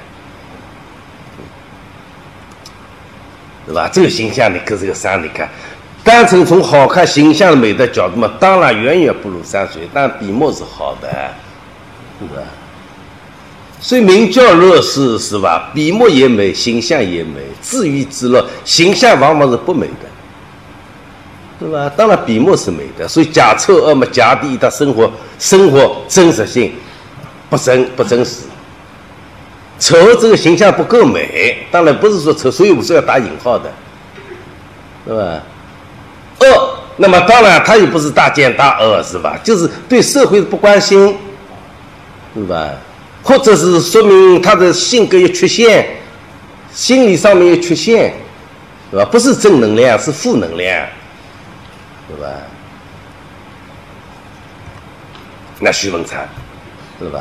[3.68, 3.90] 是吧？
[3.92, 5.50] 这个形象你看这个山，你看，
[6.10, 11.08] 单纯从好看、形象美的角度嘛，当然远远不如山水，但笔墨是好的，
[12.20, 12.42] 是吧？
[13.80, 15.70] 所以名教乐是是吧？
[15.72, 18.44] 笔墨也美，形象也美，自娱自乐。
[18.66, 21.88] 形象往往是不美的，是吧？
[21.96, 23.08] 当然笔墨是美的。
[23.08, 26.74] 所以假丑恶嘛，假低他生活生活真实性
[27.52, 28.46] 不真不真实，
[29.78, 33.72] 丑这个形象不够美，当然不是说丑，所以我是要打引号的，
[35.06, 35.44] 是吧？
[36.42, 39.40] 恶，那么当然他也不是大奸大恶，是吧？
[39.44, 41.18] 就是对社会不关心，
[42.36, 42.72] 是吧？
[43.24, 45.88] 或者是说明他的性格有缺陷，
[46.72, 48.14] 心理上面有缺陷，
[48.92, 49.06] 是吧？
[49.06, 50.86] 不是正能量，是负能量，
[52.10, 52.28] 是吧？
[55.60, 56.20] 那徐文昌，
[57.02, 57.20] 是吧？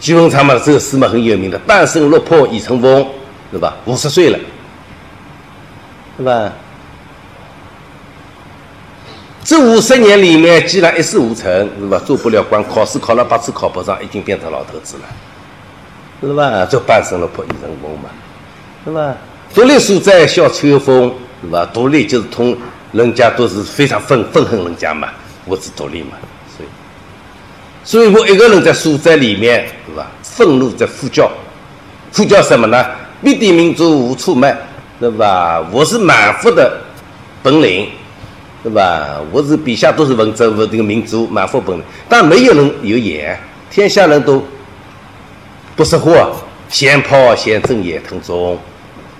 [0.00, 3.06] 徐文昌嘛，这个诗嘛很有名的，“半生落魄已成翁”，
[3.52, 3.76] 是吧？
[3.84, 4.38] 五十岁了，
[6.16, 6.52] 是吧？
[9.46, 11.48] 这五十年里面，既然一事无成，
[11.78, 12.02] 是吧？
[12.04, 15.04] 做不了官，考试考了八次考不上，已经变成老头子了，
[16.20, 16.66] 是吧？
[16.68, 18.10] 这半生落魄已成翁嘛，
[18.84, 19.14] 是吧？
[19.54, 21.64] 独立书斋笑秋风，是吧？
[21.72, 22.58] 独立就是同
[22.90, 25.10] 人家都是非常愤愤恨人家嘛，
[25.44, 26.16] 我只独立嘛。
[26.56, 26.68] 所以
[27.84, 30.10] 所以我一个人在书斋里面，是吧？
[30.24, 31.30] 愤怒在呼叫，
[32.12, 32.84] 呼叫什么呢？
[33.20, 34.58] 灭地民族无处卖，
[34.98, 35.64] 对吧？
[35.70, 36.80] 我是满腹的
[37.44, 37.88] 本领，
[38.66, 39.20] 对吧？
[39.30, 43.38] 我是笔下都是文章，我这个民族满腹本领，但没有人有眼，
[43.70, 44.44] 天下人都
[45.76, 46.34] 不识货，
[46.68, 48.58] 先跑先正眼腾中，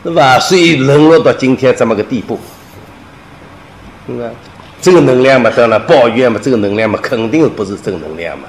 [0.02, 0.36] 对吧？
[0.40, 2.40] 所以沦落到今天这么个地步，
[4.04, 4.28] 对吧？
[4.82, 8.48] 这个能量嘛，当然抱怨嘛，这个能量嘛，肯定不是正能量嘛。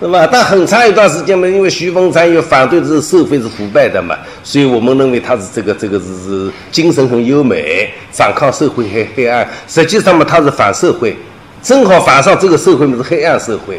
[0.00, 0.26] 是吧？
[0.32, 9.46] 但很长一段时间嘛，因为徐凤山又反对这个社会是腐败的嘛，所以我们认为他是这个这个是是精神很优美，反抗社会黑黑暗。
[9.68, 11.14] 实际上嘛，他是反社会，
[11.62, 13.78] 正好反上这个社会嘛是黑暗社会，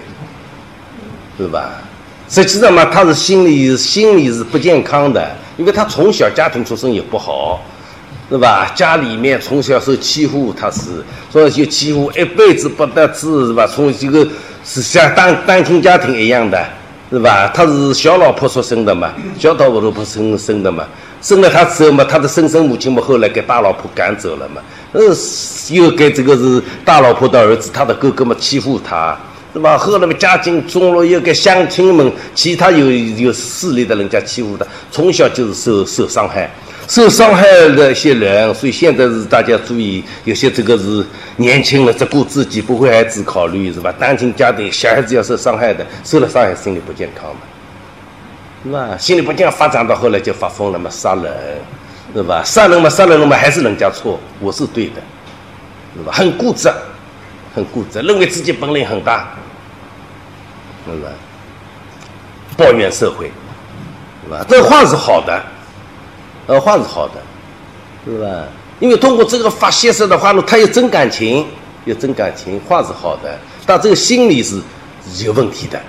[1.39, 1.71] 对吧？
[2.29, 7.59] 实际上嘛，他是心理心理是不健康的，因为他从小家庭出身也不好，
[8.29, 8.71] 对吧？
[8.75, 13.65] 家里面从小受欺负，他是所以就欺负一辈子不得志，是吧？
[13.65, 14.27] 从这个。
[14.73, 16.65] 是像单单亲家庭一样的，
[17.11, 17.51] 是吧？
[17.53, 20.87] 他是小老婆所生的嘛，小老婆生生的嘛，
[21.21, 24.61] 生了他之后嘛，他的生身母亲嘛，后来给大老婆赶走了嘛，
[24.93, 25.01] 呃，
[25.71, 29.19] 又给这个是大老婆的儿子，他的哥哥嘛欺负他，
[29.51, 29.77] 是吧？
[29.77, 36.49] 后来嘛家境中落，又给乡亲们，其他有有势力的人家欺负他，从小就是受受伤害。
[36.91, 41.01] 受伤害的一些人，所以现在是大家注意，有些这个是
[41.37, 43.93] 年轻人只顾自己，不为孩子考虑，是吧？
[43.97, 47.39] 单亲家庭小孩子要受伤害的，受了伤害心理不健康嘛，
[48.65, 48.97] 是吧？
[48.97, 51.33] 心理不健康发展到后来就发疯了嘛，杀人，
[52.13, 52.43] 是吧？
[52.43, 55.01] 杀人嘛，杀人了嘛，还是人家错，我是对的，
[55.95, 56.11] 是吧？
[56.11, 56.69] 很固执，
[57.55, 59.29] 很固执，认为自己本领很大，
[60.85, 61.07] 是吧？
[62.57, 63.31] 抱怨社会，
[64.25, 64.45] 是吧？
[64.49, 65.41] 这话是好的。
[66.51, 67.13] 呃，话是好的，
[68.05, 68.43] 是吧？
[68.81, 71.45] 因为通过这个发泄式的话呢，他有真感情，
[71.85, 74.59] 有真感情，话是好的，但这个心理是
[75.23, 75.79] 有问题的，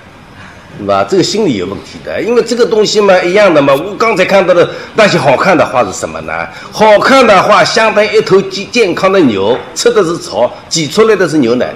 [0.79, 1.03] 是吧？
[1.03, 3.73] 这个心理有问题的，因为这个东西嘛，一样的嘛。
[3.73, 6.47] 我刚才看到的那些好看的话是什么呢？
[6.71, 11.73] 好看的话，相当于一头健健康的牛，吃的是草，挤出来的是牛奶，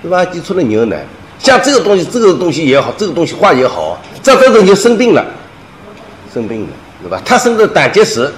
[0.00, 0.24] 是吧？
[0.26, 1.04] 挤出了牛奶，
[1.40, 5.24] 像这个东西，这个东西也好，这个东西画也好，这这种就生病了，
[6.32, 6.68] 生病了。
[7.02, 7.20] 是吧？
[7.24, 8.32] 他生的胆结石，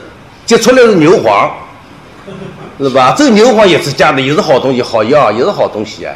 [0.46, 1.50] 结出来是牛黄，
[2.78, 3.14] 是吧？
[3.16, 6.14] 这个牛黄也是假的，也是好东西，好药，也是好东西啊。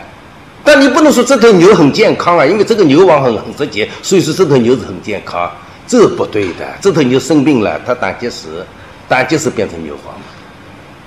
[0.65, 5.51] 但你不能说这头牛很健康啊，因为这个牛黄很很直接，所以说这头牛是很健康，
[5.87, 6.67] 这不对的。
[6.81, 8.65] 这头牛生病了，它胆结石，
[9.09, 10.25] 胆结石变成牛黄嘛，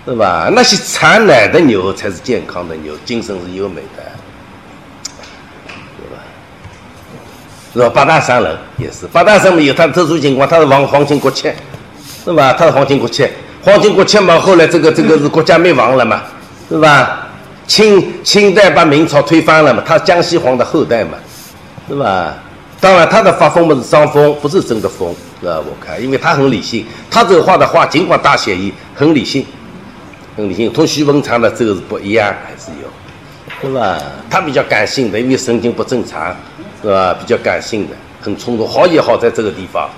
[0.06, 0.50] 是吧？
[0.54, 4.04] 那些产奶的牛才是健康的牛，精神是优美的。
[7.74, 7.90] 是吧？
[7.94, 11.50] 八大山人也是，八大山嘛有他特殊情况，他是皇皇亲国戚，
[12.26, 12.54] 是吧？
[12.54, 13.28] 他是皇亲国戚，
[13.64, 16.22] 皇亲国戚嘛，后来这个这个是国家灭亡了嘛，
[16.70, 17.28] 是吧？
[17.68, 21.12] 清清代把明朝推翻了嘛，他江西皇的后代嘛，
[21.88, 22.34] 是吧？
[22.82, 25.58] 当然他的发疯嘛是伤风，不是真的疯，是吧？
[25.60, 29.46] 我看，因为他很理性，他这个画的画尽管大写意，很理性，
[30.36, 33.98] 很理性，同徐文长的这个是不一样，还是有，是吧？
[34.30, 36.36] 他比较感性的，因为神经不正常。
[36.82, 37.14] 是吧？
[37.20, 39.90] 比较感性的，很冲动，好也好在这个地方。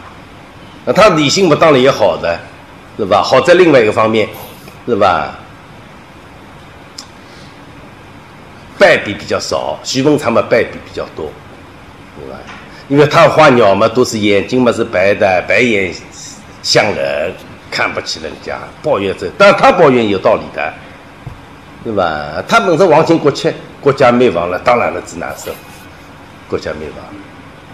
[0.85, 2.37] 那他理性嘛，当然也好的，
[2.97, 3.21] 是吧？
[3.23, 4.27] 好在另外一个方面，
[4.85, 5.35] 是吧？
[8.77, 11.31] 败笔比较少，徐文长嘛败笔比较多，
[12.19, 12.37] 对吧？
[12.89, 15.93] 因为他画鸟嘛，都是眼睛嘛是白的，白眼
[16.61, 17.31] 像人，
[17.71, 20.73] 看不起人家，抱怨这，但他抱怨有道理的，
[21.81, 22.43] 对吧？
[22.45, 23.49] 他本身亡亲国戚，
[23.79, 25.49] 国家灭亡了，当然了，只难受。
[26.47, 27.05] 国家灭亡，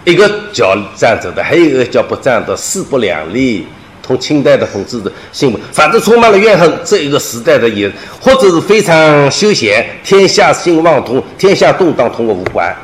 [0.04, 3.66] 一个叫战走的，还有一个叫不战的，势不两立，
[4.02, 6.72] 同清代的统治的新闻，反正充满了怨恨。
[6.84, 7.90] 这一个时代的也，
[8.20, 12.74] 或者是非常休闲，天下兴旺同天下动荡同我无关，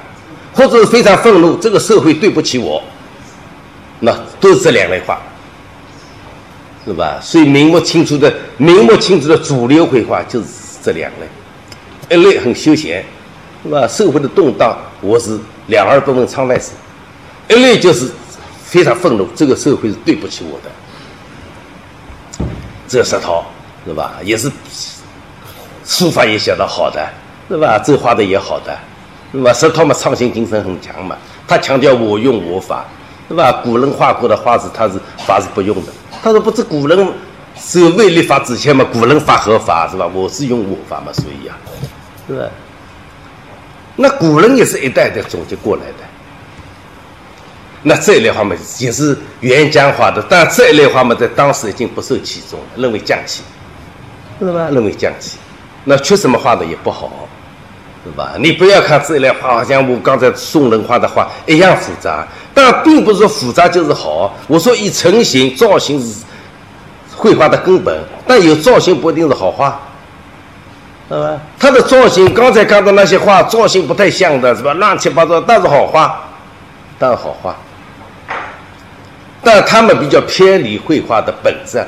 [0.53, 2.83] 或者是非常愤怒，这个社会对不起我，
[4.01, 5.21] 那都是这两类话，
[6.85, 7.19] 是吧？
[7.23, 10.47] 所以明末清初的明末清初的主流绘画就是
[10.83, 13.03] 这两类，一类很休闲，
[13.65, 13.89] 是吧？
[13.89, 16.73] 社会的动荡，我是两耳不闻窗外事；
[17.49, 18.11] 一类就是
[18.65, 20.71] 非常愤怒，这个社会是对不起我的。
[22.89, 23.45] 这石涛
[23.87, 24.15] 是吧？
[24.23, 24.51] 也是
[25.85, 27.09] 书法也写得好的，
[27.49, 27.79] 是吧？
[27.85, 28.77] 这画的也好的，
[29.33, 29.53] 是吧？
[29.53, 31.17] 石涛嘛，创新精神很强嘛，
[31.49, 32.85] 他强调我用我法。
[33.29, 33.61] 对吧？
[33.65, 35.93] 古人画过的画是他是法是不用的。
[36.23, 37.13] 他说不知古人
[37.57, 40.07] 是未立法之前嘛，古人法何法是吧？
[40.15, 41.57] 我是用我法嘛，所以呀，
[42.29, 42.49] 是吧？
[43.97, 46.05] 那古人也是一代代总结过来的。
[47.83, 53.43] 那这一类画嘛，也是原浆画的，但这一类画嘛，在当时已经不受器重了，认为匠气，
[54.39, 54.69] 是吧？
[54.71, 55.39] 认为匠气，
[55.85, 57.29] 那缺什么画的也不好。
[58.05, 58.35] 是吧？
[58.39, 62.25] 你不要看这一类画，好像我刚才宋人画的画一样复杂，
[62.55, 64.33] 但并不是说复杂就是好。
[64.47, 66.25] 我说以成型造型是
[67.17, 69.81] 绘画的根本，但有造型不一定是好画，
[71.09, 71.41] 是吧？
[71.59, 74.75] 他的造型，刚才看到那些画造型不太像的是吧？
[74.75, 76.29] 乱七八糟，但是好画，
[76.99, 77.57] 但是好画，
[79.43, 81.85] 但他们比较偏离绘画的本质，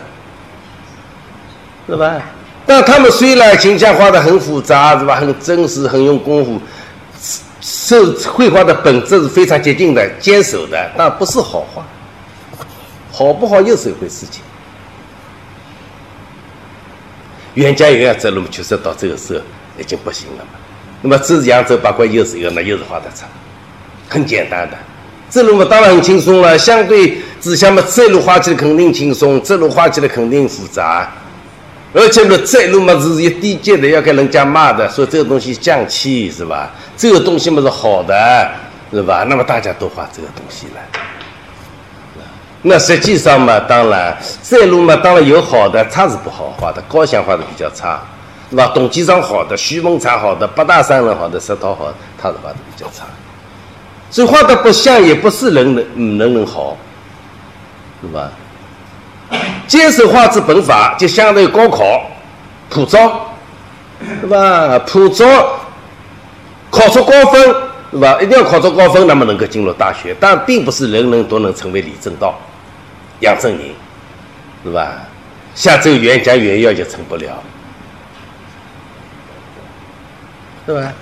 [1.88, 2.20] 是吧？
[2.64, 5.16] 但他们虽然形象画的很复杂，是吧？
[5.16, 6.60] 很真实，很用功夫，
[7.60, 11.82] 受绘画的本质是非常接近的、坚守的，但不是好画。
[13.10, 14.42] 好不好又是一回事情。
[17.58, 19.42] 袁家园这路确实到这个时候
[19.80, 20.50] 已经不行了嘛。
[21.02, 23.26] 那么这是扬州八怪又是一个，那又是画的差，
[24.08, 24.76] 很简单的。
[25.28, 31.12] 这路嘛当然很轻松了，相对之下嘛，这路画起来肯定轻松，这路画起来肯定复杂。
[31.92, 36.70] 而且呢，这路嘛是一低阶的，要给人家骂的，说这个东西降气是吧？
[36.96, 38.48] 这个东西嘛是好的，
[38.92, 39.26] 是吧？
[39.28, 41.00] 那么大家都画这个东西了。
[42.62, 48.00] 那实际上嘛，当然这路嘛，当然有好的，他是不好画的，高翔画的比较差，
[48.50, 48.72] 是吧？
[48.74, 53.04] 董其昌好的，徐梦长好的，八大山人好的，石涛好，他是画的比较差。
[54.10, 56.76] 所以画的不像，也不是人人人人好，
[58.02, 58.28] 是吧？
[59.66, 61.84] 坚守画之本法，就相当于高考
[62.70, 63.30] 普招，
[64.20, 64.78] 是吧？
[64.80, 65.26] 普招
[66.70, 67.54] 考出高分，
[67.90, 68.20] 是吧？
[68.20, 70.14] 一定要考出高分，那么能够进入大学。
[70.20, 72.38] 但并不是人人都能成为李政道、
[73.20, 73.74] 杨振宁，
[74.64, 74.92] 是吧？
[75.54, 77.42] 像这个袁家袁耀就成不了，
[80.66, 80.92] 是吧？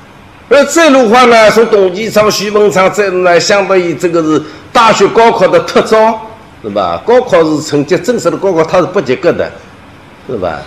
[0.48, 4.42] 而这路话呢，从董其昌、徐文昌这呢，相当于这个是
[4.72, 6.20] 大学高考的特招。
[6.62, 7.00] 是吧？
[7.06, 9.48] 高考是成绩正式的高考，它是不及格的，
[10.26, 10.58] 是吧？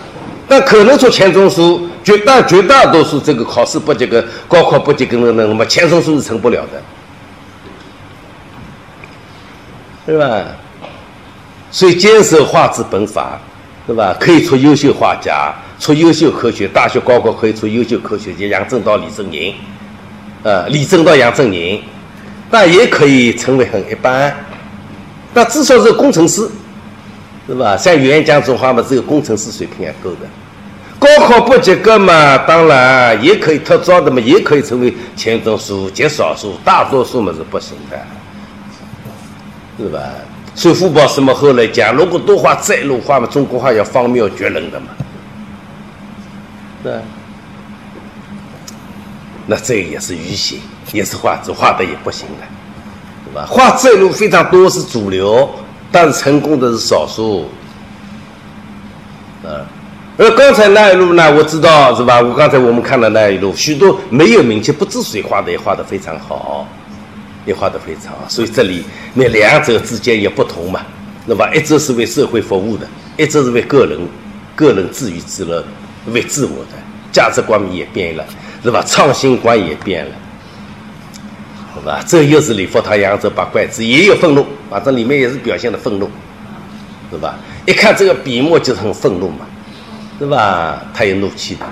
[0.49, 6.81] 但可能说钱钟书，绝大绝大多数这个考试不及格、高考不及格的人，那么钱钟书是成不了的，
[10.07, 10.43] 是吧？
[11.71, 13.39] 所以坚守画之本法，
[13.85, 14.17] 对吧？
[14.19, 16.67] 可以出优秀画家，出优秀科学。
[16.67, 19.53] 大学高考可以出优秀科学家，杨振道、李正宁，
[20.41, 21.79] 呃，李政道、杨振宁，
[22.49, 24.35] 但也可以成为很一般。
[25.31, 26.49] 那至少是工程师，
[27.47, 27.77] 是吧？
[27.77, 30.27] 像袁江这种话嘛，只有工程师水平也够的。
[30.99, 37.97] 高考不及格嘛，当然也可以特招的嘛，也可以成为钱钟书，极少数，大多数嘛是不行的，
[39.77, 39.99] 是吧？
[40.53, 44.87] 所以傅抱石嘛后来讲，如果多画再路画嘛，中国画要方妙绝伦的嘛，
[46.83, 46.93] 对。
[49.47, 50.59] 那这也是愚行，
[50.91, 52.45] 也是画，这画的也不行的。
[53.25, 55.49] 对吧画这路非常多是主流，
[55.91, 57.49] 但成功的是少数。
[59.43, 59.65] 啊，
[60.19, 62.19] 而刚才那一路呢，我知道是吧？
[62.21, 66.67] 我刚才我们看的那一路，许多没有名气、不知水画的也画得非常好，
[67.45, 68.25] 也画得非常好。
[68.27, 68.83] 所以这里
[69.13, 70.81] 那两者之间也不同嘛，
[71.25, 71.49] 对吧？
[71.55, 72.85] 一直是为社会服务的，
[73.15, 73.97] 一直是为个人、
[74.57, 75.63] 个人自娱自乐、
[76.07, 76.77] 为自我的
[77.13, 78.25] 价值观也变了，
[78.61, 78.83] 是吧？
[78.85, 80.11] 创新观也变了。
[81.79, 82.03] 是吧？
[82.05, 86.09] 这又是李佛堂扬州八怪子，也有愤怒，反正里面也是表现的愤怒，
[87.09, 87.39] 是吧？
[87.65, 89.45] 一看这个笔墨就是很愤怒嘛，
[90.19, 90.81] 是吧？
[90.93, 91.65] 他有怒气的，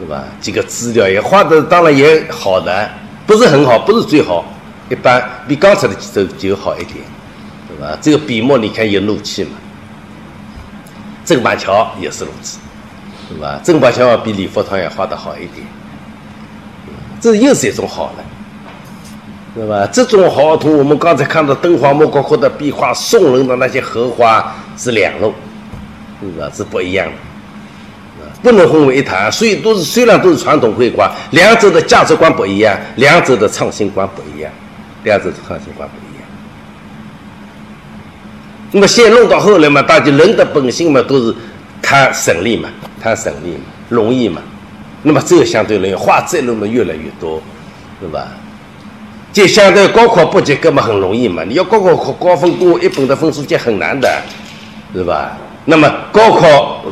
[0.00, 0.24] 是吧？
[0.40, 2.90] 这个资料也画的当然也好的，
[3.26, 4.44] 不是很好，不是最好，
[4.90, 6.96] 一般，比刚才的几首就好一点，
[7.68, 7.96] 是吧？
[8.00, 9.50] 这个笔墨你看有怒气嘛？
[11.24, 12.58] 郑板桥也是如此，
[13.28, 13.60] 是吧？
[13.62, 15.64] 郑板桥比李佛堂也画的好一点，
[17.20, 18.24] 这又是一种好了。
[19.56, 19.88] 是吧？
[19.90, 25.32] 这种好图，我们刚才看到敦煌莫高窟的壁画，宋人的那些荷花是两路，
[26.20, 26.50] 是吧？
[26.54, 27.06] 是不一样
[28.20, 29.30] 的，不能混为一谈。
[29.30, 34.50] 所以都是虽然都是传统绘画，两者的价值观不一样，两者的创新观不一样，
[35.04, 36.28] 两者的创新观不一样。
[38.72, 41.34] 那么先弄到后来嘛，大家人的本性嘛都是
[41.80, 42.68] 贪省力嘛，
[43.02, 44.42] 贪省力嘛，容易嘛。
[45.02, 47.40] 那么这个相对而言，花债路嘛越来越多，
[48.00, 48.26] 对吧？
[49.32, 54.20] 就相对高考不及格嘛很容易嘛，你要高考考高分过一本的分数线很难的，
[54.92, 55.38] 是吧？
[55.70, 56.82] 那么高考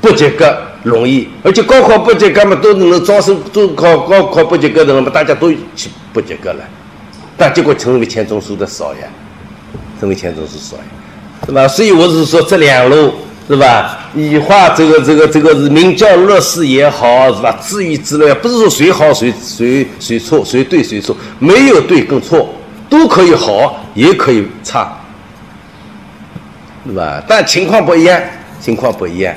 [0.00, 6.58] 不及格容易，而且高考不及格嘛都能招生，都考高考不及格的，那么大家都去不及格了，
[7.36, 9.06] 但结果成为钱钟书的少呀，
[10.00, 10.82] 成为钱钟书少呀，
[11.46, 11.68] 是吧？
[11.68, 13.12] 所以我是说这两路。
[13.48, 14.10] 是吧？
[14.12, 17.56] 以化这个这个这个是名教乐事也好，是吧？
[17.60, 22.52] 自娱自乐，不是说谁好谁谁谁错，谁对谁错，没有对跟错，
[22.90, 24.98] 都可以好，也可以差，
[26.86, 27.22] 是吧？
[27.26, 28.20] 但情况不一样，
[28.60, 29.34] 情况不一样，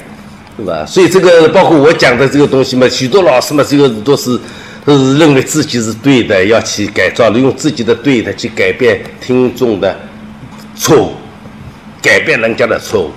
[0.57, 0.85] 是吧？
[0.85, 4.39] 所以这个包括我讲的这个东西嘛，许多老师嘛，这个都是
[4.85, 9.97] 都是认为自己是对的，要去改造，用自己的对的去改变听众的
[10.75, 11.13] 错误，
[12.01, 13.11] 改变人家的错误。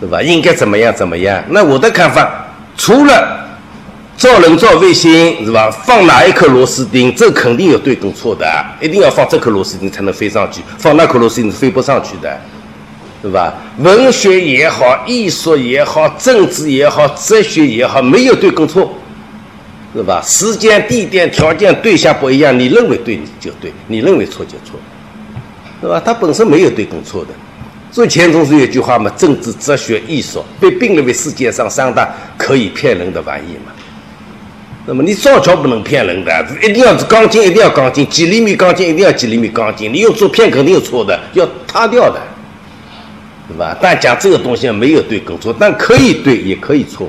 [0.00, 0.20] 对吧？
[0.20, 0.92] 应该怎么样？
[0.92, 1.40] 怎么样？
[1.50, 2.44] 那我的看法，
[2.76, 3.46] 除了
[4.16, 5.70] 造人造卫星，是吧？
[5.70, 8.44] 放哪一颗螺丝钉，这肯定有对跟错的，
[8.80, 12.36] 一定要放这颗螺丝钉才能飞上去，放那颗螺丝钉是飞不上去的，
[13.22, 13.54] 对吧？
[13.78, 18.92] 文学也好，艺术也好，政治也好，哲学也好，没有对跟错，
[19.94, 20.20] 是吧？
[20.26, 24.78] 时间、地点、条件、对象不一样，你认为对你就对，你认为错就错，
[25.80, 26.02] 是吧？
[26.04, 27.28] 它本身没有对跟错的。
[27.92, 33.72] 所以钱钟书有句话嘛：“政治、哲学、艺术被并列为世界上三大可以骗人的玩意嘛。”
[34.86, 39.92] 那么你造桥不能骗人的，一定要钢筋，一定要钢筋，几厘米钢筋一定要几厘米钢筋。
[39.92, 42.18] 你用做骗肯定有错的，要塌掉的，
[43.52, 43.76] 对吧？
[43.80, 47.08] 但讲这个东西没有对跟错，但可以对也可以错，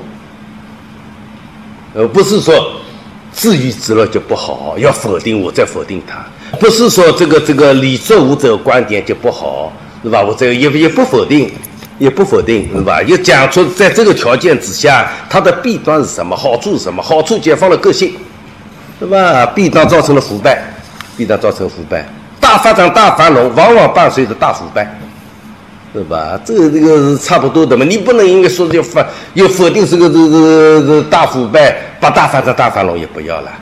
[1.94, 2.54] 而不是说
[3.32, 6.24] 自娱自乐就不好，要否定我再否定他，
[6.58, 9.72] 不是说这个这个理作无者观点就不好。
[10.04, 10.22] 是吧？
[10.22, 11.50] 我这个也也不否定，
[11.98, 13.00] 也不否定，是吧？
[13.04, 16.36] 也讲出在这个条件之下，它的弊端是什么？
[16.36, 17.02] 好处是什么？
[17.02, 18.12] 好处解放了个性，
[19.00, 19.46] 是吧？
[19.46, 20.62] 弊端造成了腐败，
[21.16, 22.06] 弊端造成腐败，
[22.38, 24.94] 大发展、大繁荣，往往伴随着大腐败，
[25.94, 26.38] 是吧？
[26.44, 27.84] 这个这个是差不多的嘛。
[27.84, 33.52] 你不能应该说要反要否定这个这个这个大腐败，把大发展、大繁荣也不要了。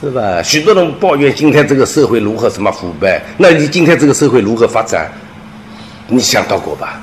[0.00, 0.42] 是吧？
[0.42, 5.10] 许多人抱怨今天这个社会如何什么腐败，那你今天这个社会如何发展？
[6.08, 7.00] 你想到过吧？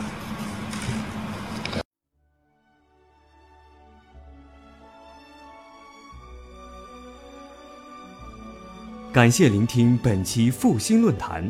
[9.14, 11.50] 感谢聆听本期复兴论坛。